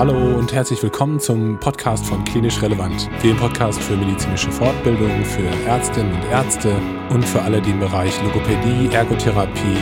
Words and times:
Hallo 0.00 0.16
und 0.38 0.50
herzlich 0.54 0.82
willkommen 0.82 1.20
zum 1.20 1.58
Podcast 1.58 2.06
von 2.06 2.24
Klinisch 2.24 2.62
Relevant, 2.62 3.10
dem 3.22 3.36
Podcast 3.36 3.78
für 3.82 3.98
medizinische 3.98 4.50
Fortbildung, 4.50 5.22
für 5.26 5.44
Ärztinnen 5.68 6.14
und 6.14 6.24
Ärzte 6.30 6.74
und 7.10 7.22
für 7.22 7.42
alle, 7.42 7.60
die 7.60 7.68
im 7.68 7.80
Bereich 7.80 8.14
Logopädie, 8.22 8.88
Ergotherapie, 8.94 9.76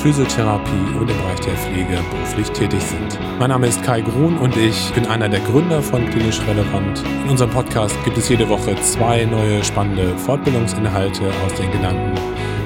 Physiotherapie 0.00 0.98
und 1.00 1.10
im 1.10 1.16
Bereich 1.16 1.40
der 1.40 1.56
Pflege 1.56 1.98
beruflich 2.10 2.50
tätig 2.50 2.82
sind. 2.82 3.18
Mein 3.38 3.48
Name 3.48 3.68
ist 3.68 3.82
Kai 3.82 4.02
Grun 4.02 4.36
und 4.36 4.54
ich 4.54 4.92
bin 4.92 5.06
einer 5.06 5.30
der 5.30 5.40
Gründer 5.40 5.80
von 5.80 6.10
Klinisch 6.10 6.42
Relevant. 6.46 7.02
In 7.24 7.30
unserem 7.30 7.50
Podcast 7.50 7.96
gibt 8.04 8.18
es 8.18 8.28
jede 8.28 8.46
Woche 8.50 8.74
zwei 8.82 9.24
neue 9.24 9.64
spannende 9.64 10.14
Fortbildungsinhalte 10.18 11.22
aus 11.46 11.54
den 11.54 11.72
genannten 11.72 12.20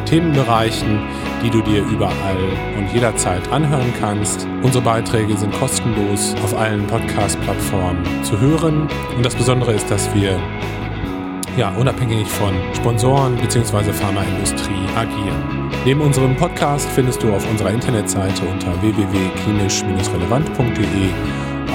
Themenbereichen, 0.08 1.00
die 1.44 1.50
du 1.50 1.60
dir 1.62 1.84
überall 1.84 2.38
und 2.76 2.92
jederzeit 2.94 3.52
anhören 3.52 3.92
kannst. 4.00 4.48
Unsere 4.62 4.82
Beiträge 4.82 5.36
sind 5.36 5.52
kostenlos 5.58 6.34
auf 6.42 6.58
allen 6.58 6.86
Podcast-Plattformen 6.86 8.02
zu 8.22 8.40
hören. 8.40 8.88
Und 9.16 9.26
das 9.26 9.34
Besondere 9.34 9.74
ist, 9.74 9.90
dass 9.90 10.08
wir 10.14 10.40
ja, 11.56 11.70
unabhängig 11.70 12.28
von 12.28 12.54
Sponsoren 12.74 13.36
bzw. 13.36 13.92
Pharmaindustrie 13.92 14.86
agieren. 14.96 15.70
Neben 15.84 16.00
unserem 16.00 16.34
Podcast 16.36 16.88
findest 16.90 17.22
du 17.22 17.32
auf 17.32 17.48
unserer 17.50 17.70
Internetseite 17.70 18.44
unter 18.46 18.80
www.klinisch-relevant.de 18.80 21.10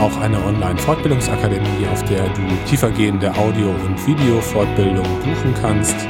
auch 0.02 0.18
eine 0.22 0.44
Online-Fortbildungsakademie, 0.44 1.86
auf 1.92 2.04
der 2.06 2.24
du 2.30 2.42
tiefergehende 2.68 3.32
Audio- 3.36 3.76
und 3.86 4.08
Video-Fortbildung 4.08 5.06
buchen 5.20 5.54
kannst. 5.62 6.08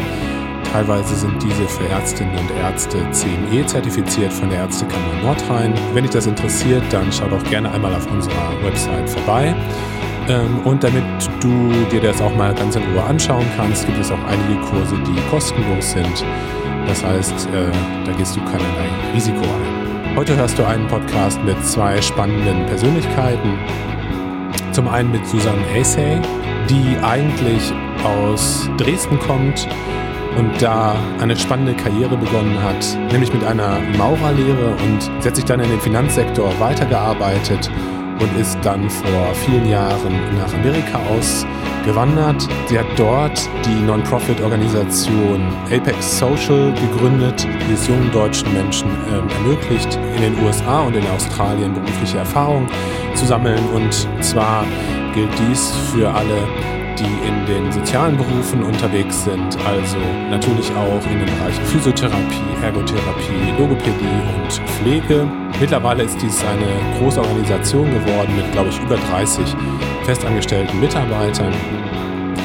Teilweise 0.73 1.15
sind 1.15 1.35
diese 1.43 1.67
für 1.67 1.87
Ärztinnen 1.87 2.35
und 2.35 2.49
Ärzte 2.57 2.97
CME 3.11 3.63
zertifiziert 3.63 4.33
von 4.33 4.49
der 4.49 4.57
Ärztekammer 4.57 5.21
Nordrhein. 5.21 5.71
Wenn 5.93 6.03
dich 6.03 6.13
das 6.13 6.25
interessiert, 6.25 6.81
dann 6.89 7.11
schau 7.11 7.27
doch 7.27 7.43
gerne 7.43 7.71
einmal 7.71 7.93
auf 7.93 8.11
unserer 8.11 8.59
Website 8.63 9.07
vorbei. 9.07 9.53
Ähm, 10.27 10.61
und 10.65 10.83
damit 10.83 11.03
du 11.41 11.71
dir 11.91 12.01
das 12.01 12.19
auch 12.23 12.35
mal 12.35 12.55
ganz 12.55 12.75
in 12.75 12.81
Ruhe 12.85 13.03
anschauen 13.03 13.45
kannst, 13.55 13.85
gibt 13.85 13.99
es 13.99 14.09
auch 14.09 14.23
einige 14.23 14.59
Kurse, 14.61 14.95
die 15.05 15.29
kostenlos 15.29 15.91
sind. 15.91 16.25
Das 16.87 17.03
heißt, 17.03 17.49
äh, 17.49 17.71
da 18.03 18.11
gehst 18.13 18.35
du 18.35 18.39
keinerlei 18.39 18.89
Risiko 19.13 19.41
ein. 19.41 20.17
Heute 20.17 20.35
hörst 20.35 20.57
du 20.57 20.65
einen 20.65 20.87
Podcast 20.87 21.39
mit 21.43 21.63
zwei 21.63 22.01
spannenden 22.01 22.65
Persönlichkeiten. 22.65 23.59
Zum 24.71 24.87
einen 24.87 25.11
mit 25.11 25.27
Susanne 25.27 25.61
Asay, 25.75 26.19
die 26.67 26.97
eigentlich 27.03 27.71
aus 28.03 28.67
Dresden 28.79 29.19
kommt 29.19 29.67
und 30.37 30.61
da 30.61 30.95
eine 31.19 31.35
spannende 31.35 31.73
Karriere 31.73 32.17
begonnen 32.17 32.61
hat, 32.61 32.97
nämlich 33.11 33.33
mit 33.33 33.43
einer 33.43 33.79
Maurerlehre 33.97 34.75
und 34.83 35.01
sie 35.19 35.27
hat 35.27 35.35
sich 35.35 35.45
dann 35.45 35.59
in 35.59 35.69
den 35.69 35.79
Finanzsektor 35.79 36.51
weitergearbeitet 36.59 37.69
und 38.19 38.39
ist 38.39 38.57
dann 38.61 38.89
vor 38.89 39.33
vielen 39.45 39.67
Jahren 39.67 40.13
nach 40.37 40.53
Amerika 40.53 40.99
ausgewandert. 41.09 42.47
Sie 42.67 42.77
hat 42.77 42.85
dort 42.95 43.49
die 43.65 43.85
Non-Profit-Organisation 43.85 45.41
Apex 45.71 46.19
Social 46.19 46.73
gegründet, 46.73 47.45
die 47.67 47.73
es 47.73 47.87
jungen 47.87 48.11
deutschen 48.11 48.51
Menschen 48.53 48.89
äh, 49.09 49.33
ermöglicht, 49.35 49.99
in 50.15 50.21
den 50.21 50.45
USA 50.45 50.81
und 50.81 50.95
in 50.95 51.05
Australien 51.07 51.73
berufliche 51.73 52.19
Erfahrung 52.19 52.67
zu 53.15 53.25
sammeln. 53.25 53.63
Und 53.73 54.07
zwar 54.23 54.65
gilt 55.13 55.29
dies 55.49 55.71
für 55.91 56.09
alle 56.09 56.47
die 56.97 57.27
in 57.27 57.45
den 57.45 57.71
sozialen 57.71 58.17
Berufen 58.17 58.63
unterwegs 58.63 59.23
sind, 59.23 59.57
also 59.65 59.97
natürlich 60.29 60.69
auch 60.71 61.03
in 61.11 61.19
den 61.19 61.25
Bereichen 61.25 61.63
Physiotherapie, 61.65 62.63
Ergotherapie, 62.63 63.53
Logopädie 63.57 64.21
und 64.35 64.51
Pflege. 64.69 65.27
Mittlerweile 65.59 66.03
ist 66.03 66.21
dies 66.21 66.43
eine 66.43 66.99
große 66.99 67.19
Organisation 67.19 67.85
geworden 67.89 68.35
mit, 68.35 68.51
glaube 68.51 68.69
ich, 68.69 68.79
über 68.79 68.95
30 68.95 69.55
festangestellten 70.05 70.79
Mitarbeitern. 70.79 71.53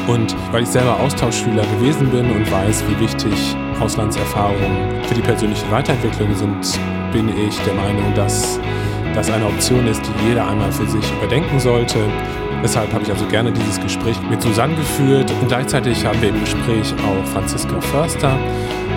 Und 0.06 0.34
weil 0.52 0.62
ich 0.62 0.68
selber 0.68 0.98
Austauschschüler 1.00 1.62
gewesen 1.62 2.08
bin 2.08 2.30
und 2.30 2.50
weiß, 2.50 2.82
wie 2.88 3.00
wichtig 3.00 3.56
Auslandserfahrungen 3.78 5.02
für 5.04 5.14
die 5.14 5.20
persönliche 5.20 5.70
Weiterentwicklung 5.70 6.34
sind, 6.34 6.78
bin 7.12 7.28
ich 7.28 7.58
der 7.60 7.74
Meinung, 7.74 8.14
dass 8.14 8.58
das 9.14 9.30
eine 9.30 9.46
Option 9.46 9.86
ist, 9.86 10.02
die 10.02 10.28
jeder 10.28 10.46
einmal 10.46 10.70
für 10.72 10.86
sich 10.86 11.04
überdenken 11.12 11.58
sollte. 11.58 11.98
Deshalb 12.62 12.92
habe 12.92 13.04
ich 13.04 13.10
also 13.10 13.24
gerne 13.26 13.52
dieses 13.52 13.80
Gespräch 13.80 14.16
mit 14.28 14.42
Susanne 14.42 14.74
geführt 14.74 15.30
und 15.30 15.48
gleichzeitig 15.48 16.04
haben 16.04 16.20
wir 16.20 16.30
im 16.30 16.40
Gespräch 16.40 16.92
auch 17.06 17.24
Franziska 17.28 17.80
Förster. 17.80 18.36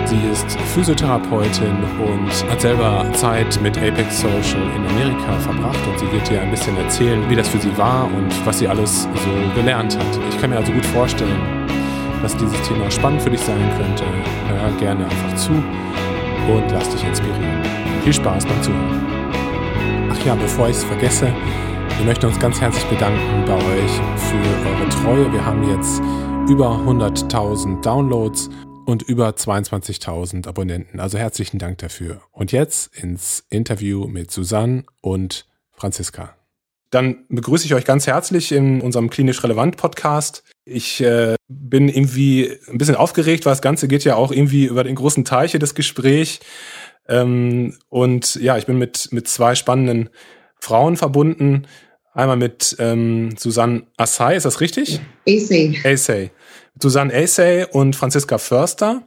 Sie 0.04 0.18
ist 0.32 0.58
Physiotherapeutin 0.74 1.76
und 2.04 2.50
hat 2.50 2.60
selber 2.60 3.06
Zeit 3.12 3.60
mit 3.62 3.78
Apex 3.78 4.20
Social 4.20 4.62
in 4.76 4.86
Amerika 4.88 5.38
verbracht 5.38 5.78
und 5.88 5.98
sie 5.98 6.10
wird 6.10 6.28
dir 6.28 6.42
ein 6.42 6.50
bisschen 6.50 6.76
erzählen, 6.76 7.22
wie 7.30 7.36
das 7.36 7.48
für 7.48 7.58
sie 7.58 7.76
war 7.78 8.06
und 8.06 8.34
was 8.44 8.58
sie 8.58 8.66
alles 8.66 9.02
so 9.02 9.54
gelernt 9.54 9.96
hat. 9.96 10.18
Ich 10.30 10.40
kann 10.40 10.50
mir 10.50 10.56
also 10.56 10.72
gut 10.72 10.86
vorstellen, 10.86 11.40
dass 12.20 12.36
dieses 12.36 12.60
Thema 12.62 12.90
spannend 12.90 13.22
für 13.22 13.30
dich 13.30 13.40
sein 13.40 13.70
könnte. 13.76 14.04
Hör 14.48 14.70
gerne 14.78 15.04
einfach 15.04 15.36
zu 15.36 15.52
und 15.52 16.70
lass 16.72 16.88
dich 16.90 17.04
inspirieren. 17.04 17.62
Viel 18.02 18.12
Spaß 18.12 18.44
beim 18.44 18.62
Zuhören. 18.62 19.21
Ach 20.14 20.26
ja, 20.26 20.34
bevor 20.34 20.68
ich 20.68 20.76
es 20.76 20.84
vergesse, 20.84 21.32
wir 21.96 22.04
möchten 22.04 22.26
uns 22.26 22.38
ganz 22.38 22.60
herzlich 22.60 22.84
bedanken 22.84 23.46
bei 23.46 23.54
euch 23.54 23.90
für 24.20 24.68
eure 24.68 24.88
Treue. 24.90 25.32
Wir 25.32 25.42
haben 25.42 25.66
jetzt 25.66 26.02
über 26.50 26.68
100.000 26.86 27.80
Downloads 27.80 28.50
und 28.84 29.00
über 29.00 29.30
22.000 29.30 30.46
Abonnenten. 30.46 31.00
Also 31.00 31.16
herzlichen 31.16 31.58
Dank 31.58 31.78
dafür. 31.78 32.20
Und 32.30 32.52
jetzt 32.52 32.94
ins 32.94 33.46
Interview 33.48 34.06
mit 34.06 34.30
Susanne 34.30 34.84
und 35.00 35.46
Franziska. 35.70 36.36
Dann 36.90 37.24
begrüße 37.30 37.64
ich 37.64 37.72
euch 37.72 37.86
ganz 37.86 38.06
herzlich 38.06 38.52
in 38.52 38.82
unserem 38.82 39.08
klinisch 39.08 39.42
relevant 39.42 39.78
Podcast. 39.78 40.44
Ich 40.66 41.00
äh, 41.00 41.36
bin 41.48 41.88
irgendwie 41.88 42.52
ein 42.68 42.76
bisschen 42.76 42.96
aufgeregt, 42.96 43.46
weil 43.46 43.52
das 43.52 43.62
Ganze 43.62 43.88
geht 43.88 44.04
ja 44.04 44.16
auch 44.16 44.30
irgendwie 44.30 44.66
über 44.66 44.84
den 44.84 44.94
großen 44.94 45.24
Teich 45.24 45.52
des 45.52 45.74
Gesprächs. 45.74 46.40
Ähm, 47.08 47.74
und 47.88 48.36
ja, 48.36 48.56
ich 48.58 48.66
bin 48.66 48.78
mit, 48.78 49.08
mit 49.12 49.28
zwei 49.28 49.54
spannenden 49.54 50.10
Frauen 50.60 50.96
verbunden. 50.96 51.66
Einmal 52.14 52.36
mit 52.36 52.76
ähm, 52.78 53.34
Susanne 53.38 53.84
Assay, 53.96 54.36
ist 54.36 54.44
das 54.44 54.60
richtig? 54.60 55.00
Asay. 55.26 55.80
Asay. 55.84 56.30
Susanne 56.80 57.12
Asay 57.14 57.66
und 57.70 57.96
Franziska 57.96 58.38
Förster. 58.38 59.02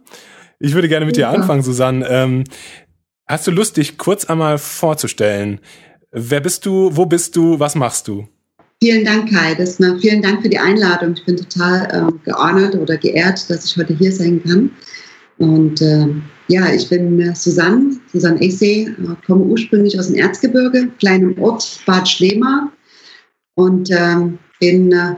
Ich 0.59 0.73
würde 0.73 0.87
gerne 0.87 1.05
mit 1.05 1.15
Super. 1.15 1.31
dir 1.31 1.37
anfangen, 1.37 1.61
Susanne. 1.61 2.07
Ähm, 2.09 2.43
hast 3.27 3.47
du 3.47 3.51
Lust, 3.51 3.77
dich 3.77 3.97
kurz 3.97 4.25
einmal 4.25 4.57
vorzustellen? 4.57 5.59
Wer 6.11 6.39
bist 6.39 6.65
du? 6.65 6.95
Wo 6.95 7.05
bist 7.05 7.35
du? 7.35 7.59
Was 7.59 7.75
machst 7.75 8.07
du? 8.07 8.27
Vielen 8.81 9.05
Dank, 9.05 9.29
Kai. 9.31 9.55
Das, 9.55 9.79
na, 9.79 9.97
vielen 9.99 10.21
Dank 10.21 10.41
für 10.41 10.49
die 10.49 10.59
Einladung. 10.59 11.13
Ich 11.13 11.25
bin 11.25 11.37
total 11.37 11.87
ähm, 11.93 12.19
geordnet 12.23 12.75
oder 12.75 12.97
geehrt, 12.97 13.49
dass 13.49 13.65
ich 13.65 13.77
heute 13.77 13.93
hier 13.93 14.11
sein 14.11 14.41
kann. 14.43 14.71
Und 15.37 15.81
äh, 15.81 16.07
ja, 16.47 16.71
ich 16.73 16.89
bin 16.89 17.19
äh, 17.19 17.35
Susanne, 17.35 17.97
Susanne 18.11 18.41
Esse, 18.41 18.65
äh, 18.65 18.95
komme 19.25 19.43
ursprünglich 19.45 19.99
aus 19.99 20.07
dem 20.07 20.15
Erzgebirge, 20.15 20.89
kleinem 20.99 21.37
Ort 21.41 21.79
Bad 21.85 22.07
Schlema. 22.07 22.71
Und 23.55 23.89
ähm, 23.91 24.37
bin 24.59 24.91
äh, 24.91 25.15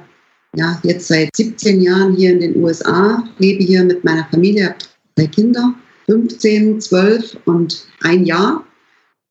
ja, 0.56 0.80
jetzt 0.84 1.08
seit 1.08 1.36
17 1.36 1.82
Jahren 1.82 2.16
hier 2.16 2.32
in 2.32 2.40
den 2.40 2.64
USA, 2.64 3.24
lebe 3.38 3.64
hier 3.64 3.84
mit 3.84 4.04
meiner 4.04 4.26
Familie, 4.32 4.66
habe 4.66 4.78
drei 5.16 5.28
Kinder, 5.28 5.74
15, 6.10 6.82
12 6.82 7.38
und 7.46 7.86
ein 8.02 8.26
Jahr. 8.26 8.64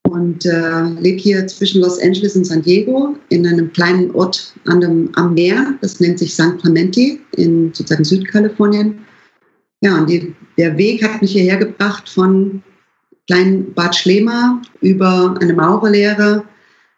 Und 0.09 0.47
äh, 0.47 0.83
lebe 1.01 1.19
hier 1.19 1.47
zwischen 1.49 1.81
Los 1.81 2.01
Angeles 2.01 2.37
und 2.37 2.45
San 2.45 2.63
Diego 2.63 3.17
in 3.31 3.45
einem 3.45 3.73
kleinen 3.73 4.13
Ort 4.13 4.55
an 4.67 4.81
dem, 4.81 5.11
am 5.17 5.35
Meer, 5.35 5.75
das 5.81 5.99
nennt 5.99 6.21
sich 6.21 6.33
San 6.33 6.59
Clemente 6.59 7.19
in 7.37 7.73
sozusagen 7.75 8.05
Südkalifornien. 8.05 9.01
Ja, 9.81 9.99
und 9.99 10.09
die, 10.09 10.33
der 10.56 10.77
Weg 10.77 11.03
hat 11.03 11.22
mich 11.22 11.33
hierher 11.33 11.56
gebracht 11.56 12.09
von 12.09 12.62
kleinen 13.27 13.72
Bad 13.75 13.94
Schlema 13.94 14.62
über 14.81 15.34
eine 15.41 15.53
Maurerlehre, 15.53 16.44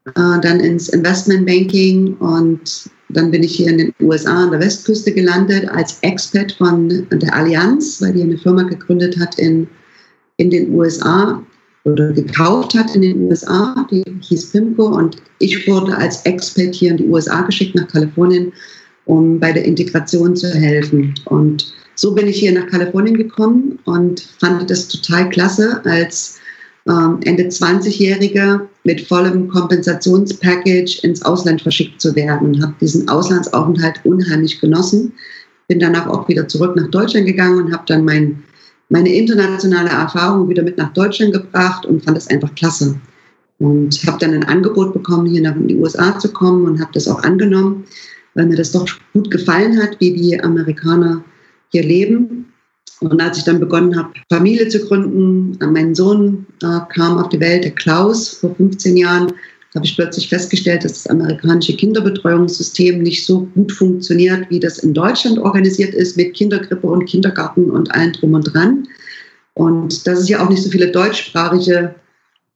äh, 0.06 0.12
dann 0.14 0.60
ins 0.60 0.88
Investmentbanking 0.88 2.14
und 2.16 2.90
dann 3.10 3.30
bin 3.30 3.42
ich 3.42 3.56
hier 3.56 3.68
in 3.68 3.78
den 3.78 3.94
USA 4.00 4.44
an 4.44 4.50
der 4.50 4.60
Westküste 4.60 5.12
gelandet 5.12 5.68
als 5.70 5.98
Expert 6.02 6.52
von 6.52 7.06
der 7.10 7.34
Allianz, 7.34 8.02
weil 8.02 8.12
die 8.12 8.22
eine 8.22 8.36
Firma 8.36 8.64
gegründet 8.64 9.18
hat 9.18 9.38
in, 9.38 9.66
in 10.36 10.50
den 10.50 10.74
USA 10.74 11.42
oder 11.84 12.12
gekauft 12.12 12.74
hat 12.74 12.94
in 12.94 13.02
den 13.02 13.22
USA, 13.22 13.86
die 13.90 14.04
hieß 14.20 14.50
Pimco 14.50 14.86
und 14.88 15.16
ich 15.38 15.66
wurde 15.66 15.96
als 15.96 16.22
Expert 16.26 16.74
hier 16.74 16.90
in 16.90 16.96
die 16.98 17.06
USA 17.06 17.40
geschickt 17.42 17.74
nach 17.74 17.88
Kalifornien, 17.88 18.52
um 19.06 19.40
bei 19.40 19.52
der 19.52 19.64
Integration 19.64 20.36
zu 20.36 20.52
helfen. 20.52 21.14
Und 21.26 21.72
so 21.98 22.14
bin 22.14 22.28
ich 22.28 22.38
hier 22.38 22.52
nach 22.52 22.68
Kalifornien 22.68 23.16
gekommen 23.16 23.80
und 23.84 24.20
fand 24.38 24.70
das 24.70 24.86
total 24.86 25.28
klasse, 25.30 25.80
als 25.84 26.38
ähm, 26.86 27.18
Ende 27.24 27.42
20-Jähriger 27.48 28.60
mit 28.84 29.00
vollem 29.00 29.48
Kompensationspackage 29.48 31.00
ins 31.02 31.22
Ausland 31.22 31.60
verschickt 31.60 32.00
zu 32.00 32.14
werden 32.14 32.50
und 32.50 32.62
habe 32.62 32.74
diesen 32.80 33.08
Auslandsaufenthalt 33.08 34.00
unheimlich 34.04 34.60
genossen. 34.60 35.12
Bin 35.66 35.80
danach 35.80 36.06
auch 36.06 36.28
wieder 36.28 36.46
zurück 36.46 36.76
nach 36.76 36.86
Deutschland 36.88 37.26
gegangen 37.26 37.64
und 37.64 37.72
habe 37.72 37.82
dann 37.88 38.04
mein, 38.04 38.44
meine 38.90 39.12
internationale 39.12 39.90
Erfahrung 39.90 40.48
wieder 40.48 40.62
mit 40.62 40.78
nach 40.78 40.92
Deutschland 40.92 41.32
gebracht 41.32 41.84
und 41.84 42.04
fand 42.04 42.16
es 42.16 42.28
einfach 42.28 42.54
klasse. 42.54 42.94
und 43.58 44.06
habe 44.06 44.18
dann 44.20 44.34
ein 44.34 44.44
Angebot 44.44 44.92
bekommen, 44.92 45.26
hier 45.26 45.42
nach 45.42 45.56
in 45.56 45.66
die 45.66 45.76
USA 45.76 46.16
zu 46.16 46.32
kommen 46.32 46.64
und 46.64 46.80
habe 46.80 46.92
das 46.94 47.08
auch 47.08 47.24
angenommen, 47.24 47.86
weil 48.34 48.46
mir 48.46 48.54
das 48.54 48.70
doch 48.70 48.86
gut 49.12 49.32
gefallen 49.32 49.82
hat, 49.82 49.96
wie 49.98 50.12
die 50.12 50.40
Amerikaner 50.40 51.24
hier 51.70 51.82
leben. 51.82 52.52
Und 53.00 53.20
als 53.20 53.38
ich 53.38 53.44
dann 53.44 53.60
begonnen 53.60 53.96
habe, 53.96 54.12
Familie 54.28 54.68
zu 54.68 54.80
gründen, 54.80 55.56
mein 55.72 55.94
Sohn 55.94 56.46
äh, 56.62 56.80
kam 56.92 57.18
auf 57.18 57.28
die 57.28 57.40
Welt, 57.40 57.64
der 57.64 57.70
Klaus, 57.72 58.30
vor 58.38 58.54
15 58.56 58.96
Jahren, 58.96 59.32
habe 59.74 59.84
ich 59.84 59.94
plötzlich 59.94 60.28
festgestellt, 60.28 60.84
dass 60.84 61.04
das 61.04 61.06
amerikanische 61.06 61.76
Kinderbetreuungssystem 61.76 63.02
nicht 63.02 63.24
so 63.24 63.42
gut 63.54 63.70
funktioniert, 63.70 64.50
wie 64.50 64.58
das 64.58 64.78
in 64.78 64.94
Deutschland 64.94 65.38
organisiert 65.38 65.94
ist, 65.94 66.16
mit 66.16 66.34
Kindergrippe 66.34 66.86
und 66.86 67.06
Kindergarten 67.06 67.70
und 67.70 67.94
allem 67.94 68.12
drum 68.14 68.34
und 68.34 68.52
dran. 68.52 68.88
Und 69.54 70.06
dass 70.06 70.20
es 70.20 70.28
ja 70.28 70.42
auch 70.42 70.48
nicht 70.48 70.62
so 70.62 70.70
viele 70.70 70.90
deutschsprachige 70.90 71.94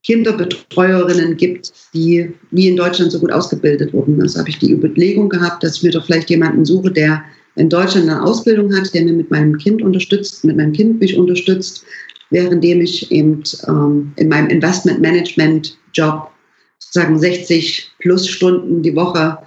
Kinderbetreuerinnen 0.04 1.36
gibt, 1.36 1.72
die 1.94 2.32
wie 2.50 2.68
in 2.68 2.76
Deutschland 2.76 3.12
so 3.12 3.20
gut 3.20 3.30
ausgebildet 3.30 3.92
wurden. 3.92 4.20
Also 4.20 4.40
habe 4.40 4.48
ich 4.48 4.58
die 4.58 4.72
Überlegung 4.72 5.28
gehabt, 5.28 5.62
dass 5.62 5.76
ich 5.76 5.82
mir 5.82 5.92
doch 5.92 6.04
vielleicht 6.04 6.30
jemanden 6.30 6.64
suche, 6.64 6.90
der 6.90 7.22
in 7.56 7.68
Deutschland 7.68 8.08
eine 8.08 8.22
Ausbildung 8.22 8.74
hat, 8.74 8.92
der 8.94 9.04
mir 9.04 9.12
mit 9.12 9.30
meinem 9.30 9.58
Kind 9.58 9.82
unterstützt, 9.82 10.44
mit 10.44 10.56
meinem 10.56 10.72
Kind 10.72 11.00
mich 11.00 11.16
unterstützt, 11.16 11.84
währenddem 12.30 12.80
ich 12.80 13.10
eben 13.12 13.42
ähm, 13.68 14.12
in 14.16 14.28
meinem 14.28 14.48
Investment 14.48 15.00
Management 15.00 15.76
Job 15.92 16.30
sozusagen 16.78 17.18
60 17.18 17.90
plus 18.00 18.26
Stunden 18.28 18.82
die 18.82 18.96
Woche 18.96 19.38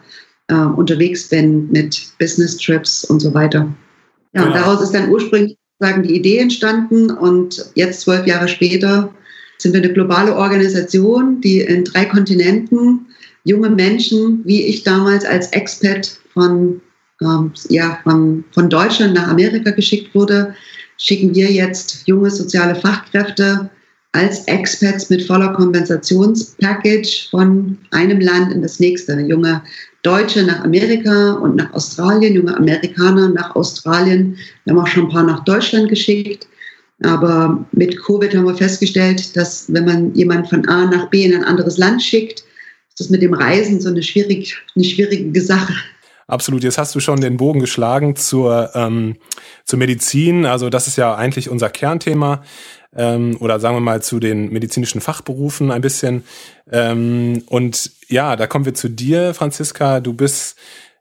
äh, 0.47 0.55
unterwegs 0.55 1.29
bin 1.29 1.69
mit 1.71 2.07
Business 2.19 2.57
Trips 2.57 3.03
und 3.05 3.19
so 3.19 3.33
weiter. 3.33 3.67
Ja, 4.33 4.43
genau. 4.43 4.47
und 4.47 4.53
daraus 4.53 4.81
ist 4.81 4.93
dann 4.93 5.09
ursprünglich 5.09 5.57
sozusagen 5.79 6.03
die 6.03 6.15
Idee 6.15 6.37
entstanden 6.37 7.11
und 7.11 7.71
jetzt 7.75 8.01
zwölf 8.01 8.25
Jahre 8.27 8.47
später 8.47 9.13
sind 9.57 9.73
wir 9.73 9.81
eine 9.81 9.93
globale 9.93 10.35
Organisation, 10.35 11.41
die 11.41 11.61
in 11.61 11.83
drei 11.83 12.05
Kontinenten 12.05 13.05
junge 13.43 13.69
Menschen, 13.69 14.41
wie 14.45 14.63
ich 14.63 14.83
damals 14.83 15.23
als 15.25 15.51
Expat 15.53 16.19
von, 16.33 16.81
ähm, 17.21 17.51
ja, 17.69 17.99
von, 18.03 18.43
Deutschland 18.69 19.13
nach 19.13 19.27
Amerika 19.27 19.71
geschickt 19.71 20.13
wurde, 20.13 20.55
schicken 20.97 21.33
wir 21.35 21.51
jetzt 21.51 22.07
junge 22.07 22.29
soziale 22.29 22.75
Fachkräfte 22.75 23.69
als 24.11 24.45
Expats 24.45 25.09
mit 25.09 25.23
voller 25.23 25.53
Kompensationspackage 25.53 27.29
von 27.29 27.77
einem 27.91 28.21
Land 28.21 28.53
in 28.53 28.61
das 28.61 28.79
nächste. 28.79 29.19
Junge 29.19 29.61
Deutsche 30.03 30.43
nach 30.43 30.63
Amerika 30.63 31.33
und 31.33 31.57
nach 31.57 31.73
Australien, 31.73 32.35
junge 32.35 32.55
Amerikaner 32.55 33.29
nach 33.29 33.55
Australien. 33.55 34.37
Wir 34.63 34.73
haben 34.73 34.81
auch 34.81 34.87
schon 34.87 35.05
ein 35.05 35.09
paar 35.09 35.23
nach 35.23 35.43
Deutschland 35.43 35.89
geschickt. 35.89 36.47
Aber 37.03 37.65
mit 37.73 38.01
Covid 38.01 38.33
haben 38.33 38.45
wir 38.45 38.55
festgestellt, 38.55 39.35
dass 39.35 39.65
wenn 39.73 39.85
man 39.85 40.15
jemanden 40.15 40.47
von 40.47 40.65
A 40.69 40.85
nach 40.85 41.09
B 41.09 41.25
in 41.25 41.33
ein 41.33 41.43
anderes 41.43 41.77
Land 41.77 42.01
schickt, 42.01 42.39
ist 42.39 42.99
das 42.99 43.09
mit 43.09 43.21
dem 43.21 43.33
Reisen 43.33 43.81
so 43.81 43.89
eine, 43.89 44.01
schwierig, 44.01 44.55
eine 44.75 44.85
schwierige 44.85 45.41
Sache. 45.41 45.73
Absolut. 46.27 46.63
Jetzt 46.63 46.77
hast 46.77 46.95
du 46.95 46.99
schon 46.99 47.21
den 47.21 47.37
Bogen 47.37 47.59
geschlagen 47.59 48.15
zur, 48.15 48.71
ähm, 48.73 49.17
zur 49.63 49.77
Medizin. 49.77 50.45
Also 50.45 50.69
das 50.69 50.87
ist 50.87 50.97
ja 50.97 51.13
eigentlich 51.15 51.49
unser 51.49 51.69
Kernthema. 51.69 52.43
Ähm, 52.95 53.37
oder 53.39 53.59
sagen 53.59 53.75
wir 53.75 53.81
mal 53.81 54.01
zu 54.01 54.19
den 54.19 54.51
medizinischen 54.51 55.01
Fachberufen 55.01 55.69
ein 55.69 55.81
bisschen. 55.81 56.23
Ähm, 56.71 57.43
und 57.47 57.91
ja, 58.07 58.35
da 58.35 58.47
kommen 58.47 58.65
wir 58.65 58.73
zu 58.73 58.89
dir, 58.89 59.33
Franziska. 59.33 59.99
Du 59.99 60.13
bist 60.13 60.57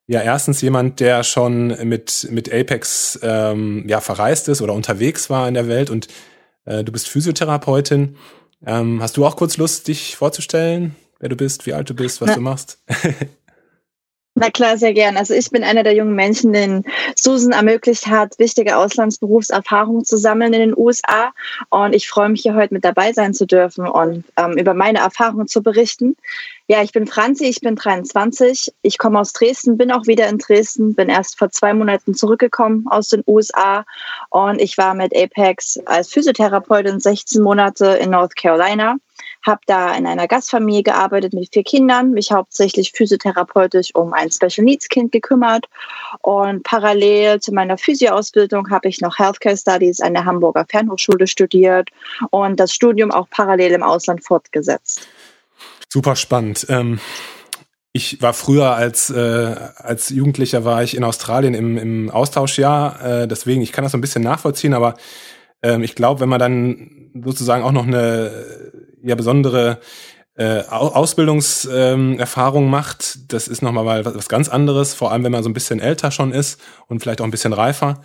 ja 0.06 0.20
erstens 0.20 0.60
jemand, 0.60 1.00
der 1.00 1.22
schon 1.22 1.68
mit, 1.88 2.28
mit 2.30 2.52
Apex 2.52 3.18
ähm, 3.22 3.84
ja, 3.88 4.00
verreist 4.00 4.48
ist 4.48 4.60
oder 4.60 4.74
unterwegs 4.74 5.30
war 5.30 5.48
in 5.48 5.54
der 5.54 5.68
Welt 5.68 5.88
und 5.88 6.08
äh, 6.66 6.84
du 6.84 6.92
bist 6.92 7.08
Physiotherapeutin. 7.08 8.16
Ähm, 8.66 9.00
hast 9.00 9.16
du 9.16 9.24
auch 9.24 9.36
kurz 9.36 9.56
Lust, 9.56 9.88
dich 9.88 10.16
vorzustellen, 10.16 10.96
wer 11.20 11.28
du 11.28 11.36
bist, 11.36 11.64
wie 11.64 11.72
alt 11.72 11.88
du 11.88 11.94
bist, 11.94 12.20
was 12.20 12.30
Na, 12.30 12.34
du 12.34 12.40
machst? 12.40 12.78
Na 14.36 14.50
klar, 14.50 14.76
sehr 14.76 14.92
gern. 14.94 15.16
Also 15.16 15.32
ich 15.32 15.48
bin 15.52 15.62
einer 15.62 15.84
der 15.84 15.94
jungen 15.94 16.16
Menschen, 16.16 16.52
den 16.52 16.84
Susan 17.14 17.52
ermöglicht 17.52 18.08
hat, 18.08 18.36
wichtige 18.40 18.76
Auslandsberufserfahrungen 18.76 20.04
zu 20.04 20.16
sammeln 20.16 20.52
in 20.52 20.60
den 20.60 20.76
USA. 20.76 21.32
Und 21.70 21.94
ich 21.94 22.08
freue 22.08 22.30
mich 22.30 22.42
hier 22.42 22.56
heute 22.56 22.74
mit 22.74 22.84
dabei 22.84 23.12
sein 23.12 23.32
zu 23.32 23.46
dürfen 23.46 23.86
und 23.86 24.24
ähm, 24.36 24.58
über 24.58 24.74
meine 24.74 24.98
Erfahrungen 24.98 25.46
zu 25.46 25.62
berichten. 25.62 26.16
Ja, 26.66 26.82
ich 26.82 26.90
bin 26.90 27.06
Franzi, 27.06 27.44
ich 27.44 27.60
bin 27.60 27.76
23. 27.76 28.72
Ich 28.82 28.98
komme 28.98 29.20
aus 29.20 29.34
Dresden, 29.34 29.76
bin 29.76 29.92
auch 29.92 30.08
wieder 30.08 30.26
in 30.28 30.38
Dresden, 30.38 30.94
bin 30.94 31.10
erst 31.10 31.38
vor 31.38 31.50
zwei 31.50 31.72
Monaten 31.72 32.14
zurückgekommen 32.14 32.86
aus 32.88 33.08
den 33.08 33.22
USA 33.28 33.84
und 34.30 34.60
ich 34.60 34.76
war 34.78 34.94
mit 34.94 35.14
Apex 35.14 35.78
als 35.86 36.08
Physiotherapeutin 36.08 36.98
16 36.98 37.40
Monate 37.40 37.86
in 38.02 38.10
North 38.10 38.34
Carolina 38.34 38.96
habe 39.44 39.60
da 39.66 39.94
in 39.94 40.06
einer 40.06 40.26
Gastfamilie 40.26 40.82
gearbeitet 40.82 41.32
mit 41.34 41.52
vier 41.52 41.64
Kindern, 41.64 42.12
mich 42.12 42.32
hauptsächlich 42.32 42.92
physiotherapeutisch 42.92 43.94
um 43.94 44.12
ein 44.12 44.30
Special 44.30 44.64
Needs 44.64 44.88
Kind 44.88 45.12
gekümmert 45.12 45.66
und 46.22 46.62
parallel 46.62 47.40
zu 47.40 47.52
meiner 47.52 47.78
Physio-Ausbildung 47.78 48.70
habe 48.70 48.88
ich 48.88 49.00
noch 49.00 49.18
Healthcare 49.18 49.56
Studies 49.56 50.00
an 50.00 50.14
der 50.14 50.24
Hamburger 50.24 50.64
Fernhochschule 50.68 51.26
studiert 51.26 51.90
und 52.30 52.58
das 52.58 52.72
Studium 52.72 53.10
auch 53.10 53.28
parallel 53.30 53.72
im 53.72 53.82
Ausland 53.82 54.24
fortgesetzt. 54.24 55.06
Super 55.88 56.16
spannend. 56.16 56.66
Ähm 56.68 56.98
ich 57.96 58.20
war 58.20 58.34
früher 58.34 58.74
als, 58.74 59.08
äh, 59.10 59.54
als 59.76 60.08
Jugendlicher 60.08 60.64
war 60.64 60.82
ich 60.82 60.96
in 60.96 61.04
Australien 61.04 61.54
im, 61.54 61.78
im 61.78 62.10
Austauschjahr, 62.10 63.22
äh, 63.22 63.28
deswegen 63.28 63.62
ich 63.62 63.70
kann 63.70 63.84
das 63.84 63.92
so 63.92 63.98
ein 63.98 64.00
bisschen 64.00 64.24
nachvollziehen, 64.24 64.74
aber 64.74 64.96
ähm, 65.62 65.84
ich 65.84 65.94
glaube, 65.94 66.18
wenn 66.18 66.28
man 66.28 66.40
dann 66.40 67.12
sozusagen 67.24 67.62
auch 67.62 67.70
noch 67.70 67.86
eine 67.86 68.32
ja 69.04 69.14
besondere 69.14 69.78
äh, 70.36 70.62
Ausbildungserfahrung 70.62 72.64
ähm, 72.64 72.70
macht, 72.70 73.32
das 73.32 73.46
ist 73.46 73.62
nochmal 73.62 74.04
was 74.04 74.28
ganz 74.28 74.48
anderes, 74.48 74.94
vor 74.94 75.12
allem 75.12 75.22
wenn 75.22 75.32
man 75.32 75.44
so 75.44 75.48
ein 75.48 75.54
bisschen 75.54 75.78
älter 75.78 76.10
schon 76.10 76.32
ist 76.32 76.60
und 76.88 77.00
vielleicht 77.00 77.20
auch 77.20 77.24
ein 77.24 77.30
bisschen 77.30 77.52
reifer. 77.52 78.00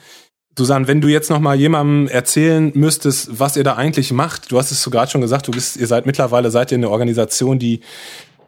Susanne, 0.58 0.88
wenn 0.88 1.02
du 1.02 1.08
jetzt 1.08 1.30
nochmal 1.30 1.58
jemandem 1.58 2.08
erzählen 2.08 2.72
müsstest, 2.76 3.40
was 3.40 3.56
ihr 3.56 3.64
da 3.64 3.76
eigentlich 3.76 4.12
macht, 4.12 4.52
du 4.52 4.60
hast 4.60 4.72
es 4.72 4.84
so 4.84 4.92
gerade 4.92 5.10
schon 5.10 5.22
gesagt, 5.22 5.48
du 5.48 5.52
bist, 5.52 5.78
ihr 5.78 5.88
seid 5.88 6.06
mittlerweile 6.06 6.52
seid 6.52 6.72
ihr 6.72 6.78
eine 6.78 6.90
Organisation, 6.90 7.60
die 7.60 7.80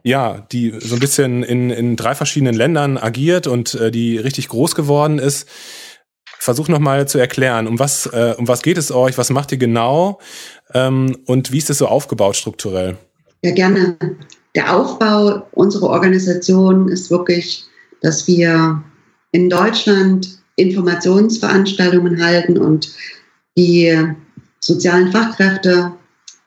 ja, 0.04 0.46
die 0.52 0.74
so 0.80 0.96
ein 0.96 1.00
bisschen 1.00 1.44
in, 1.44 1.70
in 1.70 1.96
drei 1.96 2.16
verschiedenen 2.16 2.56
Ländern 2.56 2.98
agiert 2.98 3.48
und 3.48 3.76
äh, 3.76 3.92
die 3.92 4.18
richtig 4.18 4.50
groß 4.50 4.76
geworden 4.76 5.20
ist. 5.20 5.48
Versuch 6.42 6.70
nochmal 6.70 7.08
zu 7.08 7.20
erklären, 7.20 7.68
um 7.68 7.78
was, 7.78 8.08
äh, 8.08 8.34
um 8.36 8.48
was 8.48 8.64
geht 8.64 8.80
es 8.80 8.92
euch, 8.92 9.16
was 9.16 9.30
macht 9.30 9.52
ihr 9.52 9.60
genau 9.60 10.18
ähm, 10.74 11.16
und 11.28 11.52
wie 11.52 11.60
ist 11.60 11.70
es 11.70 11.78
so 11.78 11.86
aufgebaut 11.86 12.36
strukturell? 12.36 12.98
Ja, 13.44 13.52
gerne. 13.52 13.96
Der 14.56 14.76
Aufbau 14.76 15.48
unserer 15.52 15.92
Organisation 15.92 16.88
ist 16.88 17.12
wirklich, 17.12 17.66
dass 18.02 18.26
wir 18.26 18.84
in 19.32 19.52
Deutschland 19.52 20.40
Informationsveranstaltungen 20.56 22.26
halten 22.26 22.58
und 22.58 22.92
die 23.56 23.96
sozialen 24.60 25.12
Fachkräfte, 25.12 25.92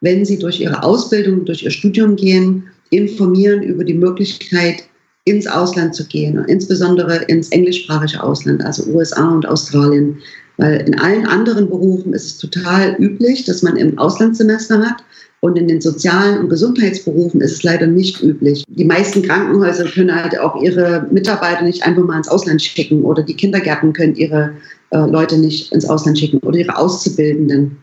wenn 0.00 0.24
sie 0.24 0.40
durch 0.40 0.58
ihre 0.58 0.82
Ausbildung, 0.82 1.44
durch 1.44 1.62
ihr 1.62 1.70
Studium 1.70 2.16
gehen, 2.16 2.68
informieren 2.90 3.62
über 3.62 3.84
die 3.84 3.94
Möglichkeit, 3.94 4.88
ins 5.24 5.46
Ausland 5.46 5.94
zu 5.94 6.06
gehen, 6.06 6.44
insbesondere 6.46 7.16
ins 7.24 7.48
englischsprachige 7.48 8.22
Ausland, 8.22 8.62
also 8.64 8.84
USA 8.92 9.28
und 9.28 9.46
Australien. 9.46 10.18
Weil 10.56 10.82
in 10.86 10.98
allen 10.98 11.26
anderen 11.26 11.68
Berufen 11.68 12.12
ist 12.12 12.26
es 12.26 12.38
total 12.38 12.94
üblich, 12.98 13.44
dass 13.44 13.62
man 13.62 13.76
im 13.76 13.98
Auslandssemester 13.98 14.80
hat. 14.80 15.02
Und 15.40 15.58
in 15.58 15.68
den 15.68 15.80
sozialen 15.82 16.38
und 16.38 16.48
Gesundheitsberufen 16.48 17.42
ist 17.42 17.52
es 17.52 17.62
leider 17.62 17.86
nicht 17.86 18.22
üblich. 18.22 18.64
Die 18.66 18.84
meisten 18.84 19.20
Krankenhäuser 19.20 19.84
können 19.84 20.14
halt 20.14 20.38
auch 20.38 20.62
ihre 20.62 21.06
Mitarbeiter 21.10 21.62
nicht 21.62 21.82
einfach 21.82 22.02
mal 22.02 22.16
ins 22.16 22.28
Ausland 22.28 22.62
schicken 22.62 23.02
oder 23.02 23.22
die 23.22 23.36
Kindergärten 23.36 23.92
können 23.92 24.14
ihre 24.14 24.54
äh, 24.88 24.98
Leute 25.00 25.36
nicht 25.36 25.70
ins 25.72 25.86
Ausland 25.86 26.18
schicken 26.18 26.38
oder 26.38 26.58
ihre 26.58 26.78
Auszubildenden. 26.78 27.76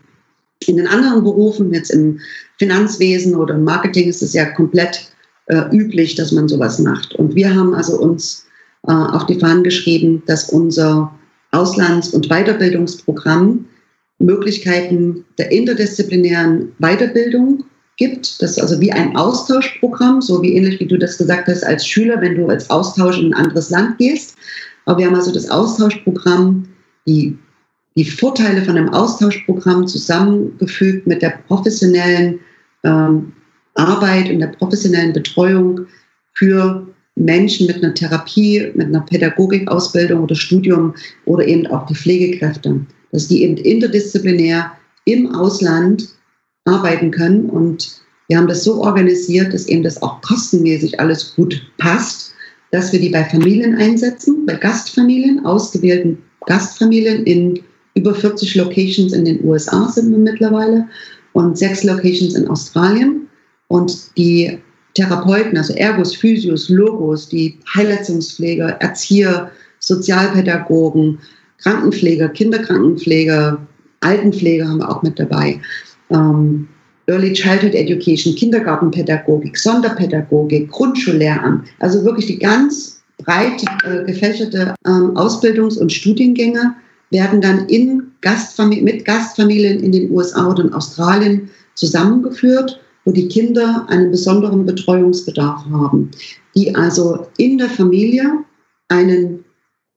In 0.66 0.76
den 0.76 0.88
anderen 0.88 1.22
Berufen, 1.22 1.72
jetzt 1.72 1.90
im 1.90 2.18
Finanzwesen 2.58 3.36
oder 3.36 3.54
im 3.54 3.62
Marketing, 3.62 4.08
ist 4.08 4.22
es 4.22 4.32
ja 4.32 4.44
komplett 4.44 5.11
äh, 5.46 5.64
üblich, 5.76 6.14
dass 6.14 6.32
man 6.32 6.48
sowas 6.48 6.78
macht. 6.78 7.14
Und 7.14 7.34
wir 7.34 7.54
haben 7.54 7.74
also 7.74 7.98
uns 7.98 8.46
äh, 8.86 8.92
auf 8.92 9.26
die 9.26 9.38
Fahnen 9.38 9.64
geschrieben, 9.64 10.22
dass 10.26 10.50
unser 10.50 11.12
Auslands- 11.52 12.10
und 12.10 12.28
Weiterbildungsprogramm 12.28 13.66
Möglichkeiten 14.18 15.24
der 15.38 15.50
interdisziplinären 15.50 16.72
Weiterbildung 16.78 17.64
gibt. 17.96 18.40
Das 18.40 18.52
ist 18.52 18.60
also 18.60 18.80
wie 18.80 18.92
ein 18.92 19.16
Austauschprogramm, 19.16 20.22
so 20.22 20.42
wie 20.42 20.54
ähnlich 20.54 20.80
wie 20.80 20.86
du 20.86 20.98
das 20.98 21.18
gesagt 21.18 21.48
hast 21.48 21.64
als 21.64 21.86
Schüler, 21.86 22.20
wenn 22.20 22.36
du 22.36 22.46
als 22.48 22.70
Austausch 22.70 23.18
in 23.18 23.34
ein 23.34 23.44
anderes 23.46 23.70
Land 23.70 23.98
gehst. 23.98 24.36
Aber 24.86 24.98
wir 24.98 25.06
haben 25.06 25.14
also 25.14 25.32
das 25.32 25.50
Austauschprogramm, 25.50 26.68
die, 27.06 27.36
die 27.96 28.04
Vorteile 28.04 28.62
von 28.64 28.76
einem 28.76 28.88
Austauschprogramm 28.88 29.86
zusammengefügt 29.86 31.06
mit 31.06 31.20
der 31.22 31.38
professionellen 31.46 32.40
ähm, 32.84 33.32
Arbeit 33.74 34.30
und 34.30 34.40
der 34.40 34.48
professionellen 34.48 35.12
Betreuung 35.12 35.86
für 36.34 36.86
Menschen 37.14 37.66
mit 37.66 37.82
einer 37.82 37.94
Therapie, 37.94 38.70
mit 38.74 38.86
einer 38.86 39.02
Pädagogikausbildung 39.02 40.22
oder 40.22 40.34
Studium 40.34 40.94
oder 41.26 41.46
eben 41.46 41.66
auch 41.66 41.86
die 41.86 41.94
Pflegekräfte, 41.94 42.80
dass 43.12 43.28
die 43.28 43.42
eben 43.42 43.56
interdisziplinär 43.56 44.72
im 45.04 45.34
Ausland 45.34 46.08
arbeiten 46.64 47.10
können 47.10 47.46
und 47.46 48.02
Wir 48.28 48.38
haben 48.38 48.48
das 48.48 48.64
so 48.64 48.82
organisiert, 48.82 49.52
dass 49.52 49.68
eben 49.68 49.82
das 49.82 50.00
auch 50.00 50.22
kostenmäßig 50.22 50.98
alles 50.98 51.34
gut 51.34 51.60
passt, 51.76 52.32
dass 52.70 52.90
wir 52.90 52.98
die 52.98 53.10
bei 53.10 53.24
Familien 53.24 53.74
einsetzen, 53.74 54.46
bei 54.46 54.54
Gastfamilien, 54.54 55.44
ausgewählten 55.44 56.16
Gastfamilien 56.46 57.24
in 57.24 57.60
über 57.94 58.14
40 58.14 58.54
Locations 58.54 59.12
in 59.12 59.26
den 59.26 59.44
USA 59.44 59.86
sind 59.88 60.10
wir 60.10 60.18
mittlerweile 60.18 60.88
und 61.34 61.58
sechs 61.58 61.84
Locations 61.84 62.34
in 62.34 62.48
Australien. 62.48 63.21
Und 63.72 64.18
die 64.18 64.58
Therapeuten, 64.92 65.56
also 65.56 65.72
Ergos, 65.72 66.14
Physios, 66.14 66.68
Logos, 66.68 67.30
die 67.30 67.58
Heilleistungspfleger, 67.74 68.76
Erzieher, 68.80 69.50
Sozialpädagogen, 69.78 71.18
Krankenpfleger, 71.56 72.28
Kinderkrankenpfleger, 72.28 73.58
Altenpfleger 74.00 74.68
haben 74.68 74.80
wir 74.80 74.90
auch 74.90 75.02
mit 75.02 75.18
dabei. 75.18 75.58
Ähm, 76.10 76.68
Early 77.06 77.32
Childhood 77.32 77.74
Education, 77.74 78.34
Kindergartenpädagogik, 78.34 79.56
Sonderpädagogik, 79.56 80.70
Grundschullehramt, 80.70 81.66
also 81.78 82.04
wirklich 82.04 82.26
die 82.26 82.38
ganz 82.38 83.02
breit 83.24 83.64
äh, 83.84 84.04
gefächerte 84.04 84.74
ähm, 84.86 85.16
Ausbildungs- 85.16 85.78
und 85.78 85.90
Studiengänge 85.90 86.74
werden 87.08 87.40
dann 87.40 87.66
in 87.68 88.02
Gastfamilien, 88.20 88.84
mit 88.84 89.06
Gastfamilien 89.06 89.80
in 89.80 89.92
den 89.92 90.10
USA 90.10 90.50
oder 90.50 90.62
in 90.62 90.74
Australien 90.74 91.48
zusammengeführt, 91.74 92.81
wo 93.04 93.12
die 93.12 93.28
Kinder 93.28 93.86
einen 93.88 94.10
besonderen 94.10 94.64
Betreuungsbedarf 94.64 95.64
haben, 95.70 96.10
die 96.54 96.74
also 96.74 97.26
in 97.36 97.58
der 97.58 97.68
Familie 97.68 98.44
einen, 98.88 99.44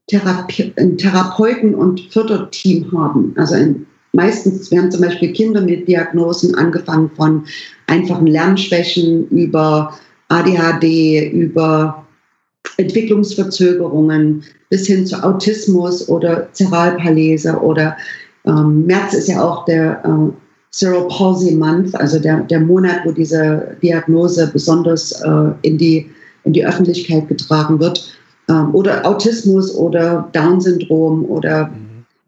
Therapie, 0.07 0.73
einen 0.77 0.97
Therapeuten- 0.97 1.75
und 1.75 2.01
Förderteam 2.11 2.91
haben. 2.91 3.33
Also 3.37 3.55
ein, 3.55 3.85
meistens, 4.13 4.71
wir 4.71 4.81
haben 4.81 4.91
zum 4.91 5.01
Beispiel 5.01 5.33
Kinder 5.33 5.61
mit 5.61 5.87
Diagnosen 5.87 6.55
angefangen 6.55 7.11
von 7.15 7.43
einfachen 7.87 8.27
Lernschwächen 8.27 9.27
über 9.29 9.93
ADHD, 10.29 11.31
über 11.31 12.05
Entwicklungsverzögerungen 12.77 14.43
bis 14.69 14.87
hin 14.87 15.05
zu 15.05 15.23
Autismus 15.23 16.09
oder 16.09 16.51
Zeralpalese 16.53 17.57
oder 17.61 17.95
ähm, 18.45 18.85
März 18.85 19.13
ist 19.13 19.27
ja 19.27 19.43
auch 19.43 19.65
der 19.65 20.03
äh, 20.03 20.44
Cerebral 20.75 21.07
Palsy 21.07 21.55
Month, 21.55 21.95
also 21.95 22.19
der, 22.19 22.41
der 22.41 22.59
Monat, 22.59 23.05
wo 23.05 23.11
diese 23.11 23.77
Diagnose 23.81 24.49
besonders 24.51 25.13
äh, 25.21 25.51
in, 25.61 25.77
die, 25.77 26.09
in 26.43 26.51
die 26.51 26.65
Öffentlichkeit 26.65 27.29
getragen 27.29 27.79
wird. 27.79 28.13
Ähm, 28.49 28.75
oder 28.75 29.05
Autismus 29.05 29.73
oder 29.73 30.27
Down-Syndrom 30.33 31.23
oder 31.25 31.71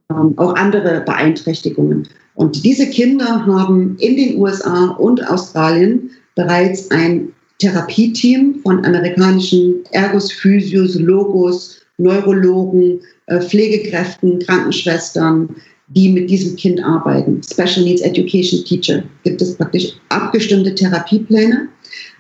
ähm, 0.10 0.34
auch 0.38 0.56
andere 0.56 1.02
Beeinträchtigungen. 1.02 2.08
Und 2.36 2.64
diese 2.64 2.88
Kinder 2.88 3.46
haben 3.46 3.98
in 4.00 4.16
den 4.16 4.38
USA 4.38 4.92
und 4.92 5.30
Australien 5.30 6.10
bereits 6.36 6.90
ein 6.92 7.34
Therapieteam 7.60 8.62
von 8.64 8.86
amerikanischen 8.86 9.84
Ergos, 9.92 10.32
Physios, 10.32 10.96
Logos, 10.96 11.82
Neurologen, 11.98 13.02
äh, 13.26 13.42
Pflegekräften, 13.42 14.40
Krankenschwestern, 14.40 15.50
die 15.88 16.10
mit 16.10 16.30
diesem 16.30 16.56
Kind 16.56 16.84
arbeiten. 16.84 17.42
Special 17.44 17.84
Needs 17.86 18.02
Education 18.02 18.64
Teacher 18.66 19.04
gibt 19.24 19.42
es 19.42 19.56
praktisch 19.56 19.94
abgestimmte 20.10 20.76
Therapiepläne. 20.76 21.70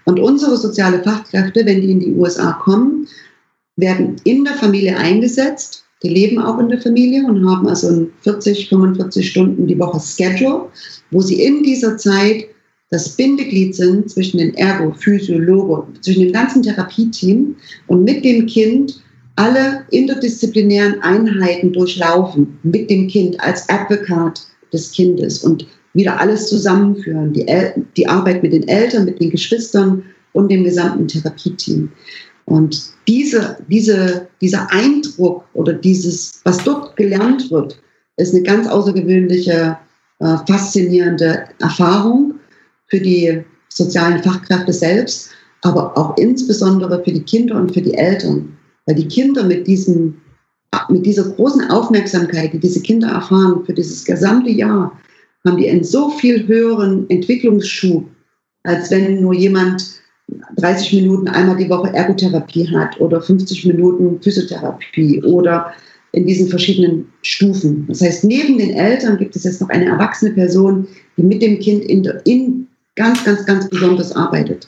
Und 0.05 0.19
unsere 0.19 0.55
soziale 0.55 1.03
Fachkräfte, 1.03 1.65
wenn 1.65 1.81
die 1.81 1.91
in 1.91 1.99
die 1.99 2.13
USA 2.13 2.53
kommen, 2.63 3.07
werden 3.75 4.15
in 4.23 4.45
der 4.45 4.53
Familie 4.53 4.97
eingesetzt. 4.97 5.83
Die 6.03 6.09
leben 6.09 6.39
auch 6.39 6.59
in 6.59 6.69
der 6.69 6.81
Familie 6.81 7.25
und 7.25 7.45
haben 7.49 7.67
also 7.67 7.89
ein 7.89 8.11
40, 8.21 8.69
45 8.69 9.29
Stunden 9.29 9.67
die 9.67 9.79
Woche 9.79 9.99
Schedule, 9.99 10.69
wo 11.11 11.21
sie 11.21 11.41
in 11.41 11.63
dieser 11.63 11.97
Zeit 11.97 12.45
das 12.89 13.17
Bindeglied 13.17 13.75
sind 13.75 14.09
zwischen 14.09 14.37
den 14.37 14.53
Ergo, 14.53 14.93
Physio, 14.93 15.37
Logo, 15.37 15.87
zwischen 16.01 16.23
dem 16.23 16.31
ganzen 16.31 16.63
Therapieteam 16.63 17.55
und 17.87 18.03
mit 18.03 18.23
dem 18.23 18.45
Kind 18.45 19.01
alle 19.37 19.85
interdisziplinären 19.91 21.01
Einheiten 21.01 21.71
durchlaufen, 21.71 22.59
mit 22.63 22.89
dem 22.89 23.07
Kind 23.07 23.39
als 23.39 23.67
Advokat 23.69 24.41
des 24.73 24.91
Kindes 24.91 25.43
und 25.43 25.65
wieder 25.93 26.19
alles 26.19 26.49
zusammenführen, 26.49 27.33
die, 27.33 27.47
El 27.47 27.85
die 27.95 28.07
Arbeit 28.07 28.43
mit 28.43 28.53
den 28.53 28.67
Eltern, 28.67 29.05
mit 29.05 29.21
den 29.21 29.29
Geschwistern 29.29 30.03
und 30.33 30.51
dem 30.51 30.63
gesamten 30.63 31.07
Therapieteam. 31.07 31.91
Und 32.45 32.93
diese, 33.07 33.57
diese, 33.67 34.27
dieser 34.41 34.71
Eindruck 34.71 35.43
oder 35.53 35.73
dieses, 35.73 36.41
was 36.43 36.63
dort 36.63 36.95
gelernt 36.95 37.49
wird, 37.51 37.79
ist 38.17 38.33
eine 38.33 38.43
ganz 38.43 38.67
außergewöhnliche, 38.67 39.77
äh, 40.19 40.37
faszinierende 40.47 41.43
Erfahrung 41.59 42.35
für 42.87 42.99
die 42.99 43.43
sozialen 43.69 44.23
Fachkräfte 44.23 44.73
selbst, 44.73 45.29
aber 45.61 45.97
auch 45.97 46.17
insbesondere 46.17 47.03
für 47.03 47.11
die 47.11 47.23
Kinder 47.23 47.55
und 47.55 47.73
für 47.73 47.81
die 47.81 47.93
Eltern. 47.93 48.56
Weil 48.87 48.95
die 48.95 49.07
Kinder 49.07 49.43
mit, 49.43 49.67
diesem, 49.67 50.15
mit 50.89 51.05
dieser 51.05 51.29
großen 51.29 51.69
Aufmerksamkeit, 51.69 52.53
die 52.53 52.59
diese 52.59 52.81
Kinder 52.81 53.09
erfahren 53.09 53.63
für 53.65 53.73
dieses 53.73 54.03
gesamte 54.03 54.49
Jahr, 54.49 54.91
haben 55.45 55.57
die 55.57 55.69
einen 55.69 55.83
so 55.83 56.09
viel 56.09 56.47
höheren 56.47 57.07
Entwicklungsschub, 57.09 58.05
als 58.63 58.89
wenn 58.89 59.21
nur 59.21 59.33
jemand 59.33 60.01
30 60.57 60.93
Minuten 60.93 61.27
einmal 61.27 61.57
die 61.57 61.69
Woche 61.69 61.93
Ergotherapie 61.93 62.67
hat 62.69 62.99
oder 62.99 63.21
50 63.21 63.65
Minuten 63.65 64.21
Physiotherapie 64.21 65.23
oder 65.23 65.73
in 66.13 66.25
diesen 66.25 66.47
verschiedenen 66.47 67.07
Stufen. 67.21 67.85
Das 67.87 68.01
heißt, 68.01 68.23
neben 68.23 68.57
den 68.57 68.71
Eltern 68.71 69.17
gibt 69.17 69.35
es 69.35 69.43
jetzt 69.43 69.61
noch 69.61 69.69
eine 69.69 69.85
erwachsene 69.85 70.31
Person, 70.31 70.87
die 71.15 71.23
mit 71.23 71.41
dem 71.41 71.59
Kind 71.59 71.85
in, 71.85 72.03
in 72.25 72.67
ganz, 72.95 73.23
ganz, 73.23 73.45
ganz 73.45 73.69
besonders 73.69 74.11
arbeitet. 74.13 74.67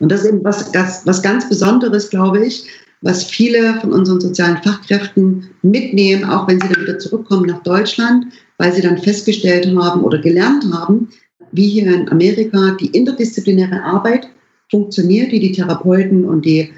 Und 0.00 0.10
das 0.10 0.22
ist 0.22 0.28
eben 0.28 0.44
was, 0.44 0.72
was, 0.74 1.22
ganz 1.22 1.48
Besonderes, 1.48 2.10
glaube 2.10 2.44
ich, 2.44 2.66
was 3.02 3.24
viele 3.24 3.80
von 3.80 3.92
unseren 3.92 4.20
sozialen 4.20 4.62
Fachkräften 4.62 5.48
mitnehmen, 5.62 6.24
auch 6.24 6.46
wenn 6.46 6.60
sie 6.60 6.68
dann 6.68 6.82
wieder 6.82 6.98
zurückkommen 6.98 7.46
nach 7.46 7.62
Deutschland, 7.62 8.26
weil 8.58 8.72
sie 8.72 8.82
dann 8.82 8.98
festgestellt 8.98 9.66
haben 9.74 10.02
oder 10.02 10.18
gelernt 10.18 10.64
haben, 10.72 11.08
wie 11.52 11.68
hier 11.68 11.94
in 11.94 12.08
Amerika 12.10 12.76
die 12.78 12.88
interdisziplinäre 12.88 13.82
Arbeit 13.82 14.28
funktioniert, 14.70 15.32
wie 15.32 15.40
die 15.40 15.52
Therapeuten 15.52 16.24
und 16.24 16.44
die 16.44 16.70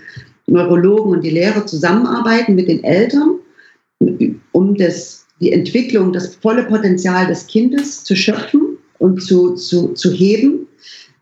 Neurologen 0.47 1.12
und 1.12 1.25
die 1.25 1.31
Lehrer 1.31 1.67
zusammenarbeiten 1.67 2.55
mit 2.55 2.69
den 2.69 2.85
Eltern, 2.85 3.38
um 4.52 4.76
das, 4.76 5.26
die 5.41 5.52
Entwicklung, 5.52 6.12
das 6.12 6.37
volle 6.37 6.64
Potenzial 6.64 7.26
des 7.26 7.47
Kindes 7.47 8.05
zu 8.05 8.14
schöpfen 8.14 8.79
und 8.99 9.23
zu, 9.23 9.55
zu, 9.55 9.88
zu 9.88 10.12
heben 10.12 10.67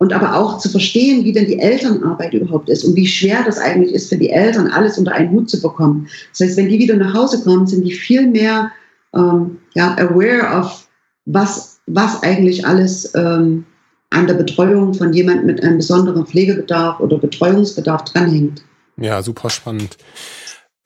und 0.00 0.14
aber 0.14 0.34
auch 0.34 0.58
zu 0.58 0.70
verstehen, 0.70 1.24
wie 1.24 1.32
denn 1.32 1.46
die 1.46 1.58
Elternarbeit 1.58 2.32
überhaupt 2.32 2.70
ist 2.70 2.84
und 2.84 2.96
wie 2.96 3.06
schwer 3.06 3.44
das 3.44 3.58
eigentlich 3.58 3.92
ist 3.92 4.08
für 4.08 4.16
die 4.16 4.30
Eltern, 4.30 4.68
alles 4.68 4.96
unter 4.96 5.12
einen 5.12 5.30
Hut 5.30 5.50
zu 5.50 5.60
bekommen. 5.60 6.08
Das 6.30 6.40
heißt, 6.40 6.56
wenn 6.56 6.70
die 6.70 6.78
wieder 6.78 6.96
nach 6.96 7.12
Hause 7.12 7.42
kommen, 7.44 7.66
sind 7.66 7.84
die 7.84 7.92
viel 7.92 8.26
mehr 8.26 8.72
ähm, 9.14 9.58
ja, 9.74 9.94
aware 9.98 10.58
of, 10.58 10.88
was, 11.26 11.80
was 11.86 12.22
eigentlich 12.22 12.66
alles 12.66 13.14
ähm, 13.14 13.66
an 14.08 14.26
der 14.26 14.34
Betreuung 14.34 14.94
von 14.94 15.12
jemandem 15.12 15.46
mit 15.46 15.62
einem 15.62 15.76
besonderen 15.76 16.26
Pflegebedarf 16.26 16.98
oder 17.00 17.18
Betreuungsbedarf 17.18 18.04
dranhängt. 18.04 18.62
Ja, 18.96 19.22
super 19.22 19.50
spannend. 19.50 19.98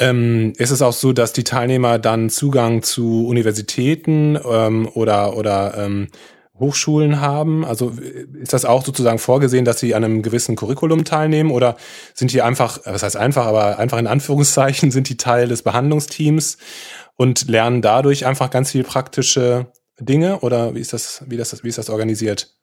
Ähm, 0.01 0.55
ist 0.57 0.73
es 0.73 0.83
auch 0.83 0.93
so, 0.93 1.13
dass 1.13 1.33
die 1.33 1.45
Teilnehmer 1.45 2.01
dann 2.01 2.31
Zugang 2.31 2.83
zu 2.83 3.29
Universitäten 3.29 4.37
ähm, 4.45 4.89
oder, 4.93 5.37
oder 5.37 5.75
ähm, 5.79 6.09
Hochschulen 6.59 7.21
haben? 7.21 7.65
Also 7.65 7.93
ist 8.41 8.53
das 8.53 8.65
auch 8.65 8.85
sozusagen 8.85 9.19
vorgesehen, 9.19 9.65
dass 9.65 9.81
sie 9.81 9.95
an 9.95 10.05
einem 10.05 10.23
gewissen 10.23 10.57
Curriculum 10.57 11.05
teilnehmen 11.05 11.51
oder 11.51 11.77
sind 12.15 12.33
die 12.33 12.43
einfach, 12.43 12.79
was 12.85 13.03
heißt 13.03 13.17
einfach, 13.17 13.47
aber 13.47 13.79
einfach 13.79 13.99
in 13.99 14.07
Anführungszeichen, 14.07 14.91
sind 14.91 15.09
die 15.09 15.17
Teil 15.17 15.49
des 15.49 15.63
Behandlungsteams 15.63 16.59
und 17.17 17.49
lernen 17.49 17.83
dadurch 17.83 18.27
einfach 18.27 18.51
ganz 18.51 18.71
viel 18.71 18.85
praktische 18.85 19.67
Dinge 20.01 20.41
oder 20.41 20.75
wie 20.75 20.81
ist 20.81 20.93
das, 20.93 21.25
wie 21.27 21.37
das, 21.37 21.63
wie 21.65 21.69
ist 21.69 21.79
das 21.79 21.91
organisiert? 21.91 22.55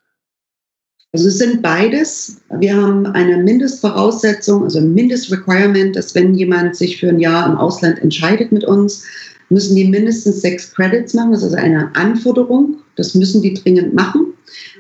Also 1.13 1.27
es 1.27 1.39
sind 1.39 1.61
beides. 1.61 2.37
Wir 2.59 2.75
haben 2.75 3.05
eine 3.05 3.37
Mindestvoraussetzung, 3.37 4.63
also 4.63 4.79
ein 4.79 4.93
Mindestrequirement, 4.93 5.95
dass 5.97 6.15
wenn 6.15 6.33
jemand 6.33 6.77
sich 6.77 7.01
für 7.01 7.09
ein 7.09 7.19
Jahr 7.19 7.45
im 7.47 7.57
Ausland 7.57 7.99
entscheidet 7.99 8.53
mit 8.53 8.63
uns, 8.63 9.03
müssen 9.49 9.75
die 9.75 9.89
mindestens 9.89 10.41
sechs 10.41 10.73
Credits 10.73 11.13
machen. 11.13 11.31
Das 11.31 11.41
ist 11.41 11.53
also 11.53 11.57
eine 11.57 11.93
Anforderung. 11.95 12.80
Das 12.95 13.15
müssen 13.15 13.41
die 13.41 13.53
dringend 13.53 13.93
machen. 13.93 14.33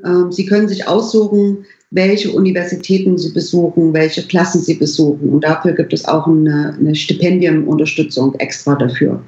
Ähm, 0.05 0.31
sie 0.31 0.45
können 0.45 0.67
sich 0.67 0.87
aussuchen, 0.87 1.65
welche 1.91 2.31
Universitäten 2.31 3.17
sie 3.17 3.31
besuchen, 3.31 3.93
welche 3.93 4.23
Klassen 4.23 4.61
sie 4.61 4.75
besuchen. 4.75 5.29
Und 5.29 5.43
dafür 5.43 5.73
gibt 5.73 5.93
es 5.93 6.05
auch 6.05 6.25
eine, 6.25 6.75
eine 6.79 6.95
Stipendiumunterstützung 6.95 8.35
extra 8.35 8.75
dafür. 8.75 9.21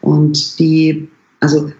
Und 0.00 0.58
die, 0.58 1.08
also 1.40 1.70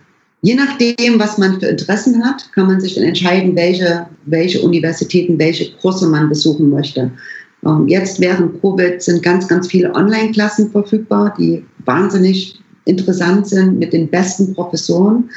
je 0.42 0.54
nachdem, 0.54 1.18
was 1.18 1.38
man 1.38 1.60
für 1.60 1.66
Interessen 1.66 2.24
hat, 2.24 2.52
kann 2.52 2.66
man 2.66 2.80
sich 2.80 2.94
dann 2.94 3.04
entscheiden, 3.04 3.54
welche, 3.54 4.06
welche 4.26 4.60
Universitäten, 4.60 5.38
welche 5.38 5.72
Kurse 5.76 6.08
man 6.08 6.28
besuchen 6.28 6.70
möchte. 6.70 7.12
Ähm, 7.64 7.86
jetzt 7.86 8.20
während 8.20 8.60
Covid 8.60 9.00
sind 9.00 9.22
ganz, 9.22 9.46
ganz 9.46 9.68
viele 9.68 9.94
Online-Klassen 9.94 10.70
verfügbar, 10.72 11.34
die 11.38 11.64
wahnsinnig 11.84 12.58
interessant 12.86 13.46
sind 13.46 13.78
mit 13.78 13.92
den 13.92 14.08
besten 14.10 14.52
Professoren. 14.54 15.30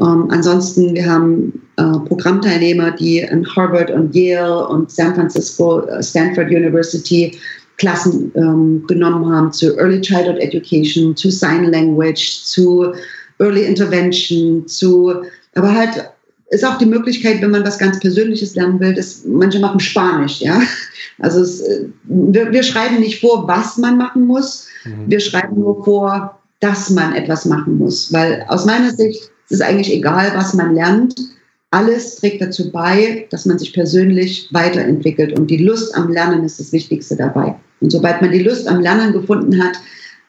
Ähm, 0.00 0.28
ansonsten, 0.30 0.94
wir 0.94 1.06
haben 1.06 1.52
äh, 1.76 1.82
Programmteilnehmer, 2.06 2.92
die 2.92 3.18
in 3.18 3.46
Harvard 3.56 3.90
und 3.90 4.14
Yale 4.14 4.68
und 4.68 4.90
San 4.90 5.14
Francisco, 5.14 5.80
äh, 5.86 6.02
Stanford 6.02 6.48
University 6.48 7.36
Klassen 7.78 8.32
ähm, 8.34 8.84
genommen 8.88 9.32
haben 9.32 9.52
zu 9.52 9.76
Early 9.78 10.00
Childhood 10.00 10.38
Education, 10.38 11.16
zu 11.16 11.30
Sign 11.30 11.64
Language, 11.64 12.42
zu 12.44 12.92
Early 13.38 13.64
Intervention, 13.64 14.66
zu, 14.66 15.14
aber 15.54 15.72
halt 15.72 16.10
ist 16.50 16.64
auch 16.64 16.78
die 16.78 16.86
Möglichkeit, 16.86 17.40
wenn 17.40 17.50
man 17.50 17.64
was 17.64 17.78
ganz 17.78 18.00
Persönliches 18.00 18.54
lernen 18.54 18.80
will, 18.80 18.94
dass 18.94 19.24
manche 19.26 19.60
machen 19.60 19.80
Spanisch, 19.80 20.40
ja. 20.40 20.60
Also 21.20 21.40
es, 21.40 21.60
äh, 21.60 21.86
wir, 22.04 22.52
wir, 22.52 22.62
schreiben 22.62 23.00
nicht 23.00 23.20
vor, 23.20 23.46
was 23.46 23.76
man 23.76 23.98
machen 23.98 24.26
muss, 24.26 24.66
mhm. 24.84 25.10
wir 25.10 25.20
schreiben 25.20 25.60
nur 25.60 25.84
vor, 25.84 26.38
dass 26.60 26.90
man 26.90 27.14
etwas 27.14 27.44
machen 27.44 27.78
muss. 27.78 28.12
Weil 28.12 28.44
aus 28.48 28.64
meiner 28.64 28.92
Sicht 28.92 29.30
ist 29.48 29.60
es 29.60 29.60
eigentlich 29.60 29.92
egal, 29.92 30.32
was 30.34 30.54
man 30.54 30.74
lernt. 30.74 31.14
Alles 31.70 32.16
trägt 32.16 32.40
dazu 32.40 32.70
bei, 32.70 33.26
dass 33.30 33.46
man 33.46 33.58
sich 33.58 33.72
persönlich 33.72 34.48
weiterentwickelt. 34.52 35.38
Und 35.38 35.48
die 35.48 35.58
Lust 35.58 35.94
am 35.94 36.10
Lernen 36.10 36.44
ist 36.44 36.60
das 36.60 36.72
Wichtigste 36.72 37.16
dabei. 37.16 37.54
Und 37.80 37.90
sobald 37.90 38.20
man 38.20 38.32
die 38.32 38.42
Lust 38.42 38.66
am 38.68 38.80
Lernen 38.80 39.12
gefunden 39.12 39.62
hat, 39.62 39.78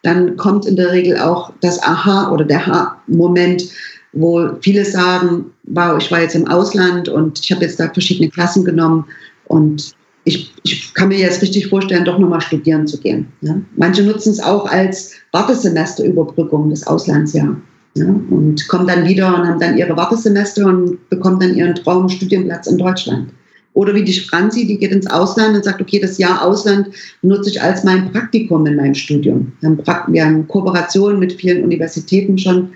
dann 0.04 0.38
kommt 0.38 0.66
in 0.66 0.76
der 0.76 0.92
Regel 0.92 1.18
auch 1.18 1.52
das 1.62 1.82
Aha 1.84 2.32
oder 2.32 2.46
der 2.46 2.66
Ha-Moment, 2.66 3.70
wo 4.14 4.50
viele 4.62 4.86
sagen, 4.86 5.46
wow, 5.64 5.98
ich 6.00 6.10
war 6.12 6.22
jetzt 6.22 6.36
im 6.36 6.48
Ausland 6.48 7.10
und 7.10 7.40
ich 7.40 7.52
habe 7.52 7.64
jetzt 7.64 7.80
da 7.80 7.90
verschiedene 7.90 8.30
Klassen 8.30 8.64
genommen 8.64 9.06
und 9.46 9.94
ich, 10.24 10.54
ich 10.64 10.94
kann 10.94 11.10
mir 11.10 11.18
jetzt 11.18 11.42
richtig 11.42 11.68
vorstellen, 11.68 12.06
doch 12.06 12.20
nochmal 12.20 12.42
studieren 12.42 12.88
zu 12.88 13.00
gehen. 13.00 13.28
Ja? 13.42 13.60
Manche 13.76 14.04
nutzen 14.04 14.32
es 14.32 14.40
auch 14.40 14.66
als 14.66 15.14
Wartesemesterüberbrückung 15.32 16.70
des 16.70 16.86
Auslandsjahr. 16.86 17.56
Ja? 18.00 18.08
Und 18.08 18.68
kommen 18.68 18.88
dann 18.88 19.08
wieder 19.08 19.28
und 19.28 19.48
haben 19.48 19.60
dann 19.60 19.78
ihre 19.78 19.96
Wartesemester 19.96 20.66
und 20.66 21.10
bekommen 21.10 21.40
dann 21.40 21.56
ihren 21.56 21.76
Traumstudienplatz 21.76 22.68
in 22.68 22.78
Deutschland. 22.78 23.30
Oder 23.74 23.94
wie 23.94 24.04
die 24.04 24.20
Franzi, 24.20 24.66
die 24.66 24.78
geht 24.78 24.92
ins 24.92 25.08
Ausland 25.08 25.56
und 25.56 25.64
sagt, 25.64 25.80
okay, 25.80 26.00
das 26.00 26.18
Jahr 26.18 26.44
Ausland 26.44 26.90
nutze 27.22 27.52
ich 27.52 27.62
als 27.62 27.84
mein 27.84 28.12
Praktikum 28.12 28.66
in 28.66 28.76
meinem 28.76 28.96
Studium. 28.96 29.54
Wir 29.62 29.70
haben, 29.70 30.14
wir 30.14 30.26
haben 30.26 30.48
Kooperationen 30.48 31.20
mit 31.20 31.34
vielen 31.34 31.64
Universitäten 31.64 32.38
schon 32.38 32.70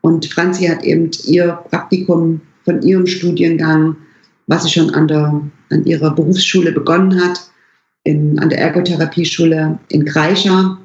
und 0.00 0.26
Franzi 0.26 0.66
hat 0.66 0.82
eben 0.84 1.10
ihr 1.26 1.58
Praktikum 1.70 2.40
von 2.64 2.82
ihrem 2.82 3.06
Studiengang, 3.06 3.96
was 4.46 4.64
sie 4.64 4.70
schon 4.70 4.90
an, 4.90 5.08
der, 5.08 5.40
an 5.70 5.84
ihrer 5.84 6.14
Berufsschule 6.14 6.72
begonnen 6.72 7.22
hat, 7.22 7.40
in, 8.04 8.38
an 8.38 8.48
der 8.48 8.58
Ergotherapieschule 8.58 9.78
in 9.90 10.04
Kreischer. 10.04 10.78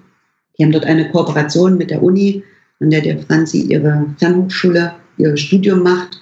Die 0.57 0.63
haben 0.63 0.71
dort 0.71 0.85
eine 0.85 1.09
Kooperation 1.09 1.77
mit 1.77 1.89
der 1.89 2.03
Uni, 2.03 2.43
an 2.79 2.89
der 2.89 3.01
der 3.01 3.19
Franzi 3.19 3.61
ihre 3.61 4.05
Fernhochschule, 4.17 4.93
ihr 5.17 5.37
Studium 5.37 5.83
macht. 5.83 6.21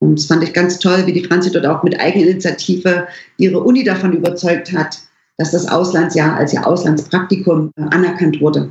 Und 0.00 0.18
das 0.18 0.26
fand 0.26 0.44
ich 0.44 0.52
ganz 0.52 0.78
toll, 0.78 1.06
wie 1.06 1.12
die 1.12 1.24
Franzi 1.24 1.50
dort 1.50 1.66
auch 1.66 1.82
mit 1.82 1.98
Eigeninitiative 1.98 3.08
ihre 3.36 3.60
Uni 3.60 3.82
davon 3.84 4.12
überzeugt 4.12 4.72
hat, 4.72 4.98
dass 5.36 5.50
das 5.50 5.66
Auslandsjahr 5.66 6.36
als 6.36 6.52
ihr 6.52 6.66
Auslandspraktikum 6.66 7.72
anerkannt 7.76 8.40
wurde. 8.40 8.70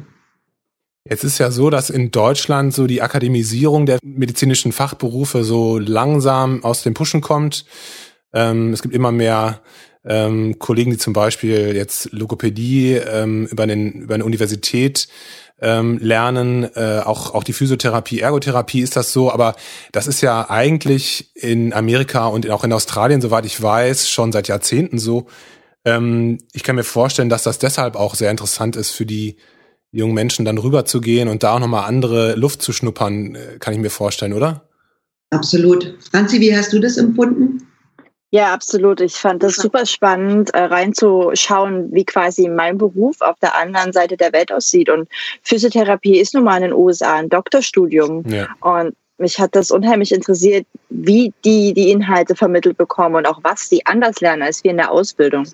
Jetzt 1.10 1.24
ist 1.24 1.38
ja 1.38 1.52
so, 1.52 1.70
dass 1.70 1.90
in 1.90 2.12
Deutschland 2.12 2.74
so 2.74 2.86
die 2.86 3.02
Akademisierung 3.02 3.86
der 3.86 4.00
medizinischen 4.04 4.74
Fachberufe 4.74 5.44
so 5.44 5.80
langsam 5.80 6.64
aus 6.64 6.84
dem 6.84 6.94
Pushen 6.94 7.22
kommt. 7.22 7.66
Ähm, 8.34 8.74
es 8.74 8.82
gibt 8.82 8.94
immer 8.94 9.14
mehr 9.14 9.62
ähm, 10.04 10.60
Kollegen, 10.60 10.92
die 10.92 10.98
zum 10.98 11.14
Beispiel 11.14 11.76
jetzt 11.76 12.12
Logopädie 12.12 12.94
ähm, 12.94 13.46
über, 13.48 13.68
den, 13.68 13.94
über 13.94 14.16
eine 14.16 14.26
Universität 14.26 15.08
ähm, 15.60 15.98
lernen, 16.00 16.64
äh, 16.76 17.02
auch, 17.04 17.34
auch 17.34 17.44
die 17.44 17.54
Physiotherapie, 17.54 18.20
Ergotherapie 18.20 18.82
ist 18.82 18.96
das 18.96 19.12
so, 19.12 19.32
aber 19.32 19.56
das 19.92 20.08
ist 20.08 20.22
ja 20.22 20.50
eigentlich 20.50 21.32
in 21.36 21.74
Amerika 21.74 22.28
und 22.28 22.50
auch 22.50 22.64
in 22.64 22.74
Australien, 22.74 23.22
soweit 23.22 23.46
ich 23.46 23.62
weiß, 23.62 24.10
schon 24.10 24.32
seit 24.32 24.48
Jahrzehnten 24.48 25.00
so. 25.00 25.28
Ähm, 25.86 26.38
ich 26.54 26.64
kann 26.64 26.76
mir 26.76 26.84
vorstellen, 26.84 27.30
dass 27.30 27.44
das 27.44 27.60
deshalb 27.60 27.96
auch 27.96 28.16
sehr 28.16 28.30
interessant 28.30 28.76
ist 28.76 28.92
für 28.92 29.06
die 29.06 29.38
jungen 29.92 30.14
Menschen 30.14 30.46
dann 30.46 30.58
rüberzugehen 30.58 31.28
und 31.28 31.44
da 31.44 31.54
auch 31.54 31.60
nochmal 31.60 31.88
andere 31.88 32.36
Luft 32.36 32.62
zu 32.62 32.74
schnuppern, 32.74 33.36
äh, 33.36 33.58
kann 33.60 33.74
ich 33.74 33.80
mir 33.80 33.90
vorstellen, 33.90 34.34
oder? 34.34 34.70
Absolut. 35.32 35.96
Franzi, 36.12 36.40
wie 36.40 36.56
hast 36.56 36.72
du 36.72 36.80
das 36.80 36.98
empfunden? 36.98 37.67
Ja, 38.32 38.54
absolut. 38.54 39.00
Ich 39.00 39.14
fand 39.14 39.42
das 39.42 39.56
super 39.56 39.86
spannend, 39.86 40.54
äh, 40.54 40.64
reinzuschauen, 40.64 41.94
wie 41.94 42.04
quasi 42.04 42.50
mein 42.50 42.78
Beruf 42.78 43.22
auf 43.22 43.40
der 43.40 43.56
anderen 43.56 43.94
Seite 43.94 44.18
der 44.18 44.34
Welt 44.34 44.52
aussieht. 44.52 44.90
Und 44.90 45.08
Physiotherapie 45.44 46.20
ist 46.20 46.34
nun 46.34 46.44
mal 46.44 46.58
in 46.58 46.64
den 46.64 46.74
USA 46.74 47.16
ein 47.16 47.30
Doktorstudium. 47.30 48.26
Ja. 48.28 48.48
Und 48.60 48.96
mich 49.18 49.40
hat 49.40 49.56
das 49.56 49.72
unheimlich 49.72 50.12
interessiert, 50.12 50.68
wie 50.90 51.34
die 51.46 51.74
die 51.74 51.90
Inhalte 51.90 52.36
vermittelt 52.36 52.78
bekommen 52.78 53.16
und 53.16 53.26
auch 53.26 53.40
was 53.44 53.70
die 53.70 53.86
anders 53.86 54.20
lernen 54.20 54.44
als 54.44 54.64
wir 54.64 54.72
in 54.72 54.78
der 54.78 54.92
Ausbildung. 54.92 55.48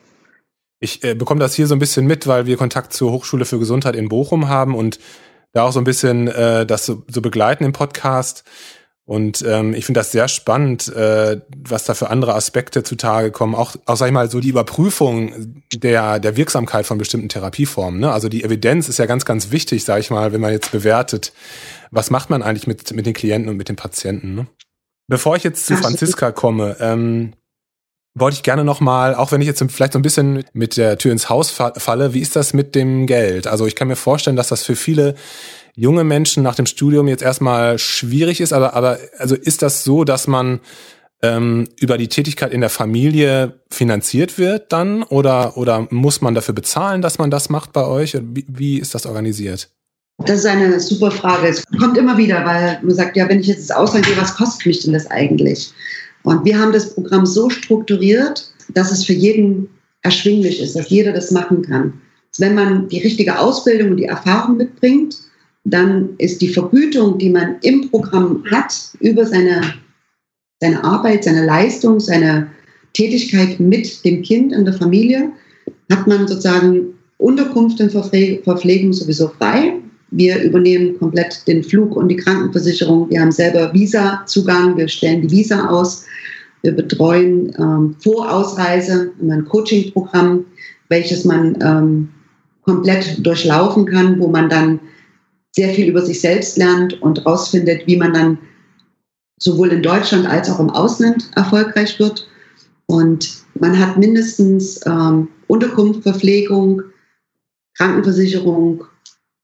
Ich 0.79 1.03
äh, 1.03 1.13
bekomme 1.13 1.39
das 1.39 1.53
hier 1.53 1.67
so 1.67 1.75
ein 1.75 1.79
bisschen 1.79 2.05
mit, 2.05 2.27
weil 2.27 2.45
wir 2.45 2.57
Kontakt 2.57 2.91
zur 2.91 3.11
Hochschule 3.11 3.45
für 3.45 3.59
Gesundheit 3.59 3.95
in 3.95 4.09
Bochum 4.09 4.49
haben 4.49 4.75
und 4.75 4.99
da 5.53 5.63
auch 5.63 5.71
so 5.71 5.79
ein 5.79 5.85
bisschen 5.85 6.27
äh, 6.27 6.65
das 6.65 6.85
so, 6.85 7.03
so 7.07 7.21
begleiten 7.21 7.63
im 7.63 7.71
Podcast. 7.71 8.43
Und 9.05 9.43
ähm, 9.45 9.73
ich 9.73 9.85
finde 9.85 9.99
das 9.99 10.11
sehr 10.11 10.29
spannend, 10.29 10.87
äh, 10.87 11.41
was 11.57 11.83
da 11.83 11.93
für 11.93 12.09
andere 12.09 12.35
Aspekte 12.35 12.83
zutage 12.83 13.31
kommen. 13.31 13.53
Auch, 13.53 13.75
auch 13.85 13.97
sag 13.97 14.07
ich 14.07 14.13
mal, 14.13 14.31
so 14.31 14.39
die 14.39 14.49
Überprüfung 14.49 15.63
der, 15.73 16.19
der 16.19 16.37
Wirksamkeit 16.37 16.85
von 16.85 16.97
bestimmten 16.97 17.27
Therapieformen. 17.27 17.99
Ne? 17.99 18.11
Also 18.13 18.29
die 18.29 18.45
Evidenz 18.45 18.87
ist 18.87 18.99
ja 18.99 19.05
ganz, 19.05 19.25
ganz 19.25 19.51
wichtig, 19.51 19.83
sag 19.83 19.99
ich 19.99 20.09
mal, 20.09 20.31
wenn 20.31 20.39
man 20.39 20.53
jetzt 20.53 20.71
bewertet, 20.71 21.33
was 21.91 22.11
macht 22.11 22.29
man 22.29 22.41
eigentlich 22.41 22.65
mit, 22.65 22.93
mit 22.93 23.05
den 23.05 23.13
Klienten 23.13 23.49
und 23.49 23.57
mit 23.57 23.67
den 23.67 23.75
Patienten. 23.75 24.35
Ne? 24.35 24.47
Bevor 25.07 25.35
ich 25.35 25.43
jetzt 25.43 25.65
zu 25.65 25.75
Franziska 25.75 26.31
komme, 26.31 26.77
ähm, 26.79 27.33
wollte 28.15 28.35
ich 28.35 28.43
gerne 28.43 28.63
nochmal, 28.63 29.15
auch 29.15 29.31
wenn 29.31 29.41
ich 29.41 29.47
jetzt 29.47 29.63
vielleicht 29.69 29.93
so 29.93 29.99
ein 29.99 30.03
bisschen 30.03 30.45
mit 30.53 30.77
der 30.77 30.97
Tür 30.97 31.11
ins 31.11 31.29
Haus 31.29 31.49
falle, 31.49 32.13
wie 32.13 32.21
ist 32.21 32.35
das 32.35 32.53
mit 32.53 32.73
dem 32.75 33.05
Geld? 33.07 33.47
Also 33.47 33.65
ich 33.65 33.75
kann 33.75 33.87
mir 33.87 33.95
vorstellen, 33.95 34.35
dass 34.35 34.47
das 34.47 34.63
für 34.63 34.75
viele 34.75 35.15
junge 35.75 36.03
Menschen 36.03 36.43
nach 36.43 36.55
dem 36.55 36.65
Studium 36.65 37.07
jetzt 37.07 37.23
erstmal 37.23 37.79
schwierig 37.79 38.41
ist, 38.41 38.53
aber, 38.53 38.73
aber 38.73 38.99
also 39.17 39.35
ist 39.35 39.61
das 39.61 39.83
so, 39.83 40.03
dass 40.03 40.27
man 40.27 40.59
ähm, 41.21 41.67
über 41.79 41.97
die 41.97 42.09
Tätigkeit 42.09 42.51
in 42.51 42.61
der 42.61 42.69
Familie 42.69 43.61
finanziert 43.71 44.37
wird 44.37 44.71
dann 44.71 45.03
oder, 45.03 45.57
oder 45.57 45.87
muss 45.89 46.21
man 46.21 46.35
dafür 46.35 46.53
bezahlen, 46.53 47.01
dass 47.01 47.17
man 47.17 47.31
das 47.31 47.49
macht 47.49 47.73
bei 47.73 47.85
euch? 47.85 48.17
Wie, 48.21 48.45
wie 48.47 48.77
ist 48.77 48.93
das 48.93 49.05
organisiert? 49.05 49.69
Das 50.19 50.39
ist 50.39 50.45
eine 50.45 50.79
super 50.79 51.09
Frage. 51.09 51.47
Es 51.47 51.65
kommt 51.79 51.97
immer 51.97 52.17
wieder, 52.17 52.45
weil 52.45 52.79
man 52.83 52.93
sagt, 52.93 53.17
ja, 53.17 53.27
wenn 53.27 53.39
ich 53.39 53.47
jetzt 53.47 53.61
ins 53.61 53.71
Ausland 53.71 54.05
gehe, 54.05 54.17
was 54.17 54.35
kostet 54.35 54.67
mich 54.67 54.81
denn 54.81 54.93
das 54.93 55.09
eigentlich? 55.09 55.73
Und 56.23 56.45
wir 56.45 56.59
haben 56.59 56.71
das 56.71 56.93
Programm 56.93 57.25
so 57.25 57.49
strukturiert, 57.49 58.53
dass 58.69 58.91
es 58.91 59.05
für 59.05 59.13
jeden 59.13 59.69
erschwinglich 60.03 60.61
ist, 60.61 60.75
dass 60.75 60.89
jeder 60.89 61.13
das 61.13 61.31
machen 61.31 61.63
kann. 61.63 62.01
Wenn 62.37 62.55
man 62.55 62.87
die 62.89 62.99
richtige 62.99 63.39
Ausbildung 63.39 63.91
und 63.91 63.97
die 63.97 64.05
Erfahrung 64.05 64.57
mitbringt, 64.57 65.15
dann 65.65 66.09
ist 66.17 66.41
die 66.41 66.49
Vergütung, 66.49 67.17
die 67.17 67.29
man 67.29 67.55
im 67.61 67.89
Programm 67.89 68.43
hat, 68.51 68.73
über 68.99 69.25
seine, 69.25 69.61
seine 70.59 70.83
Arbeit, 70.83 71.23
seine 71.23 71.45
Leistung, 71.45 71.99
seine 71.99 72.49
Tätigkeit 72.93 73.59
mit 73.59 74.03
dem 74.05 74.21
Kind 74.21 74.51
in 74.51 74.65
der 74.65 74.73
Familie, 74.73 75.31
hat 75.91 76.07
man 76.07 76.27
sozusagen 76.27 76.93
Unterkunft 77.17 77.79
und 77.79 77.91
Verpflegung 77.91 78.91
sowieso 78.91 79.29
frei. 79.29 79.79
Wir 80.11 80.41
übernehmen 80.43 80.99
komplett 80.99 81.47
den 81.47 81.63
Flug 81.63 81.95
und 81.95 82.09
die 82.09 82.17
Krankenversicherung. 82.17 83.09
Wir 83.09 83.21
haben 83.21 83.31
selber 83.31 83.73
Visa-Zugang. 83.73 84.77
Wir 84.77 84.87
stellen 84.87 85.21
die 85.21 85.31
Visa 85.31 85.67
aus. 85.69 86.05
Wir 86.61 86.73
betreuen 86.73 87.51
ähm, 87.57 87.95
vor 87.99 88.31
Ausreise 88.31 89.11
ein 89.21 89.45
Coaching-Programm, 89.45 90.45
welches 90.89 91.25
man 91.25 91.57
ähm, 91.61 92.09
komplett 92.61 93.25
durchlaufen 93.25 93.85
kann, 93.85 94.19
wo 94.19 94.27
man 94.27 94.49
dann 94.49 94.79
sehr 95.55 95.69
viel 95.69 95.87
über 95.87 96.01
sich 96.01 96.19
selbst 96.19 96.57
lernt 96.57 97.01
und 97.01 97.19
herausfindet, 97.19 97.85
wie 97.85 97.97
man 97.97 98.13
dann 98.13 98.37
sowohl 99.39 99.71
in 99.71 99.83
Deutschland 99.83 100.27
als 100.27 100.49
auch 100.49 100.59
im 100.59 100.69
Ausland 100.69 101.29
erfolgreich 101.35 101.99
wird. 101.99 102.27
Und 102.87 103.43
man 103.59 103.77
hat 103.77 103.97
mindestens 103.97 104.79
ähm, 104.85 105.27
Unterkunft, 105.47 106.03
Verpflegung, 106.03 106.81
Krankenversicherung, 107.77 108.83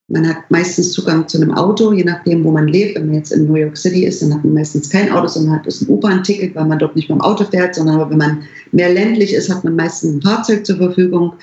man 0.09 0.27
hat 0.27 0.49
meistens 0.49 0.91
Zugang 0.91 1.27
zu 1.27 1.37
einem 1.37 1.53
Auto, 1.53 1.93
je 1.93 2.03
nachdem, 2.03 2.43
wo 2.43 2.51
man 2.51 2.67
lebt. 2.67 2.95
Wenn 2.95 3.07
man 3.07 3.15
jetzt 3.15 3.31
in 3.31 3.45
New 3.45 3.55
York 3.55 3.77
City 3.77 4.05
ist, 4.05 4.21
dann 4.21 4.33
hat 4.33 4.43
man 4.43 4.55
meistens 4.55 4.89
kein 4.89 5.11
Auto, 5.11 5.27
sondern 5.27 5.57
hat 5.57 5.67
ein 5.67 5.87
U-Bahn-Ticket, 5.87 6.55
weil 6.55 6.65
man 6.65 6.79
dort 6.79 6.95
nicht 6.95 7.09
mit 7.09 7.19
dem 7.19 7.21
Auto 7.21 7.43
fährt, 7.43 7.75
sondern 7.75 8.09
wenn 8.09 8.17
man 8.17 8.43
mehr 8.71 8.91
ländlich 8.91 9.33
ist, 9.33 9.53
hat 9.53 9.63
man 9.63 9.75
meistens 9.75 10.15
ein 10.15 10.21
Fahrzeug 10.23 10.65
zur 10.65 10.77
Verfügung. 10.77 11.33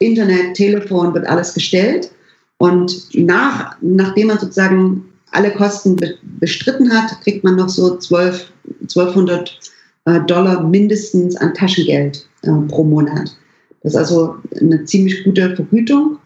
Internet, 0.00 0.54
Telefon 0.54 1.14
wird 1.14 1.26
alles 1.26 1.54
gestellt. 1.54 2.10
Und 2.58 3.08
nach, 3.14 3.76
nachdem 3.80 4.28
man 4.28 4.38
sozusagen 4.38 5.04
alle 5.32 5.52
Kosten 5.52 5.96
be 5.96 6.14
bestritten 6.40 6.90
hat, 6.90 7.20
kriegt 7.22 7.44
man 7.44 7.56
noch 7.56 7.68
so 7.68 7.96
12, 7.96 8.52
1200 8.82 9.58
äh, 10.06 10.20
Dollar 10.26 10.62
mindestens 10.62 11.36
an 11.36 11.54
Taschengeld 11.54 12.26
äh, 12.42 12.50
pro 12.68 12.84
Monat. 12.84 13.36
Das 13.82 13.92
ist 13.92 13.98
also 13.98 14.36
eine 14.60 14.84
ziemlich 14.84 15.24
gute 15.24 15.54
Vergütung. 15.54 16.18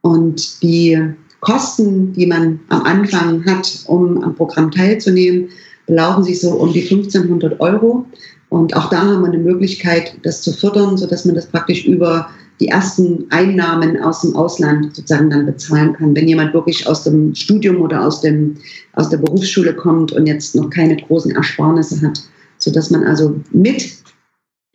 Und 0.00 0.62
die 0.62 0.98
Kosten, 1.40 2.12
die 2.12 2.26
man 2.26 2.60
am 2.68 2.82
Anfang 2.84 3.44
hat, 3.46 3.84
um 3.86 4.22
am 4.22 4.34
Programm 4.34 4.70
teilzunehmen, 4.70 5.48
belaufen 5.86 6.24
sich 6.24 6.40
so 6.40 6.52
um 6.52 6.72
die 6.72 6.82
1500 6.82 7.60
Euro. 7.60 8.06
Und 8.48 8.74
auch 8.76 8.88
da 8.88 9.02
haben 9.02 9.20
wir 9.22 9.28
eine 9.28 9.38
Möglichkeit, 9.38 10.16
das 10.22 10.42
zu 10.42 10.52
fördern, 10.52 10.96
sodass 10.96 11.24
man 11.24 11.34
das 11.34 11.46
praktisch 11.46 11.84
über 11.84 12.28
die 12.60 12.68
ersten 12.68 13.26
Einnahmen 13.30 14.00
aus 14.00 14.20
dem 14.20 14.36
Ausland 14.36 14.94
sozusagen 14.94 15.30
dann 15.30 15.46
bezahlen 15.46 15.92
kann. 15.94 16.14
Wenn 16.14 16.28
jemand 16.28 16.54
wirklich 16.54 16.86
aus 16.86 17.02
dem 17.04 17.34
Studium 17.34 17.80
oder 17.80 18.06
aus, 18.06 18.20
dem, 18.20 18.56
aus 18.92 19.08
der 19.08 19.18
Berufsschule 19.18 19.74
kommt 19.74 20.12
und 20.12 20.26
jetzt 20.26 20.54
noch 20.54 20.70
keine 20.70 20.96
großen 20.96 21.32
Ersparnisse 21.32 22.00
hat, 22.02 22.22
sodass 22.58 22.90
man 22.90 23.04
also 23.04 23.34
mit 23.50 23.96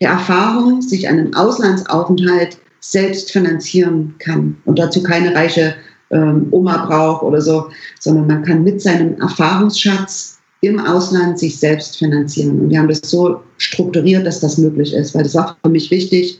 der 0.01 0.11
Erfahrung 0.11 0.81
sich 0.81 1.07
einen 1.07 1.33
Auslandsaufenthalt 1.35 2.57
selbst 2.81 3.31
finanzieren 3.31 4.15
kann 4.19 4.57
und 4.65 4.79
dazu 4.79 5.03
keine 5.03 5.33
reiche 5.35 5.75
ähm, 6.11 6.47
Oma 6.51 6.85
braucht 6.85 7.23
oder 7.23 7.41
so, 7.41 7.69
sondern 7.99 8.27
man 8.27 8.43
kann 8.43 8.63
mit 8.63 8.81
seinem 8.81 9.19
Erfahrungsschatz 9.19 10.39
im 10.61 10.79
Ausland 10.79 11.39
sich 11.39 11.57
selbst 11.57 11.97
finanzieren. 11.97 12.59
Und 12.59 12.69
wir 12.69 12.79
haben 12.79 12.89
das 12.89 13.01
so 13.03 13.41
strukturiert, 13.57 14.25
dass 14.25 14.39
das 14.39 14.57
möglich 14.57 14.93
ist, 14.93 15.15
weil 15.15 15.23
das 15.23 15.35
war 15.35 15.57
für 15.63 15.69
mich 15.69 15.91
wichtig, 15.91 16.39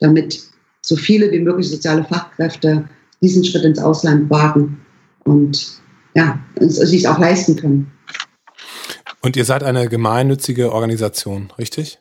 damit 0.00 0.42
so 0.86 0.96
viele 0.96 1.30
wie 1.32 1.40
möglich 1.40 1.68
soziale 1.68 2.04
Fachkräfte 2.04 2.88
diesen 3.22 3.44
Schritt 3.44 3.64
ins 3.64 3.78
Ausland 3.78 4.28
wagen 4.30 4.80
und 5.24 5.80
ja, 6.14 6.38
sich 6.60 7.08
auch 7.08 7.18
leisten 7.18 7.56
können. 7.56 7.90
Und 9.22 9.36
ihr 9.36 9.44
seid 9.44 9.64
eine 9.64 9.88
gemeinnützige 9.88 10.70
Organisation, 10.72 11.50
richtig? 11.58 11.98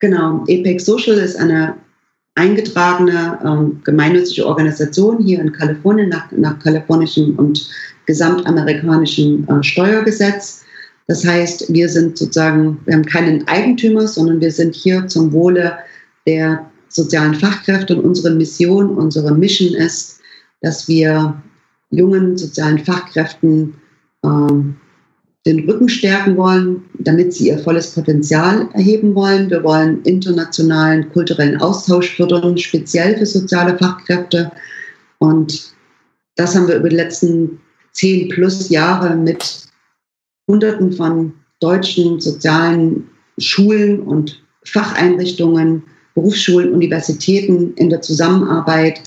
Genau. 0.00 0.44
EPEC 0.48 0.80
Social 0.80 1.16
ist 1.16 1.36
eine 1.36 1.76
eingetragene 2.34 3.38
ähm, 3.44 3.80
gemeinnützige 3.84 4.46
Organisation 4.46 5.22
hier 5.22 5.40
in 5.40 5.52
Kalifornien 5.52 6.08
nach, 6.08 6.30
nach 6.32 6.58
kalifornischem 6.58 7.38
und 7.38 7.70
gesamtamerikanischem 8.06 9.46
äh, 9.48 9.62
Steuergesetz. 9.62 10.64
Das 11.06 11.24
heißt, 11.24 11.72
wir 11.72 11.88
sind 11.88 12.18
sozusagen, 12.18 12.80
wir 12.86 12.94
haben 12.94 13.04
keinen 13.04 13.46
Eigentümer, 13.46 14.08
sondern 14.08 14.40
wir 14.40 14.50
sind 14.50 14.74
hier 14.74 15.06
zum 15.06 15.32
Wohle 15.32 15.78
der 16.26 16.68
sozialen 16.94 17.34
Fachkräfte 17.34 17.96
und 17.96 18.04
unsere 18.04 18.34
Mission, 18.34 18.96
unsere 18.96 19.34
Mission 19.34 19.74
ist, 19.74 20.20
dass 20.62 20.86
wir 20.88 21.42
jungen 21.90 22.38
sozialen 22.38 22.78
Fachkräften 22.78 23.74
ähm, 24.24 24.76
den 25.44 25.68
Rücken 25.68 25.88
stärken 25.88 26.36
wollen, 26.36 26.84
damit 27.00 27.34
sie 27.34 27.48
ihr 27.48 27.58
volles 27.58 27.90
Potenzial 27.90 28.68
erheben 28.72 29.14
wollen. 29.14 29.50
Wir 29.50 29.62
wollen 29.62 30.02
internationalen 30.02 31.10
kulturellen 31.12 31.60
Austausch 31.60 32.16
fördern, 32.16 32.56
speziell 32.56 33.18
für 33.18 33.26
soziale 33.26 33.76
Fachkräfte. 33.76 34.50
Und 35.18 35.74
das 36.36 36.54
haben 36.54 36.68
wir 36.68 36.76
über 36.76 36.88
die 36.88 36.96
letzten 36.96 37.60
zehn 37.92 38.28
plus 38.28 38.70
Jahre 38.70 39.16
mit 39.16 39.68
Hunderten 40.48 40.92
von 40.92 41.34
deutschen 41.60 42.20
sozialen 42.20 43.08
Schulen 43.38 44.00
und 44.00 44.42
Facheinrichtungen, 44.64 45.82
Berufsschulen, 46.14 46.72
Universitäten 46.72 47.74
in 47.74 47.90
der 47.90 48.00
Zusammenarbeit 48.00 49.00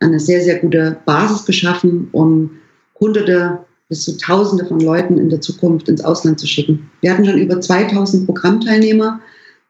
eine 0.00 0.20
sehr, 0.20 0.42
sehr 0.42 0.58
gute 0.58 0.96
Basis 1.04 1.44
geschaffen, 1.44 2.08
um 2.12 2.50
Hunderte 2.98 3.58
bis 3.88 4.04
zu 4.04 4.16
Tausende 4.16 4.64
von 4.66 4.80
Leuten 4.80 5.18
in 5.18 5.28
der 5.28 5.40
Zukunft 5.40 5.88
ins 5.88 6.02
Ausland 6.02 6.40
zu 6.40 6.46
schicken. 6.46 6.90
Wir 7.00 7.12
hatten 7.12 7.26
schon 7.26 7.38
über 7.38 7.60
2000 7.60 8.26
Programmteilnehmer, 8.26 9.20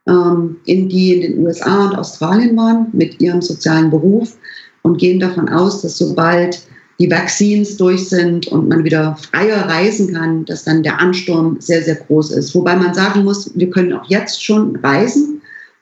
ähm, 0.09 0.57
die 0.67 1.15
in 1.15 1.21
den 1.21 1.45
USA 1.45 1.87
und 1.87 1.97
Australien 1.97 2.57
waren 2.57 2.89
mit 2.93 3.21
ihrem 3.21 3.43
sozialen 3.43 3.91
Beruf 3.91 4.37
und 4.83 4.99
gehen 4.99 5.19
davon 5.19 5.49
aus, 5.49 5.83
dass 5.83 5.99
sobald 5.99 6.61
die 7.01 7.11
Vaccines 7.11 7.77
durch 7.77 8.09
sind 8.09 8.47
und 8.49 8.69
man 8.69 8.85
wieder 8.85 9.17
freier 9.17 9.69
reisen 9.69 10.13
kann, 10.13 10.45
dass 10.45 10.65
dann 10.65 10.83
der 10.83 11.01
Ansturm 11.01 11.57
sehr, 11.59 11.83
sehr 11.83 11.97
groß 11.97 12.31
ist. 12.33 12.55
Wobei 12.55 12.77
man 12.77 12.95
sagen 12.95 13.25
muss, 13.25 13.51
wir 13.55 13.69
können 13.71 13.93
auch 13.93 14.09
jetzt 14.09 14.45
schon 14.45 14.77
reisen. 14.77 15.34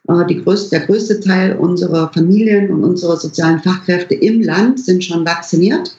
Äh, 0.08 0.34
größte, 0.34 0.70
der 0.70 0.86
größte 0.86 1.20
Teil 1.20 1.56
unserer 1.56 2.12
Familien 2.12 2.70
und 2.70 2.82
unserer 2.82 3.16
sozialen 3.16 3.60
Fachkräfte 3.60 4.14
im 4.14 4.42
Land 4.42 4.80
sind 4.80 5.04
schon 5.04 5.24
vacciniert. 5.24 5.96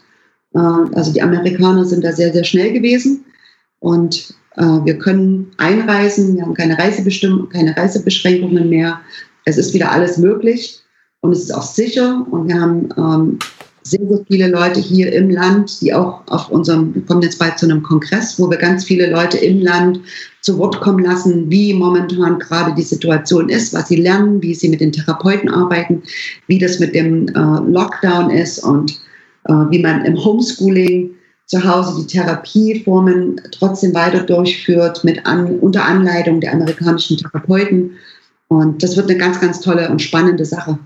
Äh, 0.53 0.59
also 0.59 1.13
die 1.13 1.21
Amerikaner 1.21 1.85
sind 1.85 2.03
da 2.03 2.11
sehr, 2.11 2.33
sehr 2.33 2.43
schnell 2.43 2.73
gewesen. 2.73 3.23
Und 3.79 4.33
äh, 4.57 4.63
wir 4.63 4.97
können 4.97 5.51
einreisen, 5.57 6.35
wir 6.35 6.43
haben 6.43 6.53
keine, 6.53 6.77
Reisebestimmung, 6.77 7.49
keine 7.49 7.75
Reisebeschränkungen 7.75 8.69
mehr. 8.69 8.99
Es 9.45 9.57
ist 9.57 9.73
wieder 9.73 9.91
alles 9.91 10.17
möglich 10.17 10.81
und 11.21 11.31
es 11.31 11.43
ist 11.43 11.55
auch 11.55 11.63
sicher. 11.63 12.25
Und 12.29 12.47
wir 12.47 12.59
haben 12.59 12.89
ähm, 12.97 13.39
sehr, 13.83 14.07
sehr 14.07 14.25
viele 14.27 14.47
Leute 14.47 14.79
hier 14.79 15.11
im 15.13 15.29
Land, 15.29 15.81
die 15.81 15.93
auch 15.93 16.21
auf 16.27 16.49
unserem, 16.49 16.95
wir 16.95 17.01
kommen 17.03 17.21
jetzt 17.21 17.39
bald 17.39 17.59
zu 17.59 17.65
einem 17.65 17.83
Kongress, 17.83 18.39
wo 18.39 18.49
wir 18.49 18.57
ganz 18.57 18.85
viele 18.85 19.09
Leute 19.09 19.37
im 19.37 19.61
Land 19.61 19.99
zu 20.41 20.57
Wort 20.57 20.79
kommen 20.81 21.03
lassen, 21.03 21.49
wie 21.49 21.73
momentan 21.73 22.39
gerade 22.39 22.73
die 22.75 22.83
Situation 22.83 23.49
ist, 23.49 23.73
was 23.73 23.89
sie 23.89 23.97
lernen, 23.97 24.41
wie 24.41 24.55
sie 24.55 24.69
mit 24.69 24.81
den 24.81 24.91
Therapeuten 24.91 25.49
arbeiten, 25.49 26.01
wie 26.47 26.59
das 26.59 26.79
mit 26.79 26.95
dem 26.95 27.27
äh, 27.29 27.69
Lockdown 27.69 28.29
ist 28.29 28.59
und 28.63 28.91
äh, 29.45 29.53
wie 29.69 29.79
man 29.79 30.05
im 30.05 30.23
Homeschooling 30.23 31.11
zu 31.45 31.63
Hause 31.63 32.01
die 32.01 32.07
Therapieformen 32.07 33.41
trotzdem 33.51 33.93
weiter 33.93 34.23
durchführt 34.23 35.03
mit 35.03 35.25
an, 35.25 35.59
unter 35.59 35.85
Anleitung 35.85 36.39
der 36.39 36.53
amerikanischen 36.53 37.17
Therapeuten. 37.17 37.91
Und 38.47 38.81
das 38.81 38.95
wird 38.95 39.09
eine 39.09 39.19
ganz, 39.19 39.39
ganz 39.41 39.59
tolle 39.59 39.89
und 39.89 40.01
spannende 40.01 40.45
Sache. 40.45 40.79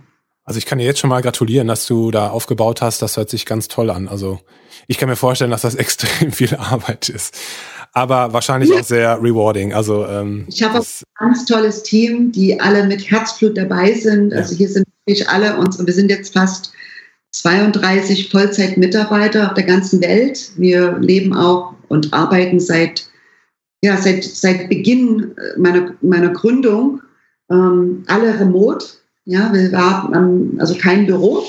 Also 0.48 0.60
ich 0.60 0.66
kann 0.66 0.78
dir 0.78 0.86
jetzt 0.86 1.00
schon 1.00 1.10
mal 1.10 1.22
gratulieren, 1.22 1.68
dass 1.68 1.86
du 1.88 2.10
da 2.10 2.30
aufgebaut 2.30 2.82
hast. 2.82 3.02
Das 3.02 3.18
hört 3.18 3.30
sich 3.30 3.46
ganz 3.46 3.68
toll 3.68 3.90
an. 3.90 4.08
Also 4.08 4.40
ich 4.88 4.98
kann 4.98 5.10
mir 5.10 5.18
vorstellen, 5.18 5.52
dass 5.52 5.62
das 5.62 5.76
extrem 5.76 6.32
viel 6.32 6.56
Arbeit 6.56 7.10
ist, 7.10 7.38
aber 7.92 8.32
wahrscheinlich 8.32 8.70
ja. 8.70 8.78
auch 8.78 8.84
sehr 8.84 9.22
rewarding. 9.22 9.74
Also 9.74 10.06
ähm, 10.06 10.46
ich 10.48 10.64
habe 10.64 10.80
ein 10.80 10.86
ganz 11.20 11.46
tolles 11.46 11.84
Team, 11.84 12.32
die 12.32 12.60
alle 12.62 12.88
mit 12.88 13.12
Herzblut 13.12 13.58
dabei 13.58 13.92
sind. 13.94 14.34
Also 14.34 14.56
hier 14.56 14.70
sind 14.70 14.86
wirklich 15.06 15.28
alle 15.28 15.58
unsere. 15.58 15.86
Wir 15.86 15.94
sind 15.94 16.10
jetzt 16.10 16.34
fast 16.34 16.72
32 17.32 18.30
Vollzeitmitarbeiter 18.30 19.48
auf 19.48 19.54
der 19.54 19.66
ganzen 19.66 20.02
Welt. 20.02 20.52
Wir 20.56 20.98
leben 21.00 21.36
auch 21.36 21.74
und 21.90 22.14
arbeiten 22.14 22.62
seit, 22.62 23.10
ja, 23.84 23.98
seit, 23.98 24.24
seit 24.24 24.70
Beginn 24.70 25.36
meiner, 25.58 25.94
meiner 26.00 26.30
Gründung 26.30 27.02
ähm, 27.52 28.06
alle 28.08 28.40
remote. 28.40 28.86
Ja, 29.30 29.52
wir 29.54 29.70
haben 29.74 30.58
also 30.58 30.74
kein 30.76 31.06
Büro. 31.06 31.44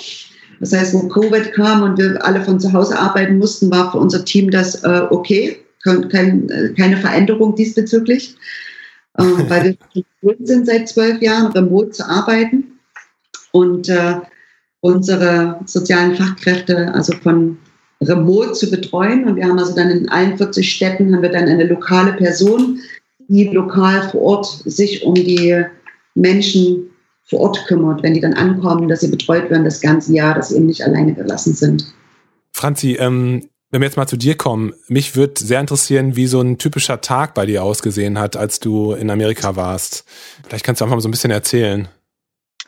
Das 0.58 0.72
heißt, 0.72 0.94
wo 0.94 1.06
Covid 1.06 1.52
kam 1.52 1.84
und 1.84 1.96
wir 1.96 2.24
alle 2.24 2.42
von 2.42 2.58
zu 2.58 2.72
Hause 2.72 2.98
arbeiten 2.98 3.38
mussten, 3.38 3.70
war 3.70 3.92
für 3.92 3.98
unser 3.98 4.24
Team 4.24 4.50
das 4.50 4.82
äh, 4.82 5.02
okay. 5.10 5.58
Kein, 5.84 6.50
äh, 6.50 6.74
keine 6.76 6.96
Veränderung 6.96 7.54
diesbezüglich, 7.54 8.34
äh, 9.16 9.22
weil 9.48 9.78
wir 9.92 10.04
gewohnt 10.20 10.46
sind 10.46 10.66
seit 10.66 10.88
zwölf 10.88 11.22
Jahren, 11.22 11.52
remote 11.52 11.90
zu 11.90 12.04
arbeiten. 12.06 12.64
Und 13.52 13.88
äh, 13.88 14.16
unsere 14.80 15.60
sozialen 15.64 16.16
Fachkräfte 16.16 16.92
also 16.92 17.14
von 17.22 17.58
remote 18.02 18.54
zu 18.54 18.68
betreuen. 18.68 19.24
Und 19.24 19.36
wir 19.36 19.46
haben 19.46 19.58
also 19.58 19.76
dann 19.76 19.90
in 19.90 20.08
allen 20.08 20.36
40 20.36 20.68
Städten 20.68 21.14
haben 21.14 21.22
wir 21.22 21.30
dann 21.30 21.48
eine 21.48 21.68
lokale 21.68 22.14
Person, 22.14 22.80
die 23.28 23.44
lokal 23.44 24.10
vor 24.10 24.20
Ort 24.22 24.46
sich 24.64 25.04
um 25.04 25.14
die 25.14 25.64
Menschen 26.16 26.90
vor 27.28 27.40
Ort 27.40 27.66
kümmert, 27.66 28.02
wenn 28.02 28.14
die 28.14 28.20
dann 28.20 28.34
ankommen, 28.34 28.88
dass 28.88 29.00
sie 29.00 29.08
betreut 29.08 29.50
werden 29.50 29.64
das 29.64 29.80
ganze 29.80 30.12
Jahr, 30.12 30.34
dass 30.34 30.48
sie 30.48 30.56
eben 30.56 30.66
nicht 30.66 30.82
alleine 30.82 31.14
gelassen 31.14 31.54
sind. 31.54 31.92
Franzi, 32.52 32.94
ähm, 32.94 33.48
wenn 33.70 33.82
wir 33.82 33.86
jetzt 33.86 33.96
mal 33.96 34.06
zu 34.06 34.16
dir 34.16 34.36
kommen, 34.36 34.72
mich 34.88 35.14
würde 35.14 35.34
sehr 35.38 35.60
interessieren, 35.60 36.16
wie 36.16 36.26
so 36.26 36.40
ein 36.40 36.56
typischer 36.56 37.02
Tag 37.02 37.34
bei 37.34 37.44
dir 37.44 37.62
ausgesehen 37.62 38.18
hat, 38.18 38.36
als 38.36 38.60
du 38.60 38.92
in 38.92 39.10
Amerika 39.10 39.56
warst. 39.56 40.04
Vielleicht 40.46 40.64
kannst 40.64 40.80
du 40.80 40.84
einfach 40.84 40.96
mal 40.96 41.02
so 41.02 41.08
ein 41.08 41.12
bisschen 41.12 41.30
erzählen. 41.30 41.88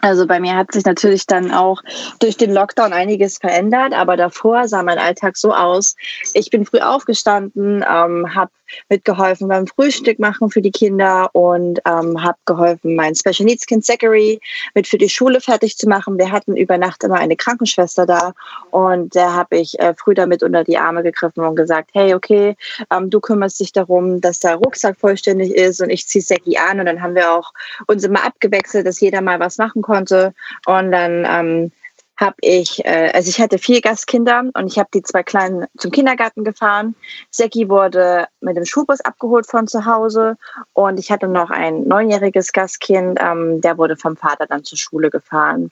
Also 0.02 0.26
bei 0.26 0.40
mir 0.40 0.56
hat 0.56 0.72
sich 0.72 0.84
natürlich 0.84 1.26
dann 1.26 1.52
auch 1.52 1.82
durch 2.20 2.36
den 2.36 2.52
Lockdown 2.52 2.92
einiges 2.92 3.38
verändert, 3.38 3.92
aber 3.92 4.16
davor 4.16 4.66
sah 4.66 4.82
mein 4.82 4.98
Alltag 4.98 5.36
so 5.36 5.52
aus. 5.54 5.94
Ich 6.32 6.50
bin 6.50 6.64
früh 6.64 6.78
aufgestanden, 6.78 7.84
ähm, 7.86 8.34
habe 8.34 8.50
mitgeholfen 8.88 9.48
beim 9.48 9.66
Frühstück 9.66 10.18
machen 10.18 10.50
für 10.50 10.62
die 10.62 10.70
Kinder 10.70 11.30
und 11.32 11.80
ähm, 11.86 12.22
habe 12.22 12.38
geholfen, 12.46 12.96
mein 12.96 13.14
Special 13.14 13.46
Needs 13.46 13.66
Kind 13.66 13.84
Zachary 13.84 14.40
mit 14.74 14.86
für 14.86 14.98
die 14.98 15.08
Schule 15.08 15.40
fertig 15.40 15.76
zu 15.76 15.88
machen. 15.88 16.18
Wir 16.18 16.30
hatten 16.30 16.56
über 16.56 16.78
Nacht 16.78 17.04
immer 17.04 17.16
eine 17.16 17.36
Krankenschwester 17.36 18.06
da 18.06 18.32
und 18.70 19.14
da 19.14 19.32
habe 19.32 19.58
ich 19.58 19.78
äh, 19.78 19.94
früh 19.94 20.14
damit 20.14 20.42
unter 20.42 20.64
die 20.64 20.78
Arme 20.78 21.02
gegriffen 21.02 21.44
und 21.44 21.56
gesagt, 21.56 21.90
hey, 21.92 22.14
okay, 22.14 22.56
ähm, 22.90 23.10
du 23.10 23.20
kümmerst 23.20 23.60
dich 23.60 23.72
darum, 23.72 24.20
dass 24.20 24.40
der 24.40 24.56
Rucksack 24.56 24.98
vollständig 24.98 25.54
ist 25.54 25.80
und 25.80 25.90
ich 25.90 26.06
ziehe 26.06 26.22
Säcki 26.22 26.56
an 26.58 26.80
und 26.80 26.86
dann 26.86 27.02
haben 27.02 27.14
wir 27.14 27.32
auch 27.32 27.52
uns 27.86 28.04
immer 28.04 28.24
abgewechselt, 28.24 28.86
dass 28.86 29.00
jeder 29.00 29.20
mal 29.20 29.40
was 29.40 29.58
machen 29.58 29.82
konnte 29.82 30.34
und 30.66 30.92
dann 30.92 31.26
ähm, 31.28 31.72
habe 32.20 32.36
ich, 32.42 32.84
äh, 32.84 33.10
also 33.14 33.30
ich 33.30 33.40
hatte 33.40 33.58
vier 33.58 33.80
Gastkinder 33.80 34.44
und 34.52 34.66
ich 34.66 34.78
habe 34.78 34.90
die 34.92 35.02
zwei 35.02 35.22
Kleinen 35.22 35.66
zum 35.78 35.90
Kindergarten 35.90 36.44
gefahren. 36.44 36.94
Seki 37.30 37.68
wurde 37.68 38.26
mit 38.40 38.56
dem 38.56 38.66
Schulbus 38.66 39.00
abgeholt 39.00 39.46
von 39.46 39.66
zu 39.66 39.86
Hause 39.86 40.36
und 40.74 40.98
ich 40.98 41.10
hatte 41.10 41.28
noch 41.28 41.50
ein 41.50 41.88
neunjähriges 41.88 42.52
Gastkind, 42.52 43.18
ähm, 43.20 43.60
der 43.62 43.78
wurde 43.78 43.96
vom 43.96 44.16
Vater 44.16 44.46
dann 44.46 44.64
zur 44.64 44.78
Schule 44.78 45.10
gefahren. 45.10 45.70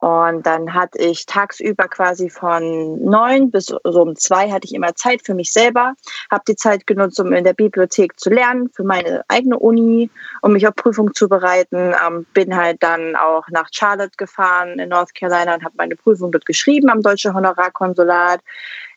Und 0.00 0.46
dann 0.46 0.74
hatte 0.74 0.98
ich 0.98 1.26
tagsüber 1.26 1.88
quasi 1.88 2.30
von 2.30 3.02
neun 3.04 3.50
bis 3.50 3.66
so 3.66 3.78
um 3.82 4.14
zwei 4.14 4.50
hatte 4.50 4.66
ich 4.66 4.74
immer 4.74 4.94
Zeit 4.94 5.22
für 5.24 5.34
mich 5.34 5.52
selber, 5.52 5.94
habe 6.30 6.44
die 6.46 6.54
Zeit 6.54 6.86
genutzt, 6.86 7.18
um 7.18 7.32
in 7.32 7.42
der 7.42 7.52
Bibliothek 7.52 8.18
zu 8.18 8.30
lernen 8.30 8.70
für 8.72 8.84
meine 8.84 9.24
eigene 9.26 9.58
Uni, 9.58 10.08
um 10.42 10.52
mich 10.52 10.68
auf 10.68 10.76
Prüfung 10.76 11.12
zu 11.14 11.28
bereiten. 11.28 11.94
Ähm, 12.06 12.26
bin 12.32 12.56
halt 12.56 12.80
dann 12.82 13.16
auch 13.16 13.48
nach 13.50 13.68
Charlotte 13.72 14.16
gefahren 14.16 14.78
in 14.78 14.90
North 14.90 15.14
Carolina 15.14 15.54
und 15.54 15.64
habe 15.64 15.74
meine 15.76 15.96
Prüfung 15.96 16.30
dort 16.30 16.46
geschrieben 16.46 16.90
am 16.90 17.02
Deutschen 17.02 17.34
Honorarkonsulat. 17.34 18.40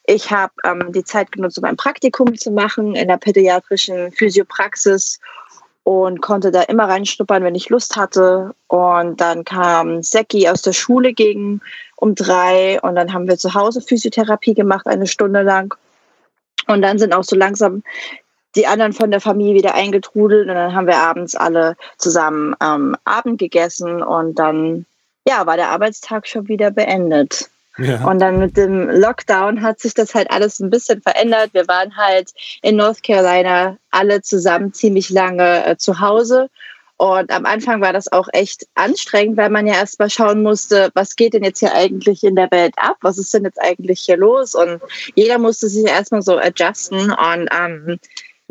Ich 0.05 0.31
habe 0.31 0.53
ähm, 0.63 0.91
die 0.91 1.03
Zeit 1.03 1.31
genutzt, 1.31 1.57
um 1.57 1.63
ein 1.63 1.77
Praktikum 1.77 2.35
zu 2.35 2.51
machen 2.51 2.95
in 2.95 3.07
der 3.07 3.17
pädiatrischen 3.17 4.11
Physiopraxis 4.11 5.19
und 5.83 6.21
konnte 6.21 6.51
da 6.51 6.61
immer 6.63 6.87
reinschnuppern, 6.87 7.43
wenn 7.43 7.55
ich 7.55 7.69
Lust 7.69 7.95
hatte. 7.95 8.53
Und 8.67 9.19
dann 9.19 9.43
kam 9.43 10.03
Seki 10.03 10.47
aus 10.47 10.61
der 10.61 10.73
Schule 10.73 11.13
gegen 11.13 11.61
um 11.95 12.15
drei 12.15 12.79
und 12.81 12.95
dann 12.95 13.13
haben 13.13 13.27
wir 13.27 13.37
zu 13.37 13.53
Hause 13.53 13.81
Physiotherapie 13.81 14.53
gemacht, 14.53 14.87
eine 14.87 15.07
Stunde 15.07 15.41
lang. 15.41 15.75
Und 16.67 16.81
dann 16.81 16.99
sind 16.99 17.13
auch 17.13 17.23
so 17.23 17.35
langsam 17.35 17.83
die 18.55 18.67
anderen 18.67 18.93
von 18.93 19.11
der 19.11 19.21
Familie 19.21 19.55
wieder 19.55 19.75
eingetrudelt 19.75 20.47
und 20.49 20.55
dann 20.55 20.75
haben 20.75 20.87
wir 20.87 20.97
abends 20.97 21.35
alle 21.35 21.77
zusammen 21.97 22.55
ähm, 22.61 22.97
Abend 23.05 23.39
gegessen 23.39 24.03
und 24.03 24.37
dann 24.37 24.85
ja, 25.27 25.45
war 25.45 25.55
der 25.55 25.69
Arbeitstag 25.69 26.27
schon 26.27 26.47
wieder 26.47 26.71
beendet. 26.71 27.49
Ja. 27.77 28.05
Und 28.05 28.19
dann 28.19 28.39
mit 28.39 28.57
dem 28.57 28.89
Lockdown 28.89 29.61
hat 29.61 29.79
sich 29.79 29.93
das 29.93 30.13
halt 30.13 30.29
alles 30.29 30.59
ein 30.59 30.69
bisschen 30.69 31.01
verändert. 31.01 31.53
Wir 31.53 31.67
waren 31.67 31.95
halt 31.95 32.31
in 32.61 32.75
North 32.75 33.01
Carolina 33.01 33.77
alle 33.91 34.21
zusammen 34.21 34.73
ziemlich 34.73 35.09
lange 35.09 35.65
äh, 35.65 35.77
zu 35.77 35.99
Hause. 35.99 36.49
Und 36.97 37.31
am 37.31 37.47
Anfang 37.47 37.81
war 37.81 37.93
das 37.93 38.11
auch 38.11 38.27
echt 38.31 38.67
anstrengend, 38.75 39.35
weil 39.35 39.49
man 39.49 39.65
ja 39.65 39.73
erst 39.73 39.97
mal 39.97 40.09
schauen 40.09 40.43
musste, 40.43 40.91
was 40.93 41.15
geht 41.15 41.33
denn 41.33 41.43
jetzt 41.43 41.59
hier 41.59 41.73
eigentlich 41.73 42.23
in 42.23 42.35
der 42.35 42.51
Welt 42.51 42.75
ab? 42.77 42.97
Was 43.01 43.17
ist 43.17 43.33
denn 43.33 43.43
jetzt 43.43 43.59
eigentlich 43.59 44.01
hier 44.01 44.17
los? 44.17 44.53
Und 44.53 44.79
jeder 45.15 45.39
musste 45.39 45.67
sich 45.67 45.87
erstmal 45.87 46.21
so 46.21 46.37
adjusten. 46.37 47.11
Und 47.11 47.49
ähm, 47.51 47.99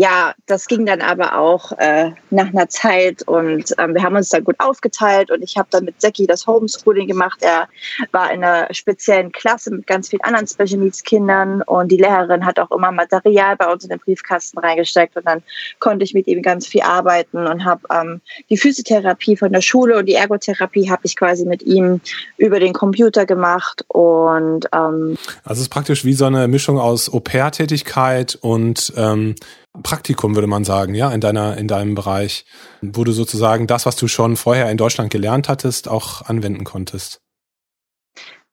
ja, 0.01 0.33
das 0.47 0.67
ging 0.67 0.87
dann 0.87 1.03
aber 1.03 1.39
auch 1.39 1.73
äh, 1.73 2.13
nach 2.31 2.47
einer 2.47 2.71
Zeit 2.71 3.23
und 3.29 3.75
ähm, 3.77 3.93
wir 3.93 4.03
haben 4.03 4.17
uns 4.17 4.31
dann 4.31 4.45
gut 4.45 4.57
aufgeteilt 4.59 5.31
und 5.31 5.43
ich 5.43 5.59
habe 5.59 5.69
dann 5.71 5.85
mit 5.85 6.01
Seki 6.01 6.27
das 6.27 6.47
Homeschooling 6.47 7.07
gemacht. 7.07 7.41
Er 7.43 7.69
war 8.11 8.33
in 8.33 8.43
einer 8.43 8.73
speziellen 8.73 9.31
Klasse 9.31 9.71
mit 9.71 9.87
ganz 9.87 10.09
vielen 10.09 10.23
anderen 10.23 10.47
Special 10.47 10.81
Needs 10.81 11.03
Kindern 11.03 11.61
und 11.61 11.93
die 11.93 11.99
Lehrerin 11.99 12.47
hat 12.47 12.59
auch 12.59 12.71
immer 12.71 12.91
Material 12.93 13.57
bei 13.59 13.71
uns 13.71 13.85
in 13.85 13.91
den 13.91 13.99
Briefkasten 13.99 14.59
reingesteckt 14.59 15.19
und 15.19 15.27
dann 15.27 15.43
konnte 15.81 16.03
ich 16.03 16.15
mit 16.15 16.27
ihm 16.29 16.41
ganz 16.41 16.67
viel 16.67 16.81
arbeiten 16.81 17.47
und 17.47 17.67
habe 17.67 17.83
ähm, 17.93 18.23
die 18.49 18.57
Physiotherapie 18.57 19.37
von 19.37 19.53
der 19.53 19.61
Schule 19.61 19.99
und 19.99 20.07
die 20.07 20.15
Ergotherapie 20.15 20.91
habe 20.91 21.03
ich 21.05 21.15
quasi 21.15 21.45
mit 21.45 21.63
ihm 21.65 22.01
über 22.39 22.59
den 22.59 22.73
Computer 22.73 23.27
gemacht 23.27 23.85
und 23.89 24.65
ähm, 24.73 25.19
also 25.45 25.59
es 25.59 25.61
ist 25.61 25.69
praktisch 25.69 26.07
wie 26.07 26.15
so 26.15 26.25
eine 26.25 26.49
Mischung 26.49 26.79
aus 26.79 27.13
Au-pair-Tätigkeit 27.13 28.39
und 28.41 28.95
ähm, 28.97 29.35
Praktikum, 29.83 30.35
würde 30.35 30.49
man 30.49 30.65
sagen, 30.65 30.95
ja, 30.95 31.13
in 31.13 31.21
deiner, 31.21 31.57
in 31.57 31.69
deinem 31.69 31.95
Bereich, 31.95 32.45
wo 32.83 33.05
du 33.05 33.13
sozusagen 33.13 33.67
das, 33.67 33.87
was 33.87 33.97
du 33.97 34.09
schon 34.09 34.37
vorher 34.37 34.71
in 34.71 34.77
Deutschland 34.77 35.11
gelernt 35.11 35.49
hattest, 35.49 35.89
auch 35.89 36.23
anwenden 36.23 36.65
konntest? 36.65 37.21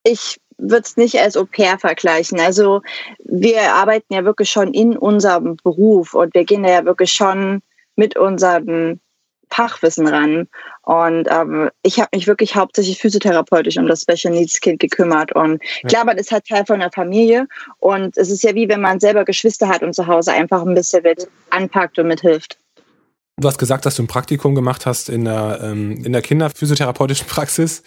Ich 0.04 0.40
würde 0.58 0.84
es 0.84 0.98
nicht 0.98 1.20
als 1.20 1.36
Au 1.36 1.46
pair 1.46 1.80
vergleichen. 1.80 2.40
Also 2.40 2.82
wir 3.24 3.74
arbeiten 3.74 4.14
ja 4.14 4.24
wirklich 4.26 4.50
schon 4.50 4.74
in 4.74 4.98
unserem 4.98 5.58
Beruf 5.64 6.14
und 6.14 6.34
wir 6.34 6.46
gehen 6.46 6.64
ja 6.64 6.86
wirklich 6.86 7.14
schon 7.14 7.62
mit 7.96 8.16
unserem 8.16 9.00
Fachwissen 9.50 10.08
ran. 10.08 10.48
Und 10.88 11.28
ähm, 11.30 11.69
ich 11.84 12.00
habe 12.00 12.08
mich 12.13 12.28
wirklich 12.28 12.56
hauptsächlich 12.56 12.97
physiotherapeutisch 12.97 13.78
um 13.78 13.88
das 13.88 14.04
Special 14.04 14.34
Needs 14.34 14.62
Kind 14.62 14.80
gekümmert. 14.80 15.34
Und 15.34 15.62
klar, 15.86 16.06
man 16.06 16.17
ist 16.17 16.32
halt 16.32 16.47
Teil 16.47 16.65
von 16.65 16.80
der 16.80 16.93
Familie. 16.93 17.50
Und 17.80 18.15
es 18.15 18.30
ist 18.30 18.41
ja 18.43 18.56
wie 18.56 18.69
wenn 18.69 18.80
man 18.80 19.02
selber 19.02 19.26
Geschwister 19.26 19.67
hat 19.67 19.84
und 19.84 19.93
zu 19.93 20.08
Hause 20.08 20.32
einfach 20.32 20.65
ein 20.65 20.73
bisschen 20.73 21.04
mit 21.04 21.28
anpackt 21.50 22.00
und 22.00 22.08
mithilft. 22.08 22.58
Du 23.36 23.50
hast 23.50 23.58
gesagt, 23.58 23.86
dass 23.86 23.97
du 23.97 24.04
ein 24.04 24.08
Praktikum 24.08 24.56
gemacht 24.56 24.86
hast 24.86 25.10
in 25.10 25.26
der, 25.26 25.60
ähm, 25.62 26.06
in 26.06 26.13
der 26.13 26.21
Kinderphysiotherapeutischen 26.21 27.28
Praxis. 27.28 27.84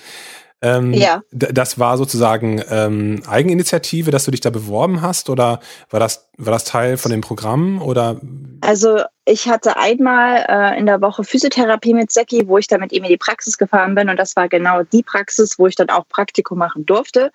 Ähm, 0.63 0.93
ja. 0.93 1.23
Das 1.31 1.79
war 1.79 1.97
sozusagen 1.97 2.63
ähm, 2.69 3.23
Eigeninitiative, 3.27 4.11
dass 4.11 4.25
du 4.25 4.31
dich 4.31 4.41
da 4.41 4.51
beworben 4.51 5.01
hast 5.01 5.31
oder 5.31 5.61
war 5.89 6.01
das, 6.01 6.29
war 6.37 6.53
das 6.53 6.65
Teil 6.65 6.99
von 6.99 7.11
dem 7.11 7.23
Programm 7.23 7.81
oder? 7.81 8.21
Also 8.61 9.01
ich 9.25 9.49
hatte 9.49 9.79
einmal 9.79 10.45
äh, 10.49 10.79
in 10.79 10.85
der 10.85 11.01
Woche 11.01 11.25
Physiotherapie 11.25 11.95
mit 11.95 12.13
Seki, 12.13 12.47
wo 12.47 12.59
ich 12.59 12.67
dann 12.67 12.81
mit 12.81 12.93
ihm 12.93 13.05
in 13.05 13.11
die 13.11 13.17
Praxis 13.17 13.57
gefahren 13.57 13.95
bin 13.95 14.11
und 14.11 14.19
das 14.19 14.37
war 14.37 14.49
genau 14.49 14.83
die 14.83 15.03
Praxis, 15.03 15.59
wo 15.59 15.67
ich 15.67 15.77
dann 15.77 15.89
auch 15.89 16.07
Praktikum 16.09 16.59
machen 16.59 16.85
durfte. 16.85 17.33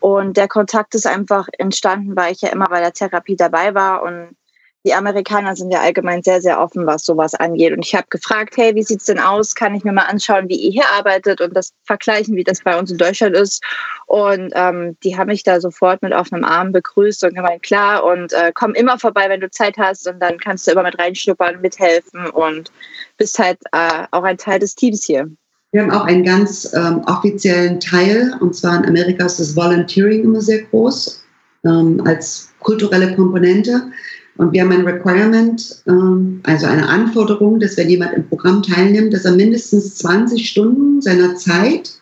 Und 0.00 0.36
der 0.36 0.48
Kontakt 0.48 0.94
ist 0.96 1.06
einfach 1.06 1.48
entstanden, 1.58 2.16
weil 2.16 2.32
ich 2.32 2.40
ja 2.40 2.48
immer 2.48 2.66
bei 2.66 2.80
der 2.80 2.92
Therapie 2.92 3.36
dabei 3.36 3.74
war 3.74 4.02
und 4.02 4.36
die 4.84 4.92
Amerikaner 4.92 5.56
sind 5.56 5.70
ja 5.70 5.80
allgemein 5.80 6.22
sehr, 6.22 6.42
sehr 6.42 6.60
offen, 6.60 6.86
was 6.86 7.06
sowas 7.06 7.34
angeht. 7.34 7.72
Und 7.72 7.84
ich 7.84 7.94
habe 7.94 8.06
gefragt, 8.10 8.56
hey, 8.56 8.74
wie 8.74 8.82
sieht's 8.82 9.06
denn 9.06 9.18
aus? 9.18 9.54
Kann 9.54 9.74
ich 9.74 9.82
mir 9.82 9.92
mal 9.92 10.02
anschauen, 10.02 10.48
wie 10.48 10.56
ihr 10.56 10.72
hier 10.72 10.88
arbeitet 10.96 11.40
und 11.40 11.56
das 11.56 11.72
vergleichen, 11.84 12.36
wie 12.36 12.44
das 12.44 12.62
bei 12.62 12.78
uns 12.78 12.90
in 12.90 12.98
Deutschland 12.98 13.34
ist? 13.34 13.62
Und 14.06 14.52
ähm, 14.54 14.96
die 15.02 15.16
haben 15.16 15.28
mich 15.28 15.42
da 15.42 15.58
sofort 15.58 16.02
mit 16.02 16.12
offenem 16.12 16.44
Arm 16.44 16.72
begrüßt 16.72 17.24
und 17.24 17.34
gemeint, 17.34 17.62
klar, 17.62 18.04
und 18.04 18.34
äh, 18.34 18.52
komm 18.54 18.74
immer 18.74 18.98
vorbei, 18.98 19.28
wenn 19.28 19.40
du 19.40 19.50
Zeit 19.50 19.78
hast 19.78 20.06
und 20.06 20.20
dann 20.20 20.38
kannst 20.38 20.66
du 20.66 20.72
immer 20.72 20.82
mit 20.82 20.98
reinschnuppern, 20.98 21.62
mithelfen 21.62 22.28
und 22.30 22.70
bist 23.16 23.38
halt 23.38 23.58
äh, 23.72 24.04
auch 24.10 24.22
ein 24.22 24.36
Teil 24.36 24.58
des 24.58 24.74
Teams 24.74 25.04
hier. 25.04 25.30
Wir 25.72 25.82
haben 25.82 25.90
auch 25.90 26.04
einen 26.04 26.24
ganz 26.24 26.72
ähm, 26.74 27.02
offiziellen 27.06 27.80
Teil, 27.80 28.34
und 28.40 28.54
zwar 28.54 28.78
in 28.78 28.84
Amerika 28.84 29.24
ist 29.24 29.40
das 29.40 29.56
Volunteering 29.56 30.22
immer 30.22 30.40
sehr 30.40 30.62
groß, 30.62 31.24
ähm, 31.64 32.02
als 32.04 32.50
kulturelle 32.60 33.14
Komponente. 33.16 33.90
Und 34.36 34.52
wir 34.52 34.62
haben 34.62 34.72
ein 34.72 34.86
Requirement, 34.86 35.82
ähm, 35.86 36.40
also 36.42 36.66
eine 36.66 36.88
Anforderung, 36.88 37.60
dass 37.60 37.76
wenn 37.76 37.88
jemand 37.88 38.14
im 38.14 38.28
Programm 38.28 38.62
teilnimmt, 38.62 39.12
dass 39.12 39.24
er 39.24 39.32
mindestens 39.32 39.96
20 39.96 40.48
Stunden 40.48 41.00
seiner 41.00 41.36
Zeit 41.36 41.92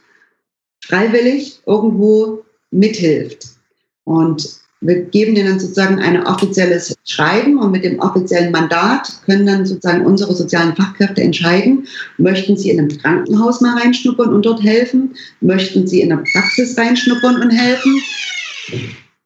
freiwillig 0.80 1.60
irgendwo 1.66 2.42
mithilft. 2.70 3.48
Und 4.04 4.62
wir 4.80 5.02
geben 5.02 5.34
denen 5.34 5.48
dann 5.48 5.60
sozusagen 5.60 6.00
ein 6.00 6.26
offizielles 6.26 6.96
Schreiben 7.04 7.58
und 7.58 7.70
mit 7.70 7.84
dem 7.84 8.00
offiziellen 8.00 8.50
Mandat 8.50 9.12
können 9.24 9.46
dann 9.46 9.64
sozusagen 9.64 10.04
unsere 10.04 10.34
sozialen 10.34 10.74
Fachkräfte 10.74 11.22
entscheiden, 11.22 11.86
möchten 12.18 12.56
sie 12.56 12.70
in 12.70 12.80
einem 12.80 12.98
Krankenhaus 12.98 13.60
mal 13.60 13.78
reinschnuppern 13.78 14.32
und 14.32 14.44
dort 14.44 14.62
helfen, 14.62 15.14
möchten 15.40 15.86
sie 15.86 16.00
in 16.00 16.08
der 16.08 16.24
Praxis 16.32 16.76
reinschnuppern 16.76 17.42
und 17.42 17.50
helfen 17.50 18.02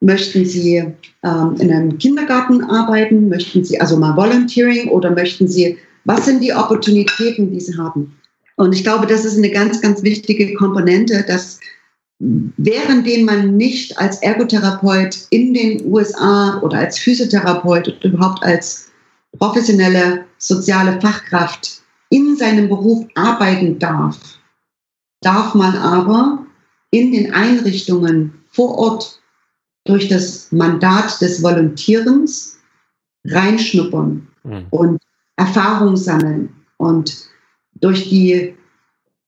Möchten 0.01 0.45
Sie 0.45 0.77
ähm, 1.23 1.57
in 1.59 1.73
einem 1.73 1.99
Kindergarten 1.99 2.63
arbeiten? 2.65 3.29
Möchten 3.29 3.65
Sie 3.65 3.81
also 3.81 3.97
mal 3.97 4.17
Volunteering 4.17 4.89
oder 4.89 5.11
möchten 5.11 5.49
Sie, 5.49 5.79
was 6.05 6.27
sind 6.27 6.43
die 6.43 6.53
Opportunitäten, 6.53 7.51
die 7.51 7.61
Sie 7.61 7.77
haben? 7.77 8.15
Und 8.57 8.75
ich 8.75 8.83
glaube, 8.83 9.07
das 9.07 9.25
ist 9.25 9.39
eine 9.39 9.51
ganz, 9.51 9.81
ganz 9.81 10.03
wichtige 10.03 10.55
Komponente, 10.55 11.25
dass 11.27 11.61
währenddem 12.19 13.27
man 13.27 13.57
nicht 13.57 13.99
als 13.99 14.23
Ergotherapeut 14.23 15.27
in 15.31 15.53
den 15.53 15.85
USA 15.87 16.61
oder 16.63 16.79
als 16.79 16.99
Physiotherapeut 16.99 17.89
oder 17.89 18.05
überhaupt 18.05 18.43
als 18.43 18.91
professionelle 19.39 20.25
soziale 20.39 20.99
Fachkraft 21.01 21.83
in 22.11 22.37
seinem 22.37 22.69
Beruf 22.69 23.07
arbeiten 23.15 23.79
darf, 23.79 24.19
darf 25.21 25.55
man 25.55 25.77
aber 25.77 26.47
in 26.91 27.13
den 27.13 27.35
Einrichtungen 27.35 28.33
vor 28.51 28.79
Ort 28.79 29.21
durch 29.87 30.09
das 30.09 30.53
Mandat 30.53 31.21
des 31.21 31.43
Volontierens 31.43 32.59
reinschnuppern 33.25 34.27
mhm. 34.45 34.67
und 34.71 35.03
Erfahrung 35.37 35.97
sammeln. 35.97 36.51
Und 36.79 37.29
durch 37.81 38.09
die, 38.09 38.55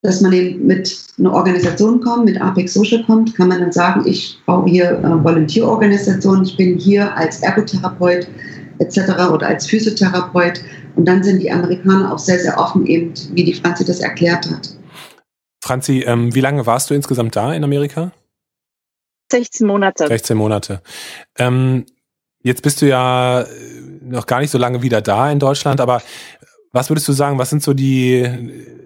dass 0.02 0.20
man 0.20 0.32
eben 0.32 0.66
mit 0.66 0.96
einer 1.18 1.32
Organisation 1.32 2.00
kommt, 2.00 2.26
mit 2.26 2.40
Apex 2.40 2.74
Social 2.74 3.04
kommt, 3.04 3.34
kann 3.34 3.48
man 3.48 3.60
dann 3.60 3.72
sagen, 3.72 4.02
ich 4.06 4.38
baue 4.46 4.68
hier 4.68 4.98
äh, 4.98 5.24
Volontierorganisation, 5.24 6.42
ich 6.42 6.56
bin 6.56 6.78
hier 6.78 7.14
als 7.16 7.42
Ergotherapeut 7.42 8.28
etc. 8.78 8.98
oder 9.32 9.48
als 9.48 9.66
Physiotherapeut. 9.66 10.60
Und 10.96 11.06
dann 11.06 11.22
sind 11.22 11.40
die 11.40 11.50
Amerikaner 11.50 12.12
auch 12.12 12.18
sehr, 12.18 12.38
sehr 12.38 12.58
offen, 12.58 12.86
eben, 12.86 13.12
wie 13.32 13.44
die 13.44 13.54
Franzi 13.54 13.84
das 13.84 14.00
erklärt 14.00 14.50
hat. 14.50 14.76
Franzi, 15.62 16.04
ähm, 16.06 16.34
wie 16.34 16.40
lange 16.40 16.66
warst 16.66 16.90
du 16.90 16.94
insgesamt 16.94 17.36
da 17.36 17.52
in 17.52 17.64
Amerika? 17.64 18.12
16 19.30 19.66
Monate. 19.66 20.06
16 20.06 20.36
Monate. 20.36 20.82
Ähm, 21.38 21.86
jetzt 22.42 22.62
bist 22.62 22.82
du 22.82 22.86
ja 22.86 23.46
noch 24.00 24.26
gar 24.26 24.40
nicht 24.40 24.50
so 24.50 24.58
lange 24.58 24.82
wieder 24.82 25.00
da 25.00 25.30
in 25.30 25.38
Deutschland, 25.38 25.80
aber 25.80 26.02
was 26.72 26.90
würdest 26.90 27.08
du 27.08 27.12
sagen, 27.12 27.38
was 27.38 27.50
sind 27.50 27.62
so 27.62 27.74
die, 27.74 28.28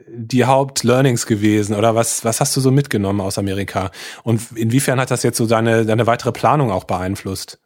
die 0.09 0.45
Hauptlearnings 0.45 1.27
gewesen 1.27 1.75
oder 1.75 1.95
was, 1.95 2.25
was 2.25 2.41
hast 2.41 2.57
du 2.57 2.61
so 2.61 2.71
mitgenommen 2.71 3.21
aus 3.21 3.39
Amerika? 3.39 3.91
Und 4.23 4.41
inwiefern 4.55 5.01
hat 5.01 5.11
das 5.11 5.23
jetzt 5.23 5.39
so 5.39 5.47
deine, 5.47 5.85
deine 5.85 6.07
weitere 6.07 6.33
Planung 6.33 6.71
auch 6.71 6.85
beeinflusst? 6.85 7.59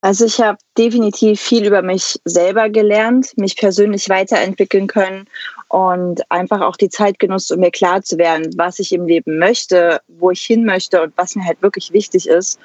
Also 0.00 0.26
ich 0.26 0.38
habe 0.38 0.58
definitiv 0.76 1.40
viel 1.40 1.66
über 1.66 1.80
mich 1.80 2.20
selber 2.26 2.68
gelernt, 2.68 3.32
mich 3.38 3.56
persönlich 3.56 4.10
weiterentwickeln 4.10 4.86
können 4.86 5.26
und 5.74 6.30
einfach 6.30 6.60
auch 6.60 6.76
die 6.76 6.88
Zeit 6.88 7.18
genutzt, 7.18 7.50
um 7.50 7.58
mir 7.58 7.72
klar 7.72 8.00
zu 8.00 8.16
werden, 8.16 8.48
was 8.56 8.78
ich 8.78 8.92
im 8.92 9.08
Leben 9.08 9.40
möchte, 9.40 10.00
wo 10.06 10.30
ich 10.30 10.40
hin 10.40 10.64
möchte 10.64 11.02
und 11.02 11.12
was 11.16 11.34
mir 11.34 11.44
halt 11.44 11.60
wirklich 11.62 11.92
wichtig 11.92 12.28
ist. 12.28 12.60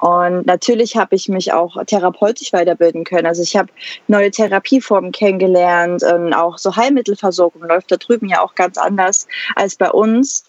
Und 0.00 0.46
natürlich 0.46 0.96
habe 0.96 1.16
ich 1.16 1.28
mich 1.28 1.52
auch 1.52 1.76
therapeutisch 1.84 2.54
weiterbilden 2.54 3.04
können. 3.04 3.26
Also 3.26 3.42
ich 3.42 3.58
habe 3.58 3.68
neue 4.08 4.30
Therapieformen 4.30 5.12
kennengelernt 5.12 6.02
und 6.02 6.32
auch 6.32 6.56
so 6.56 6.74
Heilmittelversorgung 6.74 7.60
läuft 7.62 7.92
da 7.92 7.98
drüben 7.98 8.26
ja 8.26 8.40
auch 8.40 8.54
ganz 8.54 8.78
anders 8.78 9.28
als 9.54 9.76
bei 9.76 9.90
uns. 9.90 10.44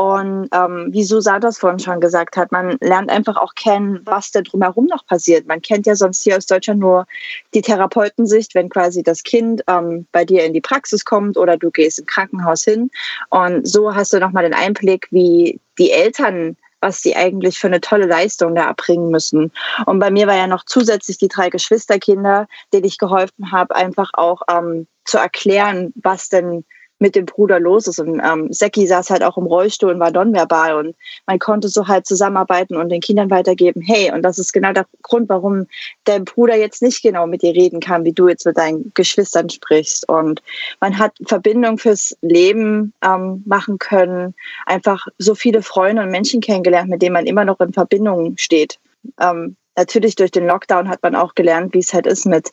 Und 0.00 0.48
ähm, 0.54 0.86
wie 0.92 1.04
Susanne 1.04 1.40
das 1.40 1.58
vorhin 1.58 1.78
schon 1.78 2.00
gesagt 2.00 2.38
hat, 2.38 2.52
man 2.52 2.78
lernt 2.80 3.10
einfach 3.10 3.36
auch 3.36 3.54
kennen, 3.54 4.00
was 4.06 4.30
denn 4.30 4.44
drumherum 4.44 4.86
noch 4.86 5.04
passiert. 5.04 5.46
Man 5.46 5.60
kennt 5.60 5.86
ja 5.86 5.94
sonst 5.94 6.22
hier 6.22 6.38
aus 6.38 6.46
Deutschland 6.46 6.80
nur 6.80 7.04
die 7.52 7.60
Therapeutensicht, 7.60 8.54
wenn 8.54 8.70
quasi 8.70 9.02
das 9.02 9.24
Kind 9.24 9.62
ähm, 9.66 10.06
bei 10.10 10.24
dir 10.24 10.46
in 10.46 10.54
die 10.54 10.62
Praxis 10.62 11.04
kommt 11.04 11.36
oder 11.36 11.58
du 11.58 11.70
gehst 11.70 11.98
im 11.98 12.06
Krankenhaus 12.06 12.64
hin. 12.64 12.90
Und 13.28 13.68
so 13.68 13.94
hast 13.94 14.14
du 14.14 14.20
nochmal 14.20 14.44
den 14.44 14.54
Einblick, 14.54 15.06
wie 15.10 15.60
die 15.78 15.90
Eltern 15.90 16.56
was 16.82 17.02
sie 17.02 17.14
eigentlich 17.14 17.58
für 17.58 17.66
eine 17.66 17.82
tolle 17.82 18.06
Leistung 18.06 18.54
da 18.54 18.68
erbringen 18.68 19.10
müssen. 19.10 19.52
Und 19.84 19.98
bei 19.98 20.10
mir 20.10 20.26
war 20.26 20.36
ja 20.36 20.46
noch 20.46 20.64
zusätzlich 20.64 21.18
die 21.18 21.28
drei 21.28 21.50
Geschwisterkinder, 21.50 22.48
denen 22.72 22.86
ich 22.86 22.96
geholfen 22.96 23.52
habe, 23.52 23.76
einfach 23.76 24.08
auch 24.14 24.40
ähm, 24.50 24.86
zu 25.04 25.18
erklären, 25.18 25.92
was 25.94 26.30
denn 26.30 26.64
mit 27.00 27.16
dem 27.16 27.26
Bruder 27.26 27.58
los 27.58 27.88
ist. 27.88 27.98
Und 27.98 28.20
ähm, 28.20 28.52
Seki 28.52 28.86
saß 28.86 29.10
halt 29.10 29.24
auch 29.24 29.36
im 29.36 29.46
Rollstuhl 29.46 29.92
und 29.92 30.00
war 30.00 30.12
nonverbal 30.12 30.76
und 30.76 30.96
man 31.26 31.38
konnte 31.38 31.68
so 31.68 31.88
halt 31.88 32.06
zusammenarbeiten 32.06 32.76
und 32.76 32.90
den 32.90 33.00
Kindern 33.00 33.30
weitergeben, 33.30 33.80
hey, 33.80 34.12
und 34.12 34.22
das 34.22 34.38
ist 34.38 34.52
genau 34.52 34.72
der 34.72 34.86
Grund, 35.02 35.28
warum 35.28 35.66
dein 36.04 36.24
Bruder 36.24 36.56
jetzt 36.56 36.82
nicht 36.82 37.02
genau 37.02 37.26
mit 37.26 37.42
dir 37.42 37.54
reden 37.54 37.80
kann, 37.80 38.04
wie 38.04 38.12
du 38.12 38.28
jetzt 38.28 38.46
mit 38.46 38.56
deinen 38.56 38.92
Geschwistern 38.94 39.48
sprichst. 39.50 40.08
Und 40.08 40.42
man 40.80 40.98
hat 40.98 41.12
Verbindung 41.26 41.78
fürs 41.78 42.16
Leben 42.20 42.92
ähm, 43.02 43.42
machen 43.46 43.78
können, 43.78 44.34
einfach 44.66 45.08
so 45.18 45.34
viele 45.34 45.62
Freunde 45.62 46.02
und 46.02 46.10
Menschen 46.10 46.40
kennengelernt, 46.40 46.90
mit 46.90 47.02
denen 47.02 47.14
man 47.14 47.26
immer 47.26 47.44
noch 47.44 47.60
in 47.60 47.72
Verbindung 47.72 48.36
steht. 48.36 48.78
Ähm, 49.18 49.56
natürlich 49.74 50.16
durch 50.16 50.30
den 50.30 50.46
Lockdown 50.46 50.88
hat 50.88 51.02
man 51.02 51.14
auch 51.14 51.34
gelernt, 51.34 51.72
wie 51.72 51.78
es 51.78 51.94
halt 51.94 52.06
ist 52.06 52.26
mit 52.26 52.50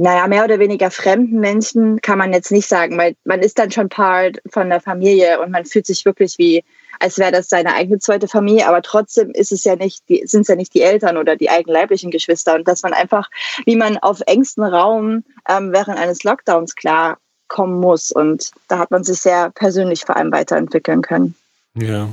naja, 0.00 0.28
mehr 0.28 0.44
oder 0.44 0.60
weniger 0.60 0.92
fremden 0.92 1.40
Menschen 1.40 2.00
kann 2.00 2.18
man 2.18 2.32
jetzt 2.32 2.52
nicht 2.52 2.68
sagen, 2.68 2.96
weil 2.96 3.16
man 3.24 3.40
ist 3.40 3.58
dann 3.58 3.72
schon 3.72 3.88
Part 3.88 4.40
von 4.48 4.68
der 4.68 4.80
Familie 4.80 5.40
und 5.40 5.50
man 5.50 5.64
fühlt 5.64 5.86
sich 5.86 6.04
wirklich 6.04 6.38
wie, 6.38 6.62
als 7.00 7.18
wäre 7.18 7.32
das 7.32 7.48
seine 7.48 7.74
eigene 7.74 7.98
zweite 7.98 8.28
Familie, 8.28 8.68
aber 8.68 8.80
trotzdem 8.82 9.32
ist 9.32 9.50
es 9.50 9.64
ja 9.64 9.74
nicht, 9.74 10.04
sind 10.06 10.42
es 10.42 10.48
ja 10.48 10.54
nicht 10.54 10.72
die 10.72 10.82
Eltern 10.82 11.16
oder 11.16 11.34
die 11.34 11.50
eigenleiblichen 11.50 12.12
Geschwister. 12.12 12.54
Und 12.54 12.68
dass 12.68 12.84
man 12.84 12.92
einfach, 12.92 13.28
wie 13.66 13.74
man 13.74 13.98
auf 13.98 14.20
engstem 14.26 14.62
Raum 14.62 15.24
ähm, 15.48 15.72
während 15.72 15.98
eines 15.98 16.22
Lockdowns 16.22 16.76
klar 16.76 17.18
kommen 17.48 17.80
muss. 17.80 18.12
Und 18.12 18.52
da 18.68 18.78
hat 18.78 18.92
man 18.92 19.02
sich 19.02 19.20
sehr 19.20 19.50
persönlich 19.50 20.04
vor 20.04 20.16
allem 20.16 20.30
weiterentwickeln 20.30 21.02
können. 21.02 21.34
Ja, 21.74 22.08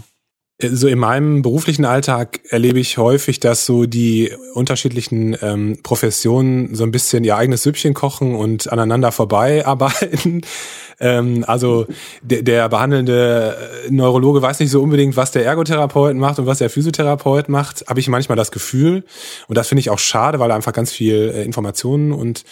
so 0.62 0.88
in 0.88 1.00
meinem 1.00 1.41
beruflichen 1.41 1.84
Alltag 1.84 2.39
erlebe 2.50 2.80
ich 2.80 2.98
häufig, 2.98 3.41
dass 3.41 3.65
so 3.65 3.86
die 3.86 4.32
unterschiedlichen 4.54 5.36
ähm, 5.41 5.80
Professionen 5.84 6.76
so 6.76 6.84
ein 6.84 6.91
bisschen 6.91 7.26
ihr 7.26 7.36
eigenes 7.36 7.63
Süppchen 7.63 7.94
kochen 7.94 8.36
und 8.36 8.72
aneinander 8.72 9.12
vorbei 9.12 9.65
arbeiten. 9.65 10.41
Ähm, 11.00 11.44
also 11.48 11.88
der, 12.22 12.42
der 12.44 12.70
behandelnde 12.70 13.58
Neurologe 13.90 14.42
weiß 14.42 14.60
nicht 14.60 14.72
so 14.72 14.82
unbedingt, 14.82 15.18
was 15.18 15.32
der 15.32 15.46
Ergotherapeut 15.46 16.16
macht 16.16 16.40
und 16.40 16.46
was 16.46 16.60
der 16.60 16.70
Physiotherapeut 16.70 17.50
macht, 17.50 17.86
habe 17.88 18.00
ich 18.00 18.08
manchmal 18.08 18.36
das 18.36 18.52
Gefühl. 18.52 19.04
Und 19.48 19.58
das 19.58 19.68
finde 19.68 19.82
ich 19.82 19.90
auch 19.90 20.00
schade, 20.00 20.40
weil 20.40 20.52
einfach 20.52 20.74
ganz 20.74 20.92
viel 20.92 21.34
äh, 21.36 21.44
Informationen 21.44 22.12
und 22.12 22.44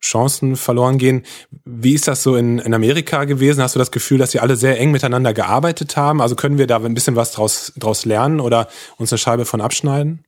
Chancen 0.00 0.56
verloren 0.56 0.98
gehen. 0.98 1.24
Wie 1.64 1.94
ist 1.94 2.08
das 2.08 2.22
so 2.22 2.36
in, 2.36 2.58
in 2.58 2.74
Amerika 2.74 3.24
gewesen? 3.24 3.62
Hast 3.62 3.74
du 3.74 3.78
das 3.78 3.90
Gefühl, 3.90 4.18
dass 4.18 4.30
sie 4.30 4.40
alle 4.40 4.56
sehr 4.56 4.78
eng 4.78 4.92
miteinander 4.92 5.34
gearbeitet 5.34 5.96
haben? 5.96 6.20
Also 6.20 6.36
können 6.36 6.58
wir 6.58 6.66
da 6.66 6.76
ein 6.76 6.94
bisschen 6.94 7.16
was 7.16 7.32
draus, 7.32 7.72
draus 7.76 8.04
lernen 8.04 8.40
oder 8.40 8.68
uns 8.96 9.12
eine 9.12 9.18
Scheibe 9.18 9.44
von 9.44 9.60
abschneiden? 9.60 10.24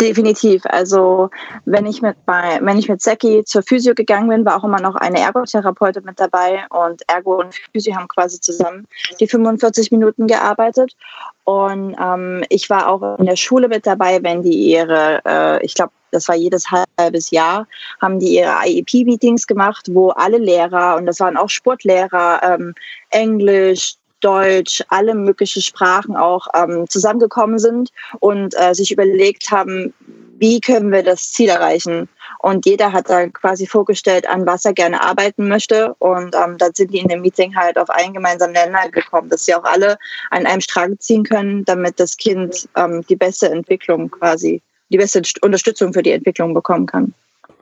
Definitiv. 0.00 0.62
Also 0.66 1.30
wenn 1.64 1.86
ich 1.86 2.02
mit 2.02 2.16
bei, 2.26 2.58
wenn 2.60 2.78
ich 2.78 2.88
mit 2.88 3.00
Seki 3.00 3.44
zur 3.44 3.62
Physio 3.62 3.94
gegangen 3.94 4.28
bin, 4.28 4.44
war 4.44 4.56
auch 4.56 4.64
immer 4.64 4.80
noch 4.80 4.96
eine 4.96 5.20
Ergotherapeutin 5.20 6.04
mit 6.04 6.18
dabei 6.18 6.64
und 6.70 7.02
Ergo 7.08 7.38
und 7.40 7.54
Physio 7.72 7.94
haben 7.94 8.08
quasi 8.08 8.40
zusammen 8.40 8.88
die 9.20 9.28
45 9.28 9.92
Minuten 9.92 10.26
gearbeitet. 10.26 10.96
Und 11.44 11.96
ähm, 12.00 12.44
ich 12.48 12.68
war 12.68 12.88
auch 12.88 13.18
in 13.18 13.26
der 13.26 13.36
Schule 13.36 13.68
mit 13.68 13.86
dabei, 13.86 14.20
wenn 14.22 14.42
die 14.42 14.72
ihre, 14.72 15.20
äh, 15.24 15.64
ich 15.64 15.74
glaube, 15.74 15.92
das 16.10 16.28
war 16.28 16.36
jedes 16.36 16.66
halbes 16.98 17.30
Jahr, 17.30 17.66
haben 18.00 18.18
die 18.18 18.36
ihre 18.36 18.52
IEP-Meetings 18.66 19.46
gemacht, 19.46 19.88
wo 19.92 20.10
alle 20.10 20.38
Lehrer, 20.38 20.96
und 20.96 21.06
das 21.06 21.20
waren 21.20 21.36
auch 21.36 21.48
Sportlehrer, 21.48 22.40
ähm, 22.42 22.74
Englisch, 23.10 23.94
Deutsch, 24.22 24.82
alle 24.88 25.14
möglichen 25.14 25.62
Sprachen 25.62 26.16
auch 26.16 26.46
ähm, 26.54 26.88
zusammengekommen 26.88 27.58
sind 27.58 27.90
und 28.20 28.54
äh, 28.58 28.74
sich 28.74 28.90
überlegt 28.90 29.50
haben, 29.50 29.92
wie 30.38 30.60
können 30.60 30.90
wir 30.90 31.02
das 31.04 31.30
Ziel 31.30 31.50
erreichen. 31.50 32.08
Und 32.40 32.66
jeder 32.66 32.92
hat 32.92 33.08
dann 33.08 33.32
quasi 33.32 33.66
vorgestellt, 33.66 34.28
an 34.28 34.44
was 34.44 34.64
er 34.64 34.72
gerne 34.72 35.00
arbeiten 35.00 35.46
möchte. 35.46 35.94
Und 36.00 36.34
ähm, 36.34 36.58
dann 36.58 36.74
sind 36.74 36.92
die 36.92 36.98
in 36.98 37.06
dem 37.06 37.20
Meeting 37.20 37.54
halt 37.54 37.78
auf 37.78 37.88
einen 37.90 38.14
gemeinsamen 38.14 38.52
Nenner 38.52 38.88
gekommen, 38.90 39.28
dass 39.28 39.44
sie 39.44 39.54
auch 39.54 39.62
alle 39.62 39.96
an 40.30 40.46
einem 40.46 40.60
Strang 40.60 40.98
ziehen 40.98 41.22
können, 41.22 41.64
damit 41.64 42.00
das 42.00 42.16
Kind 42.16 42.68
ähm, 42.74 43.04
die 43.08 43.14
beste 43.14 43.50
Entwicklung 43.50 44.10
quasi, 44.10 44.60
die 44.88 44.96
beste 44.96 45.22
Unterstützung 45.42 45.92
für 45.92 46.02
die 46.02 46.10
Entwicklung 46.10 46.54
bekommen 46.54 46.86
kann. 46.86 47.14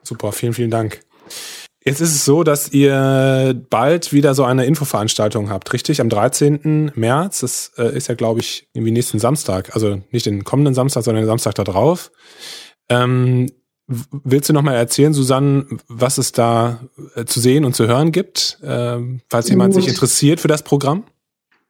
Super, 0.02 0.32
vielen, 0.32 0.54
vielen 0.54 0.70
Dank. 0.70 1.02
Jetzt 1.82 2.00
ist 2.02 2.14
es 2.14 2.26
so, 2.26 2.44
dass 2.44 2.72
ihr 2.72 3.58
bald 3.70 4.12
wieder 4.12 4.34
so 4.34 4.44
eine 4.44 4.66
Infoveranstaltung 4.66 5.48
habt, 5.48 5.72
richtig? 5.72 6.02
Am 6.02 6.10
13. 6.10 6.92
März. 6.94 7.40
Das 7.40 7.72
äh, 7.78 7.96
ist 7.96 8.08
ja, 8.08 8.14
glaube 8.14 8.40
ich, 8.40 8.68
irgendwie 8.74 8.92
nächsten 8.92 9.18
Samstag. 9.18 9.74
Also 9.74 10.02
nicht 10.10 10.26
den 10.26 10.44
kommenden 10.44 10.74
Samstag, 10.74 11.04
sondern 11.04 11.24
den 11.24 11.28
Samstag 11.28 11.54
da 11.54 11.64
drauf. 11.64 12.12
Ähm, 12.90 13.46
willst 13.86 14.50
du 14.50 14.52
noch 14.52 14.62
mal 14.62 14.74
erzählen, 14.74 15.14
Susanne, 15.14 15.66
was 15.88 16.18
es 16.18 16.32
da 16.32 16.80
äh, 17.14 17.24
zu 17.24 17.40
sehen 17.40 17.64
und 17.64 17.74
zu 17.74 17.86
hören 17.86 18.12
gibt, 18.12 18.58
äh, 18.62 18.98
falls 19.30 19.48
jemand 19.48 19.72
sich 19.72 19.88
interessiert 19.88 20.40
für 20.40 20.48
das 20.48 20.62
Programm? 20.62 21.04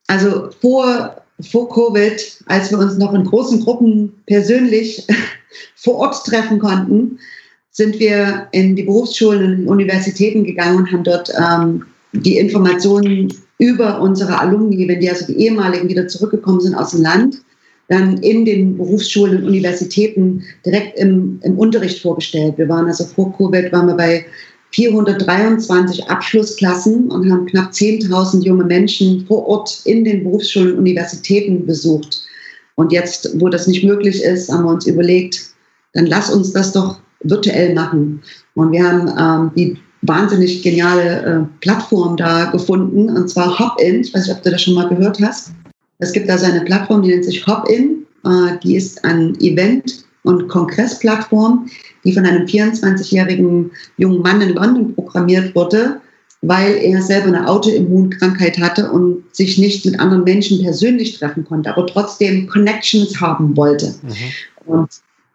Also 0.08 0.50
vor, 0.60 1.22
vor 1.40 1.68
Covid, 1.68 2.44
als 2.46 2.72
wir 2.72 2.78
uns 2.78 2.98
noch 2.98 3.14
in 3.14 3.24
großen 3.24 3.60
Gruppen 3.60 4.22
persönlich 4.26 5.06
vor 5.76 5.98
Ort 5.98 6.26
treffen 6.26 6.58
konnten, 6.58 7.20
sind 7.80 7.98
wir 7.98 8.46
in 8.52 8.76
die 8.76 8.82
Berufsschulen 8.82 9.62
und 9.62 9.68
Universitäten 9.68 10.44
gegangen 10.44 10.80
und 10.80 10.92
haben 10.92 11.02
dort 11.02 11.30
ähm, 11.30 11.86
die 12.12 12.36
Informationen 12.36 13.32
über 13.56 14.02
unsere 14.02 14.38
Alumni, 14.38 14.86
wenn 14.86 15.00
die 15.00 15.08
also 15.08 15.24
die 15.26 15.38
ehemaligen 15.38 15.88
wieder 15.88 16.06
zurückgekommen 16.06 16.60
sind 16.60 16.74
aus 16.74 16.90
dem 16.90 17.00
Land, 17.00 17.40
dann 17.88 18.18
in 18.18 18.44
den 18.44 18.76
Berufsschulen 18.76 19.38
und 19.38 19.48
Universitäten 19.48 20.42
direkt 20.66 20.98
im, 20.98 21.40
im 21.42 21.58
Unterricht 21.58 22.02
vorgestellt. 22.02 22.58
Wir 22.58 22.68
waren 22.68 22.86
also 22.86 23.04
vor 23.04 23.34
Covid, 23.38 23.72
waren 23.72 23.86
wir 23.86 23.96
bei 23.96 24.26
423 24.72 26.06
Abschlussklassen 26.10 27.10
und 27.10 27.32
haben 27.32 27.46
knapp 27.46 27.72
10.000 27.72 28.44
junge 28.44 28.64
Menschen 28.64 29.24
vor 29.26 29.46
Ort 29.46 29.80
in 29.86 30.04
den 30.04 30.22
Berufsschulen 30.24 30.72
und 30.72 30.80
Universitäten 30.80 31.64
besucht. 31.64 32.20
Und 32.74 32.92
jetzt, 32.92 33.40
wo 33.40 33.48
das 33.48 33.66
nicht 33.66 33.84
möglich 33.84 34.22
ist, 34.22 34.52
haben 34.52 34.64
wir 34.64 34.70
uns 34.70 34.86
überlegt, 34.86 35.40
dann 35.94 36.04
lass 36.04 36.30
uns 36.30 36.52
das 36.52 36.72
doch 36.72 37.00
virtuell 37.22 37.74
machen. 37.74 38.22
Und 38.54 38.72
wir 38.72 38.86
haben 38.86 39.08
ähm, 39.18 39.50
die 39.56 39.78
wahnsinnig 40.02 40.62
geniale 40.62 41.22
äh, 41.22 41.60
Plattform 41.60 42.16
da 42.16 42.46
gefunden, 42.46 43.10
und 43.10 43.28
zwar 43.28 43.58
Hopin. 43.58 44.00
Ich 44.00 44.14
weiß 44.14 44.26
nicht, 44.26 44.36
ob 44.36 44.42
du 44.42 44.50
das 44.50 44.62
schon 44.62 44.74
mal 44.74 44.88
gehört 44.88 45.20
hast. 45.20 45.52
Es 45.98 46.12
gibt 46.12 46.28
da 46.28 46.38
so 46.38 46.46
eine 46.46 46.62
Plattform, 46.62 47.02
die 47.02 47.10
nennt 47.10 47.24
sich 47.24 47.46
Hopin. 47.46 48.06
Äh, 48.24 48.58
die 48.62 48.76
ist 48.76 49.04
ein 49.04 49.38
Event- 49.40 50.04
und 50.22 50.48
Kongressplattform, 50.48 51.66
die 52.04 52.12
von 52.12 52.26
einem 52.26 52.46
24-jährigen 52.46 53.70
jungen 53.96 54.22
Mann 54.22 54.40
in 54.40 54.54
London 54.54 54.94
programmiert 54.94 55.54
wurde, 55.54 56.00
weil 56.42 56.76
er 56.76 57.02
selber 57.02 57.28
eine 57.28 57.48
Autoimmunkrankheit 57.48 58.58
hatte 58.58 58.90
und 58.90 59.22
sich 59.34 59.58
nicht 59.58 59.84
mit 59.84 59.98
anderen 59.98 60.24
Menschen 60.24 60.62
persönlich 60.62 61.18
treffen 61.18 61.44
konnte, 61.44 61.70
aber 61.70 61.86
trotzdem 61.86 62.46
Connections 62.46 63.20
haben 63.20 63.56
wollte. 63.56 63.94
Mhm. 64.02 64.72
Und 64.72 64.90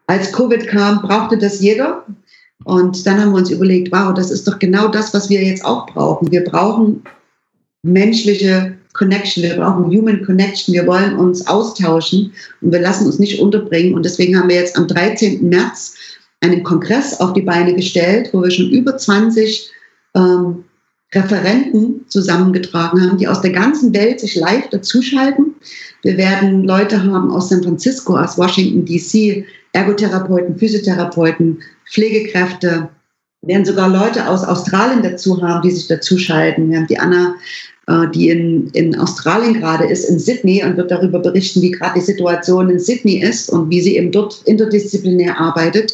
als 0.07 0.31
Covid 0.31 0.67
kam, 0.67 1.01
brauchte 1.01 1.37
das 1.37 1.61
jeder. 1.61 2.05
Und 2.63 3.05
dann 3.05 3.19
haben 3.19 3.31
wir 3.31 3.37
uns 3.37 3.51
überlegt, 3.51 3.91
wow, 3.91 4.13
das 4.13 4.31
ist 4.31 4.47
doch 4.47 4.59
genau 4.59 4.87
das, 4.87 5.13
was 5.13 5.29
wir 5.29 5.43
jetzt 5.43 5.65
auch 5.65 5.87
brauchen. 5.87 6.31
Wir 6.31 6.43
brauchen 6.43 7.03
menschliche 7.83 8.77
Connection, 8.93 9.43
wir 9.43 9.55
brauchen 9.55 9.85
Human 9.85 10.23
Connection, 10.25 10.73
wir 10.73 10.87
wollen 10.87 11.17
uns 11.17 11.45
austauschen 11.47 12.31
und 12.61 12.71
wir 12.71 12.79
lassen 12.79 13.05
uns 13.05 13.19
nicht 13.19 13.39
unterbringen. 13.39 13.93
Und 13.93 14.05
deswegen 14.05 14.37
haben 14.37 14.49
wir 14.49 14.55
jetzt 14.55 14.77
am 14.77 14.87
13. 14.87 15.47
März 15.47 15.95
einen 16.41 16.63
Kongress 16.63 17.19
auf 17.19 17.33
die 17.33 17.41
Beine 17.41 17.75
gestellt, 17.75 18.29
wo 18.31 18.41
wir 18.41 18.51
schon 18.51 18.69
über 18.69 18.97
20 18.97 19.69
ähm, 20.15 20.63
Referenten 21.13 22.05
zusammengetragen 22.07 23.01
haben, 23.01 23.17
die 23.17 23.27
aus 23.27 23.41
der 23.41 23.51
ganzen 23.51 23.93
Welt 23.93 24.19
sich 24.19 24.35
live 24.35 24.69
dazuschalten. 24.69 25.55
Wir 26.01 26.17
werden 26.17 26.63
Leute 26.63 27.03
haben 27.03 27.31
aus 27.31 27.49
San 27.49 27.63
Francisco, 27.63 28.17
aus 28.17 28.37
Washington, 28.37 28.85
DC, 28.85 29.45
Ergotherapeuten, 29.75 30.57
Physiotherapeuten, 30.57 31.59
Pflegekräfte, 31.91 32.89
werden 33.41 33.65
sogar 33.65 33.89
Leute 33.89 34.27
aus 34.27 34.43
Australien 34.43 35.03
dazu 35.03 35.41
haben, 35.41 35.61
die 35.61 35.71
sich 35.71 35.87
dazu 35.87 36.17
schalten. 36.17 36.69
Wir 36.69 36.79
haben 36.79 36.87
die 36.87 36.97
Anna, 36.97 37.35
äh, 37.87 38.09
die 38.13 38.29
in, 38.29 38.69
in 38.69 38.97
Australien 38.97 39.53
gerade 39.53 39.85
ist, 39.85 40.05
in 40.05 40.17
Sydney 40.17 40.63
und 40.63 40.77
wird 40.77 40.89
darüber 40.89 41.19
berichten, 41.19 41.61
wie 41.61 41.71
gerade 41.71 41.99
die 41.99 42.05
Situation 42.05 42.69
in 42.69 42.79
Sydney 42.79 43.21
ist 43.21 43.49
und 43.49 43.69
wie 43.69 43.81
sie 43.81 43.97
eben 43.97 44.11
dort 44.11 44.41
interdisziplinär 44.45 45.39
arbeitet. 45.39 45.93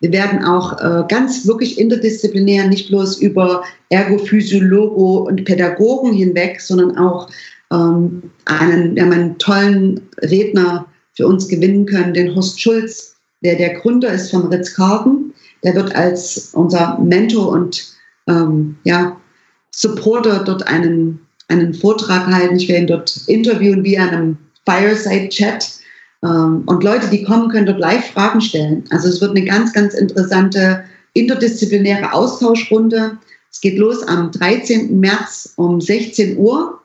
Wir 0.00 0.12
werden 0.12 0.42
auch 0.44 0.80
äh, 0.80 1.04
ganz 1.08 1.46
wirklich 1.46 1.78
interdisziplinär, 1.78 2.66
nicht 2.66 2.88
bloß 2.88 3.18
über 3.18 3.62
Ergophysiologo 3.90 5.28
und 5.28 5.44
Pädagogen 5.44 6.14
hinweg, 6.14 6.60
sondern 6.60 6.96
auch 6.96 7.28
ähm, 7.70 8.22
einen, 8.46 8.96
wir 8.96 9.02
haben 9.02 9.12
einen 9.12 9.38
tollen 9.38 10.00
Redner 10.22 10.86
für 11.14 11.26
uns 11.26 11.48
gewinnen 11.48 11.86
können, 11.86 12.14
den 12.14 12.34
Horst 12.34 12.60
Schulz, 12.60 13.16
der 13.42 13.56
der 13.56 13.74
Gründer 13.74 14.12
ist 14.12 14.30
vom 14.30 14.46
Ritz-Carlton. 14.46 15.32
Der 15.64 15.74
wird 15.74 15.94
als 15.94 16.50
unser 16.52 16.98
Mentor 16.98 17.48
und 17.48 17.94
ähm, 18.28 18.76
ja, 18.84 19.16
Supporter 19.70 20.42
dort 20.44 20.66
einen, 20.66 21.20
einen 21.48 21.74
Vortrag 21.74 22.26
halten. 22.26 22.56
Ich 22.56 22.68
werde 22.68 22.82
ihn 22.82 22.86
dort 22.86 23.16
interviewen 23.26 23.84
wie 23.84 23.98
einem 23.98 24.36
Fireside-Chat. 24.64 25.80
Ähm, 26.22 26.62
und 26.66 26.84
Leute, 26.84 27.08
die 27.08 27.22
kommen, 27.22 27.50
können 27.50 27.66
dort 27.66 27.80
live 27.80 28.10
Fragen 28.12 28.40
stellen. 28.40 28.84
Also 28.90 29.08
es 29.08 29.20
wird 29.20 29.32
eine 29.32 29.44
ganz, 29.44 29.72
ganz 29.72 29.94
interessante 29.94 30.84
interdisziplinäre 31.14 32.12
Austauschrunde. 32.12 33.18
Es 33.50 33.60
geht 33.60 33.78
los 33.78 34.02
am 34.06 34.30
13. 34.30 34.98
März 34.98 35.54
um 35.56 35.80
16 35.80 36.36
Uhr. 36.38 36.79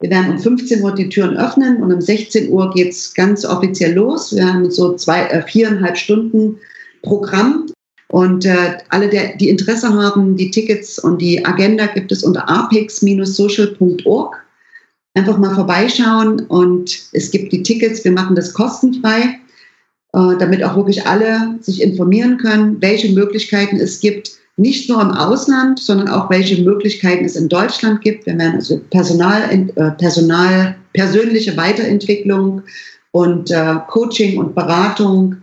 Wir 0.00 0.10
werden 0.10 0.32
um 0.32 0.38
15 0.38 0.82
Uhr 0.82 0.94
die 0.94 1.08
Türen 1.08 1.36
öffnen 1.36 1.82
und 1.82 1.92
um 1.92 2.00
16 2.00 2.50
Uhr 2.50 2.70
geht 2.72 2.90
es 2.90 3.14
ganz 3.14 3.44
offiziell 3.44 3.94
los. 3.94 4.34
Wir 4.34 4.52
haben 4.52 4.70
so 4.70 4.94
zwei, 4.94 5.26
äh, 5.26 5.42
viereinhalb 5.42 5.96
Stunden 5.96 6.56
Programm. 7.02 7.66
Und 8.10 8.46
äh, 8.46 8.78
alle, 8.88 9.08
der, 9.08 9.36
die 9.36 9.50
Interesse 9.50 9.92
haben, 9.92 10.36
die 10.36 10.50
Tickets 10.50 10.98
und 10.98 11.20
die 11.20 11.44
Agenda 11.44 11.86
gibt 11.86 12.10
es 12.10 12.22
unter 12.22 12.48
apex-social.org. 12.48 14.36
Einfach 15.14 15.36
mal 15.36 15.54
vorbeischauen 15.54 16.40
und 16.46 17.08
es 17.12 17.30
gibt 17.30 17.52
die 17.52 17.62
Tickets. 17.62 18.04
Wir 18.04 18.12
machen 18.12 18.36
das 18.36 18.54
kostenfrei, 18.54 19.40
äh, 20.14 20.36
damit 20.38 20.62
auch 20.62 20.76
wirklich 20.76 21.06
alle 21.06 21.58
sich 21.60 21.82
informieren 21.82 22.38
können, 22.38 22.80
welche 22.80 23.12
Möglichkeiten 23.12 23.76
es 23.76 24.00
gibt, 24.00 24.38
nicht 24.58 24.90
nur 24.90 25.00
im 25.00 25.12
Ausland, 25.12 25.78
sondern 25.78 26.08
auch 26.08 26.28
welche 26.30 26.62
Möglichkeiten 26.62 27.24
es 27.24 27.36
in 27.36 27.48
Deutschland 27.48 28.00
gibt. 28.00 28.26
Wir 28.26 28.36
werden 28.36 28.56
also 28.56 28.78
Personal, 28.90 29.42
äh, 29.50 29.90
Personal 29.92 30.76
persönliche 30.92 31.56
Weiterentwicklung 31.56 32.62
und 33.12 33.50
äh, 33.50 33.76
Coaching 33.86 34.36
und 34.36 34.54
Beratung 34.56 35.36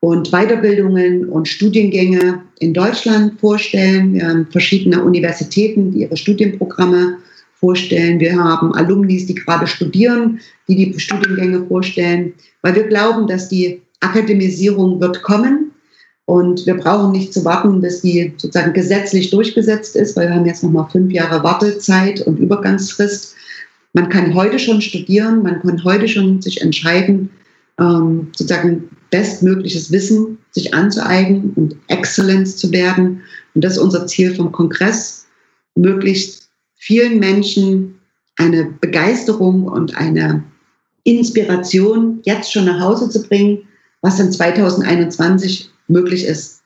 und 0.00 0.30
Weiterbildungen 0.30 1.28
und 1.28 1.48
Studiengänge 1.48 2.42
in 2.60 2.74
Deutschland 2.74 3.40
vorstellen. 3.40 4.12
Wir 4.12 4.28
haben 4.28 4.46
verschiedene 4.50 5.02
Universitäten, 5.02 5.92
die 5.92 6.02
ihre 6.02 6.16
Studienprogramme 6.16 7.16
vorstellen. 7.54 8.20
Wir 8.20 8.36
haben 8.36 8.74
Alumnis, 8.74 9.26
die 9.26 9.34
gerade 9.34 9.66
studieren, 9.66 10.40
die 10.68 10.76
die 10.76 11.00
Studiengänge 11.00 11.64
vorstellen, 11.66 12.34
weil 12.62 12.74
wir 12.74 12.84
glauben, 12.84 13.26
dass 13.26 13.48
die 13.48 13.80
Akademisierung 14.00 15.00
wird 15.00 15.22
kommen 15.22 15.67
und 16.28 16.66
wir 16.66 16.76
brauchen 16.76 17.12
nicht 17.12 17.32
zu 17.32 17.42
warten, 17.46 17.80
bis 17.80 18.02
die 18.02 18.34
sozusagen 18.36 18.74
gesetzlich 18.74 19.30
durchgesetzt 19.30 19.96
ist, 19.96 20.14
weil 20.14 20.28
wir 20.28 20.34
haben 20.34 20.44
jetzt 20.44 20.62
noch 20.62 20.70
mal 20.70 20.86
fünf 20.86 21.10
Jahre 21.10 21.42
Wartezeit 21.42 22.20
und 22.20 22.38
Übergangsfrist. 22.38 23.34
Man 23.94 24.10
kann 24.10 24.34
heute 24.34 24.58
schon 24.58 24.82
studieren, 24.82 25.42
man 25.42 25.62
kann 25.62 25.82
heute 25.84 26.06
schon 26.06 26.42
sich 26.42 26.60
entscheiden, 26.60 27.30
ähm, 27.80 28.28
sozusagen 28.36 28.90
bestmögliches 29.08 29.90
Wissen 29.90 30.36
sich 30.50 30.74
anzueignen 30.74 31.54
und 31.56 31.76
Exzellenz 31.86 32.58
zu 32.58 32.70
werden. 32.72 33.22
Und 33.54 33.64
das 33.64 33.72
ist 33.72 33.78
unser 33.78 34.06
Ziel 34.06 34.34
vom 34.34 34.52
Kongress, 34.52 35.24
möglichst 35.76 36.50
vielen 36.76 37.20
Menschen 37.20 37.94
eine 38.36 38.66
Begeisterung 38.82 39.64
und 39.64 39.96
eine 39.96 40.44
Inspiration 41.04 42.20
jetzt 42.24 42.52
schon 42.52 42.66
nach 42.66 42.80
Hause 42.80 43.08
zu 43.08 43.22
bringen, 43.22 43.60
was 44.02 44.20
in 44.20 44.30
2021 44.30 45.70
möglich 45.88 46.24
ist. 46.24 46.62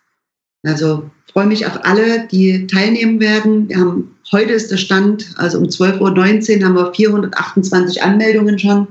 Also 0.65 1.11
freue 1.33 1.47
mich 1.47 1.67
auf 1.67 1.85
alle, 1.85 2.29
die 2.29 2.67
teilnehmen 2.67 3.21
werden. 3.21 3.69
Wir 3.69 3.79
haben, 3.79 4.17
heute 4.31 4.53
ist 4.53 4.71
der 4.71 4.77
Stand, 4.77 5.35
also 5.37 5.59
um 5.59 5.65
12.19 5.65 6.59
Uhr 6.59 6.65
haben 6.65 6.75
wir 6.75 6.95
428 6.95 8.03
Anmeldungen 8.03 8.59
schon. 8.59 8.87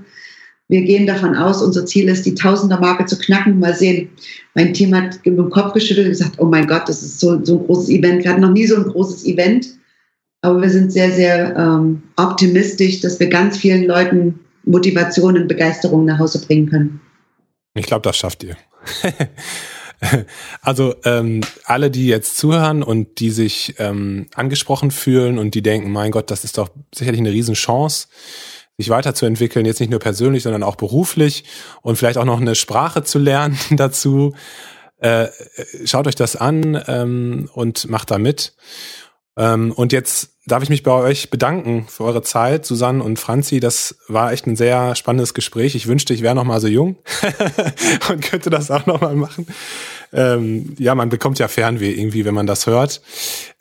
Wir 0.67 0.82
gehen 0.84 1.05
davon 1.05 1.36
aus, 1.36 1.61
unser 1.61 1.86
Ziel 1.86 2.07
ist, 2.07 2.25
die 2.25 2.36
Tausender-Marke 2.36 3.05
zu 3.05 3.17
knacken. 3.17 3.59
Mal 3.59 3.75
sehen. 3.75 4.09
Mein 4.55 4.73
Team 4.73 4.95
hat 4.95 5.19
mit 5.25 5.38
dem 5.38 5.49
Kopf 5.49 5.73
geschüttelt 5.73 6.07
und 6.07 6.11
gesagt, 6.11 6.39
oh 6.39 6.45
mein 6.45 6.65
Gott, 6.65 6.88
das 6.88 7.03
ist 7.03 7.19
so, 7.19 7.43
so 7.43 7.59
ein 7.59 7.65
großes 7.65 7.89
Event. 7.89 8.23
Wir 8.23 8.32
hatten 8.32 8.41
noch 8.41 8.51
nie 8.51 8.65
so 8.65 8.77
ein 8.77 8.86
großes 8.86 9.25
Event. 9.25 9.67
Aber 10.41 10.61
wir 10.61 10.69
sind 10.69 10.91
sehr, 10.91 11.11
sehr 11.11 11.55
ähm, 11.57 12.01
optimistisch, 12.15 13.01
dass 13.01 13.19
wir 13.19 13.27
ganz 13.27 13.57
vielen 13.57 13.86
Leuten 13.86 14.39
Motivation 14.63 15.38
und 15.38 15.47
Begeisterung 15.47 16.05
nach 16.05 16.19
Hause 16.19 16.45
bringen 16.45 16.69
können. 16.69 17.01
Ich 17.73 17.86
glaube, 17.86 18.03
das 18.03 18.17
schafft 18.17 18.43
ihr. 18.43 18.55
Also 20.62 20.95
ähm, 21.06 21.41
alle, 21.66 21.91
die 21.91 22.08
jetzt 22.08 22.38
zuhören 22.38 22.84
und 22.84 23.20
die 23.20 23.32
sich 23.32 23.76
ähm, 23.78 24.28
angesprochen 24.36 24.91
fühlen 24.91 25.38
und 25.38 25.56
die 25.56 25.62
denken, 25.62 25.91
mein 25.91 26.12
Gott, 26.12 26.32
das 26.32 26.43
ist 26.43 26.58
doch 26.58 26.70
sicherlich 26.93 27.20
eine 27.20 27.32
Riesenchance, 27.32 28.08
sich 28.78 28.89
weiterzuentwickeln, 28.89 29.66
jetzt 29.66 29.80
nicht 29.80 29.89
nur 29.89 29.99
persönlich, 29.99 30.43
sondern 30.43 30.64
auch 30.64 30.76
beruflich 30.76 31.43
und 31.82 31.97
vielleicht 31.97 32.18
auch 32.18 32.26
noch 32.26 32.41
eine 32.41 32.56
Sprache 32.56 33.04
zu 33.04 33.20
lernen 33.20 33.58
dazu. 33.72 34.34
Äh, 34.97 35.30
schaut 35.86 36.08
euch 36.08 36.16
das 36.16 36.36
an 36.36 36.82
ähm, 36.88 37.49
und 37.54 37.89
macht 37.89 38.12
da 38.12 38.20
mit. 38.20 38.54
Ähm, 39.38 39.71
und 39.71 39.93
jetzt 39.93 40.32
darf 40.45 40.63
ich 40.63 40.69
mich 40.69 40.84
bei 40.84 40.91
euch 40.91 41.29
bedanken 41.29 41.86
für 41.88 42.03
eure 42.03 42.21
Zeit, 42.21 42.65
Susanne 42.65 43.03
und 43.03 43.19
Franzi. 43.19 43.59
Das 43.59 43.95
war 44.07 44.32
echt 44.32 44.47
ein 44.47 44.55
sehr 44.55 44.95
spannendes 44.95 45.34
Gespräch. 45.34 45.75
Ich 45.75 45.88
wünschte, 45.88 46.13
ich 46.13 46.21
wäre 46.21 46.36
noch 46.36 46.43
mal 46.43 46.59
so 46.59 46.67
jung 46.67 46.97
und 48.09 48.21
könnte 48.21 48.49
das 48.49 48.71
auch 48.71 48.86
noch 48.86 49.01
mal 49.01 49.15
machen. 49.15 49.47
Ähm, 50.13 50.75
ja, 50.77 50.95
man 50.95 51.09
bekommt 51.09 51.39
ja 51.39 51.47
Fernweh 51.47 51.91
irgendwie, 51.91 52.25
wenn 52.25 52.34
man 52.34 52.47
das 52.47 52.67
hört. 52.67 53.01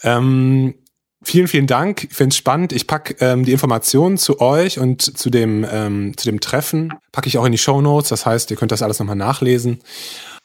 Ähm, 0.02 0.74
vielen, 1.22 1.48
vielen 1.48 1.66
Dank. 1.66 2.04
Ich 2.04 2.14
finde 2.14 2.32
es 2.32 2.36
spannend. 2.36 2.72
Ich 2.72 2.86
pack 2.86 3.16
ähm, 3.20 3.44
die 3.44 3.52
Informationen 3.52 4.18
zu 4.18 4.40
euch 4.40 4.78
und 4.78 5.02
zu 5.02 5.30
dem, 5.30 5.66
ähm, 5.70 6.16
zu 6.16 6.26
dem 6.26 6.40
Treffen, 6.40 6.92
packe 7.12 7.28
ich 7.28 7.38
auch 7.38 7.44
in 7.44 7.52
die 7.52 7.58
Show 7.58 7.80
Notes. 7.80 8.08
Das 8.08 8.26
heißt, 8.26 8.50
ihr 8.50 8.56
könnt 8.56 8.72
das 8.72 8.82
alles 8.82 8.98
nochmal 8.98 9.16
nachlesen. 9.16 9.80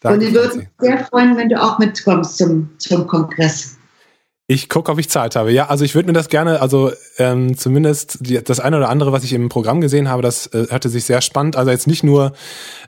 Danke, 0.02 0.20
und 0.20 0.28
ich 0.28 0.34
würde 0.36 0.58
mich 0.58 0.68
sehr 0.80 1.06
freuen, 1.06 1.38
wenn 1.38 1.50
du 1.50 1.62
auch 1.62 1.80
mitkommst 1.80 2.38
zum, 2.38 2.70
zum 2.78 3.08
Kongress. 3.08 3.75
Ich 4.48 4.70
gucke, 4.70 4.92
ob 4.92 5.00
ich 5.00 5.10
Zeit 5.10 5.36
habe. 5.36 5.52
Ja, 5.52 5.68
also 5.68 5.84
ich 5.84 5.96
würde 5.96 6.08
mir 6.08 6.14
das 6.14 6.30
gerne, 6.30 6.62
also 6.62 6.92
ähm, 7.18 7.58
zumindest 7.58 8.20
die, 8.22 8.44
das 8.44 8.60
eine 8.60 8.78
oder 8.78 8.90
andere, 8.90 9.12
was 9.12 9.24
ich 9.24 9.34
im 9.34 9.50
Programm 9.50 9.82
gesehen 9.82 10.08
habe, 10.08 10.22
das 10.22 10.46
äh, 10.48 10.68
hörte 10.70 10.90
sich 10.90 11.06
sehr 11.06 11.22
spannend. 11.22 11.56
Also 11.56 11.72
jetzt 11.72 11.88
nicht 11.88 12.04
nur, 12.04 12.34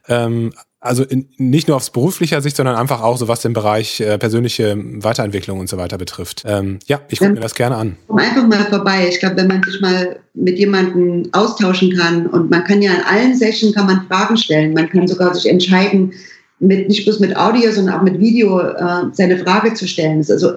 ähm, 0.08 0.54
also 0.80 1.04
in, 1.04 1.30
nicht 1.38 1.68
nur 1.68 1.78
aufs 1.78 1.90
beruflicher 1.90 2.44
Sicht, 2.44 2.58
sondern 2.58 2.76
einfach 2.76 3.02
auch 3.02 3.18
so 3.18 3.28
was 3.28 3.42
den 3.42 3.54
Bereich 3.54 4.00
äh, 4.00 4.20
persönliche 4.20 4.78
Weiterentwicklung 4.78 5.60
und 5.60 5.68
so 5.68 5.78
weiter 5.78 5.98
betrifft. 5.98 6.44
Ähm, 6.46 6.78
ja, 6.86 7.02
ich 7.10 7.18
gucke 7.18 7.32
mir 7.32 7.40
das 7.40 7.56
gerne 7.56 7.76
an. 7.76 7.98
Komm 8.08 8.20
einfach 8.20 8.48
mal 8.48 8.66
vorbei. 8.66 9.08
Ich 9.10 9.20
glaube, 9.20 9.38
wenn 9.38 9.48
man 9.48 9.64
sich 9.64 9.82
mal 9.82 10.20
mit 10.36 10.60
jemandem 10.60 11.28
austauschen 11.32 11.98
kann 11.98 12.28
und 12.28 12.52
man 12.52 12.66
kann 12.66 12.84
ja 12.84 12.94
in 12.94 13.02
allen 13.02 13.36
Sessions 13.36 13.74
kann 13.74 13.88
man 13.88 14.06
Fragen 14.08 14.38
stellen. 14.38 14.76
Man 14.76 14.90
kann 14.90 15.08
sogar 15.08 15.34
sich 15.34 15.50
entscheiden, 15.50 16.14
mit, 16.60 16.88
nicht 16.88 17.06
bloß 17.06 17.20
mit 17.20 17.36
Audio, 17.36 17.72
sondern 17.72 17.96
auch 17.96 18.04
mit 18.04 18.20
Video 18.20 18.60
äh, 18.60 19.06
seine 19.12 19.40
Frage 19.40 19.74
zu 19.74 19.88
stellen. 19.88 20.24
Also 20.30 20.54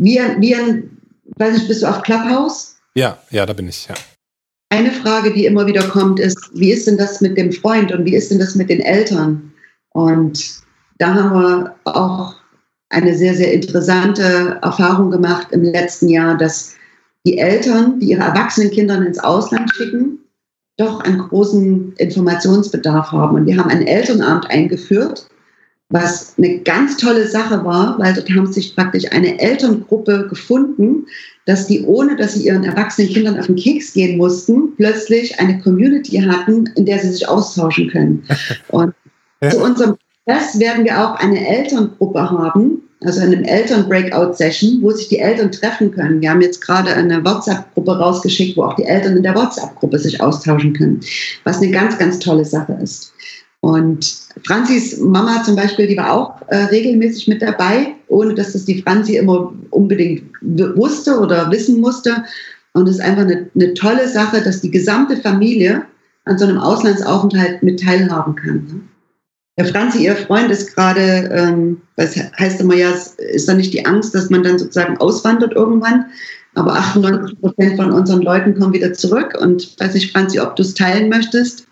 wie 0.00 0.18
ein, 0.18 0.40
wie 0.40 0.54
ein, 0.54 0.98
weiß 1.36 1.54
nicht, 1.54 1.68
bist 1.68 1.82
du 1.82 1.86
auf 1.86 2.02
Clubhouse? 2.02 2.76
Ja, 2.94 3.18
ja, 3.30 3.46
da 3.46 3.52
bin 3.52 3.68
ich, 3.68 3.86
ja. 3.86 3.94
Eine 4.70 4.90
Frage, 4.90 5.32
die 5.32 5.46
immer 5.46 5.66
wieder 5.66 5.82
kommt, 5.82 6.20
ist, 6.20 6.38
wie 6.54 6.72
ist 6.72 6.86
denn 6.86 6.96
das 6.96 7.20
mit 7.20 7.36
dem 7.36 7.52
Freund 7.52 7.92
und 7.92 8.04
wie 8.04 8.14
ist 8.14 8.30
denn 8.30 8.38
das 8.38 8.54
mit 8.54 8.70
den 8.70 8.80
Eltern? 8.80 9.52
Und 9.90 10.62
da 10.98 11.14
haben 11.14 11.32
wir 11.32 11.74
auch 11.84 12.36
eine 12.88 13.16
sehr, 13.16 13.34
sehr 13.34 13.52
interessante 13.52 14.58
Erfahrung 14.62 15.10
gemacht 15.10 15.48
im 15.50 15.64
letzten 15.64 16.08
Jahr, 16.08 16.36
dass 16.36 16.76
die 17.26 17.38
Eltern, 17.38 18.00
die 18.00 18.10
ihre 18.10 18.22
erwachsenen 18.22 18.70
Kinder 18.70 18.96
ins 18.96 19.18
Ausland 19.18 19.70
schicken, 19.74 20.18
doch 20.78 21.00
einen 21.00 21.18
großen 21.18 21.92
Informationsbedarf 21.96 23.12
haben. 23.12 23.36
Und 23.36 23.46
wir 23.46 23.58
haben 23.58 23.70
ein 23.70 23.86
Elternabend 23.86 24.50
eingeführt, 24.50 25.29
was 25.90 26.34
eine 26.38 26.60
ganz 26.60 26.96
tolle 26.96 27.26
Sache 27.26 27.64
war, 27.64 27.98
weil 27.98 28.14
dort 28.14 28.30
haben 28.30 28.50
sich 28.50 28.74
praktisch 28.74 29.04
eine 29.10 29.40
Elterngruppe 29.40 30.28
gefunden, 30.28 31.06
dass 31.46 31.66
die, 31.66 31.82
ohne 31.82 32.16
dass 32.16 32.34
sie 32.34 32.46
ihren 32.46 32.62
erwachsenen 32.62 33.08
Kindern 33.08 33.38
auf 33.38 33.46
den 33.46 33.56
Keks 33.56 33.92
gehen 33.92 34.16
mussten, 34.16 34.76
plötzlich 34.76 35.38
eine 35.40 35.58
Community 35.60 36.18
hatten, 36.18 36.68
in 36.76 36.86
der 36.86 37.00
sie 37.00 37.10
sich 37.10 37.28
austauschen 37.28 37.88
können. 37.90 38.24
Und 38.68 38.94
ja. 39.42 39.50
zu 39.50 39.60
unserem 39.62 39.96
Prozess 40.24 40.60
werden 40.60 40.84
wir 40.84 41.04
auch 41.04 41.16
eine 41.16 41.44
Elterngruppe 41.44 42.30
haben, 42.30 42.82
also 43.02 43.22
eine 43.22 43.48
Eltern-Breakout-Session, 43.48 44.82
wo 44.82 44.92
sich 44.92 45.08
die 45.08 45.18
Eltern 45.18 45.50
treffen 45.50 45.90
können. 45.90 46.20
Wir 46.20 46.30
haben 46.30 46.42
jetzt 46.42 46.60
gerade 46.60 46.94
eine 46.94 47.24
WhatsApp-Gruppe 47.24 47.98
rausgeschickt, 47.98 48.56
wo 48.56 48.64
auch 48.64 48.76
die 48.76 48.84
Eltern 48.84 49.16
in 49.16 49.22
der 49.24 49.34
WhatsApp-Gruppe 49.34 49.98
sich 49.98 50.20
austauschen 50.20 50.74
können, 50.74 51.00
was 51.42 51.56
eine 51.56 51.70
ganz, 51.70 51.98
ganz 51.98 52.18
tolle 52.20 52.44
Sache 52.44 52.78
ist. 52.80 53.12
Und 53.60 54.20
Franzis 54.44 54.98
Mama 54.98 55.42
zum 55.42 55.54
Beispiel, 55.54 55.86
die 55.86 55.96
war 55.96 56.12
auch 56.12 56.40
äh, 56.48 56.56
regelmäßig 56.64 57.28
mit 57.28 57.42
dabei, 57.42 57.94
ohne 58.08 58.34
dass 58.34 58.54
das 58.54 58.64
die 58.64 58.80
Franzi 58.82 59.16
immer 59.16 59.52
unbedingt 59.70 60.32
wusste 60.40 61.18
oder 61.18 61.50
wissen 61.50 61.80
musste. 61.80 62.24
Und 62.72 62.88
es 62.88 62.96
ist 62.96 63.00
einfach 63.02 63.22
eine, 63.22 63.50
eine, 63.54 63.74
tolle 63.74 64.08
Sache, 64.08 64.40
dass 64.40 64.62
die 64.62 64.70
gesamte 64.70 65.16
Familie 65.18 65.84
an 66.24 66.38
so 66.38 66.46
einem 66.46 66.58
Auslandsaufenthalt 66.58 67.62
mit 67.62 67.82
teilhaben 67.82 68.34
kann. 68.34 68.66
Ne? 68.66 68.80
Der 69.58 69.66
Franzi, 69.66 70.04
ihr 70.04 70.16
Freund, 70.16 70.50
ist 70.50 70.74
gerade, 70.74 71.28
ähm, 71.30 71.82
das 71.96 72.16
heißt 72.16 72.60
immer 72.62 72.76
ja, 72.76 72.92
ist 73.18 73.48
da 73.48 73.52
nicht 73.52 73.74
die 73.74 73.84
Angst, 73.84 74.14
dass 74.14 74.30
man 74.30 74.42
dann 74.42 74.58
sozusagen 74.58 74.96
auswandert 74.98 75.52
irgendwann. 75.52 76.06
Aber 76.54 76.74
98 76.74 77.40
Prozent 77.40 77.76
von 77.76 77.92
unseren 77.92 78.22
Leuten 78.22 78.58
kommen 78.58 78.72
wieder 78.72 78.92
zurück. 78.94 79.36
Und 79.38 79.78
weiß 79.78 79.94
nicht, 79.94 80.12
Franzi, 80.12 80.40
ob 80.40 80.56
du 80.56 80.62
es 80.62 80.74
teilen 80.74 81.10
möchtest? 81.10 81.66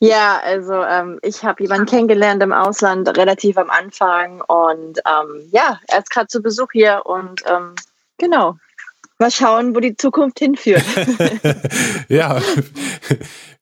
Ja, 0.00 0.40
also 0.44 0.74
ähm, 0.74 1.18
ich 1.22 1.44
habe 1.44 1.62
jemanden 1.62 1.86
kennengelernt 1.86 2.42
im 2.42 2.52
Ausland 2.52 3.08
relativ 3.16 3.58
am 3.58 3.68
Anfang 3.68 4.40
und 4.42 4.98
ähm, 4.98 5.48
ja, 5.50 5.80
er 5.88 5.98
ist 5.98 6.10
gerade 6.10 6.28
zu 6.28 6.40
Besuch 6.40 6.68
hier 6.72 7.02
und 7.04 7.42
ähm, 7.46 7.74
genau. 8.16 8.56
Mal 9.20 9.32
schauen, 9.32 9.74
wo 9.74 9.80
die 9.80 9.96
Zukunft 9.96 10.38
hinführt. 10.38 10.84
ja. 12.08 12.40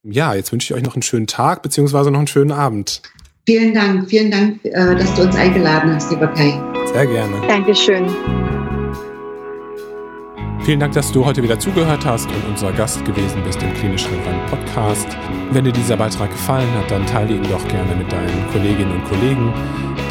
ja, 0.02 0.34
jetzt 0.34 0.52
wünsche 0.52 0.74
ich 0.74 0.78
euch 0.78 0.84
noch 0.84 0.94
einen 0.94 1.02
schönen 1.02 1.26
Tag 1.26 1.62
beziehungsweise 1.62 2.10
noch 2.10 2.18
einen 2.18 2.26
schönen 2.26 2.52
Abend. 2.52 3.00
Vielen 3.46 3.72
Dank, 3.72 4.10
vielen 4.10 4.30
Dank, 4.30 4.62
äh, 4.64 4.94
dass 4.96 5.14
du 5.14 5.22
uns 5.22 5.36
eingeladen 5.36 5.94
hast, 5.94 6.10
lieber 6.10 6.26
Kai. 6.26 6.60
Sehr 6.92 7.06
gerne. 7.06 7.46
Dankeschön. 7.46 8.06
Vielen 10.62 10.80
Dank, 10.80 10.94
dass 10.94 11.12
du 11.12 11.24
heute 11.24 11.42
wieder 11.42 11.58
zugehört 11.58 12.04
hast 12.04 12.26
und 12.28 12.44
unser 12.48 12.72
Gast 12.72 13.04
gewesen 13.04 13.42
bist 13.44 13.62
im 13.62 13.72
Klinisch 13.74 14.06
Relevant 14.06 14.46
Podcast. 14.46 15.06
Wenn 15.52 15.64
dir 15.64 15.72
dieser 15.72 15.96
Beitrag 15.96 16.30
gefallen 16.30 16.68
hat, 16.76 16.90
dann 16.90 17.06
teile 17.06 17.34
ihn 17.34 17.42
doch 17.44 17.66
gerne 17.68 17.94
mit 17.94 18.10
deinen 18.10 18.48
Kolleginnen 18.50 18.92
und 18.92 19.04
Kollegen, 19.04 19.52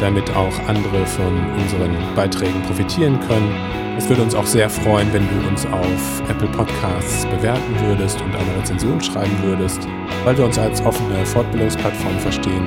damit 0.00 0.30
auch 0.34 0.58
andere 0.66 1.04
von 1.06 1.36
unseren 1.56 1.94
Beiträgen 2.14 2.62
profitieren 2.62 3.20
können. 3.28 3.54
Es 3.96 4.08
würde 4.08 4.22
uns 4.22 4.34
auch 4.34 4.46
sehr 4.46 4.68
freuen, 4.68 5.12
wenn 5.12 5.28
du 5.28 5.48
uns 5.48 5.64
auf 5.66 6.22
Apple 6.28 6.48
Podcasts 6.48 7.24
bewerten 7.26 7.80
würdest 7.86 8.20
und 8.20 8.34
eine 8.34 8.56
Rezension 8.58 9.00
schreiben 9.00 9.36
würdest, 9.42 9.86
weil 10.24 10.36
wir 10.36 10.44
uns 10.44 10.58
als 10.58 10.84
offene 10.84 11.24
Fortbildungsplattform 11.24 12.18
verstehen 12.18 12.66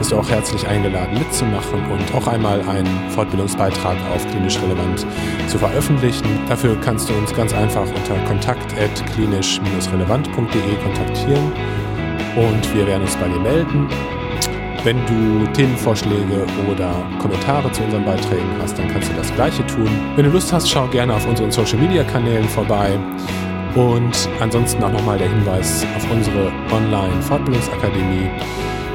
bist 0.00 0.10
du 0.12 0.16
auch 0.16 0.30
herzlich 0.30 0.66
eingeladen 0.66 1.18
mitzumachen 1.18 1.84
und 1.92 2.14
auch 2.14 2.26
einmal 2.26 2.62
einen 2.62 3.10
Fortbildungsbeitrag 3.10 3.98
auf 4.14 4.26
klinisch 4.30 4.58
relevant 4.62 5.04
zu 5.46 5.58
veröffentlichen. 5.58 6.24
Dafür 6.48 6.74
kannst 6.80 7.10
du 7.10 7.14
uns 7.14 7.34
ganz 7.34 7.52
einfach 7.52 7.86
unter 7.86 8.14
kontakt.klinisch-relevant.de 8.26 10.76
kontaktieren 10.82 11.52
und 12.34 12.74
wir 12.74 12.86
werden 12.86 13.02
uns 13.02 13.14
bei 13.16 13.28
dir 13.28 13.40
melden. 13.40 13.90
Wenn 14.82 14.96
du 15.04 15.46
Themenvorschläge 15.52 16.46
oder 16.70 16.90
Kommentare 17.18 17.70
zu 17.70 17.82
unseren 17.82 18.02
Beiträgen 18.02 18.48
hast, 18.62 18.78
dann 18.78 18.88
kannst 18.88 19.10
du 19.10 19.14
das 19.14 19.32
gleiche 19.34 19.66
tun. 19.66 19.90
Wenn 20.16 20.24
du 20.24 20.30
Lust 20.30 20.50
hast, 20.54 20.70
schau 20.70 20.86
gerne 20.86 21.14
auf 21.14 21.26
unseren 21.28 21.50
Social 21.50 21.78
Media 21.78 22.02
Kanälen 22.02 22.48
vorbei. 22.48 22.98
Und 23.74 24.28
ansonsten 24.40 24.82
auch 24.82 24.90
nochmal 24.90 25.18
der 25.18 25.28
Hinweis 25.28 25.84
auf 25.94 26.10
unsere 26.10 26.50
Online-Fortbildungsakademie. 26.72 28.30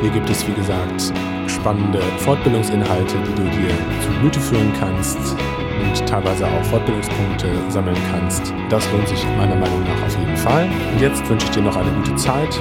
Hier 0.01 0.09
gibt 0.09 0.27
es, 0.27 0.47
wie 0.47 0.53
gesagt, 0.53 1.13
spannende 1.47 2.01
Fortbildungsinhalte, 2.17 3.15
die 3.27 3.35
du 3.35 3.43
dir 3.43 3.69
zu 4.01 4.09
Gemüte 4.17 4.39
führen 4.39 4.73
kannst 4.79 5.19
und 5.19 6.09
teilweise 6.09 6.47
auch 6.47 6.63
Fortbildungspunkte 6.63 7.47
sammeln 7.69 7.97
kannst. 8.11 8.51
Das 8.69 8.91
lohnt 8.91 9.07
sich 9.07 9.23
meiner 9.37 9.55
Meinung 9.55 9.83
nach 9.83 10.07
auf 10.07 10.17
jeden 10.17 10.37
Fall. 10.37 10.67
Und 10.93 10.99
jetzt 10.99 11.29
wünsche 11.29 11.45
ich 11.45 11.51
dir 11.51 11.61
noch 11.61 11.75
eine 11.75 11.91
gute 11.91 12.15
Zeit. 12.15 12.59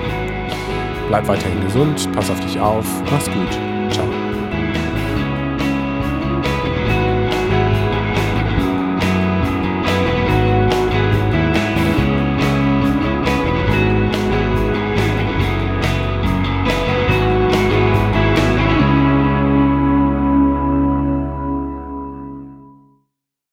Bleib 1.08 1.28
weiterhin 1.28 1.60
gesund, 1.64 2.08
pass 2.14 2.30
auf 2.30 2.40
dich 2.40 2.58
auf, 2.58 2.86
mach's 3.10 3.26
gut. 3.26 3.73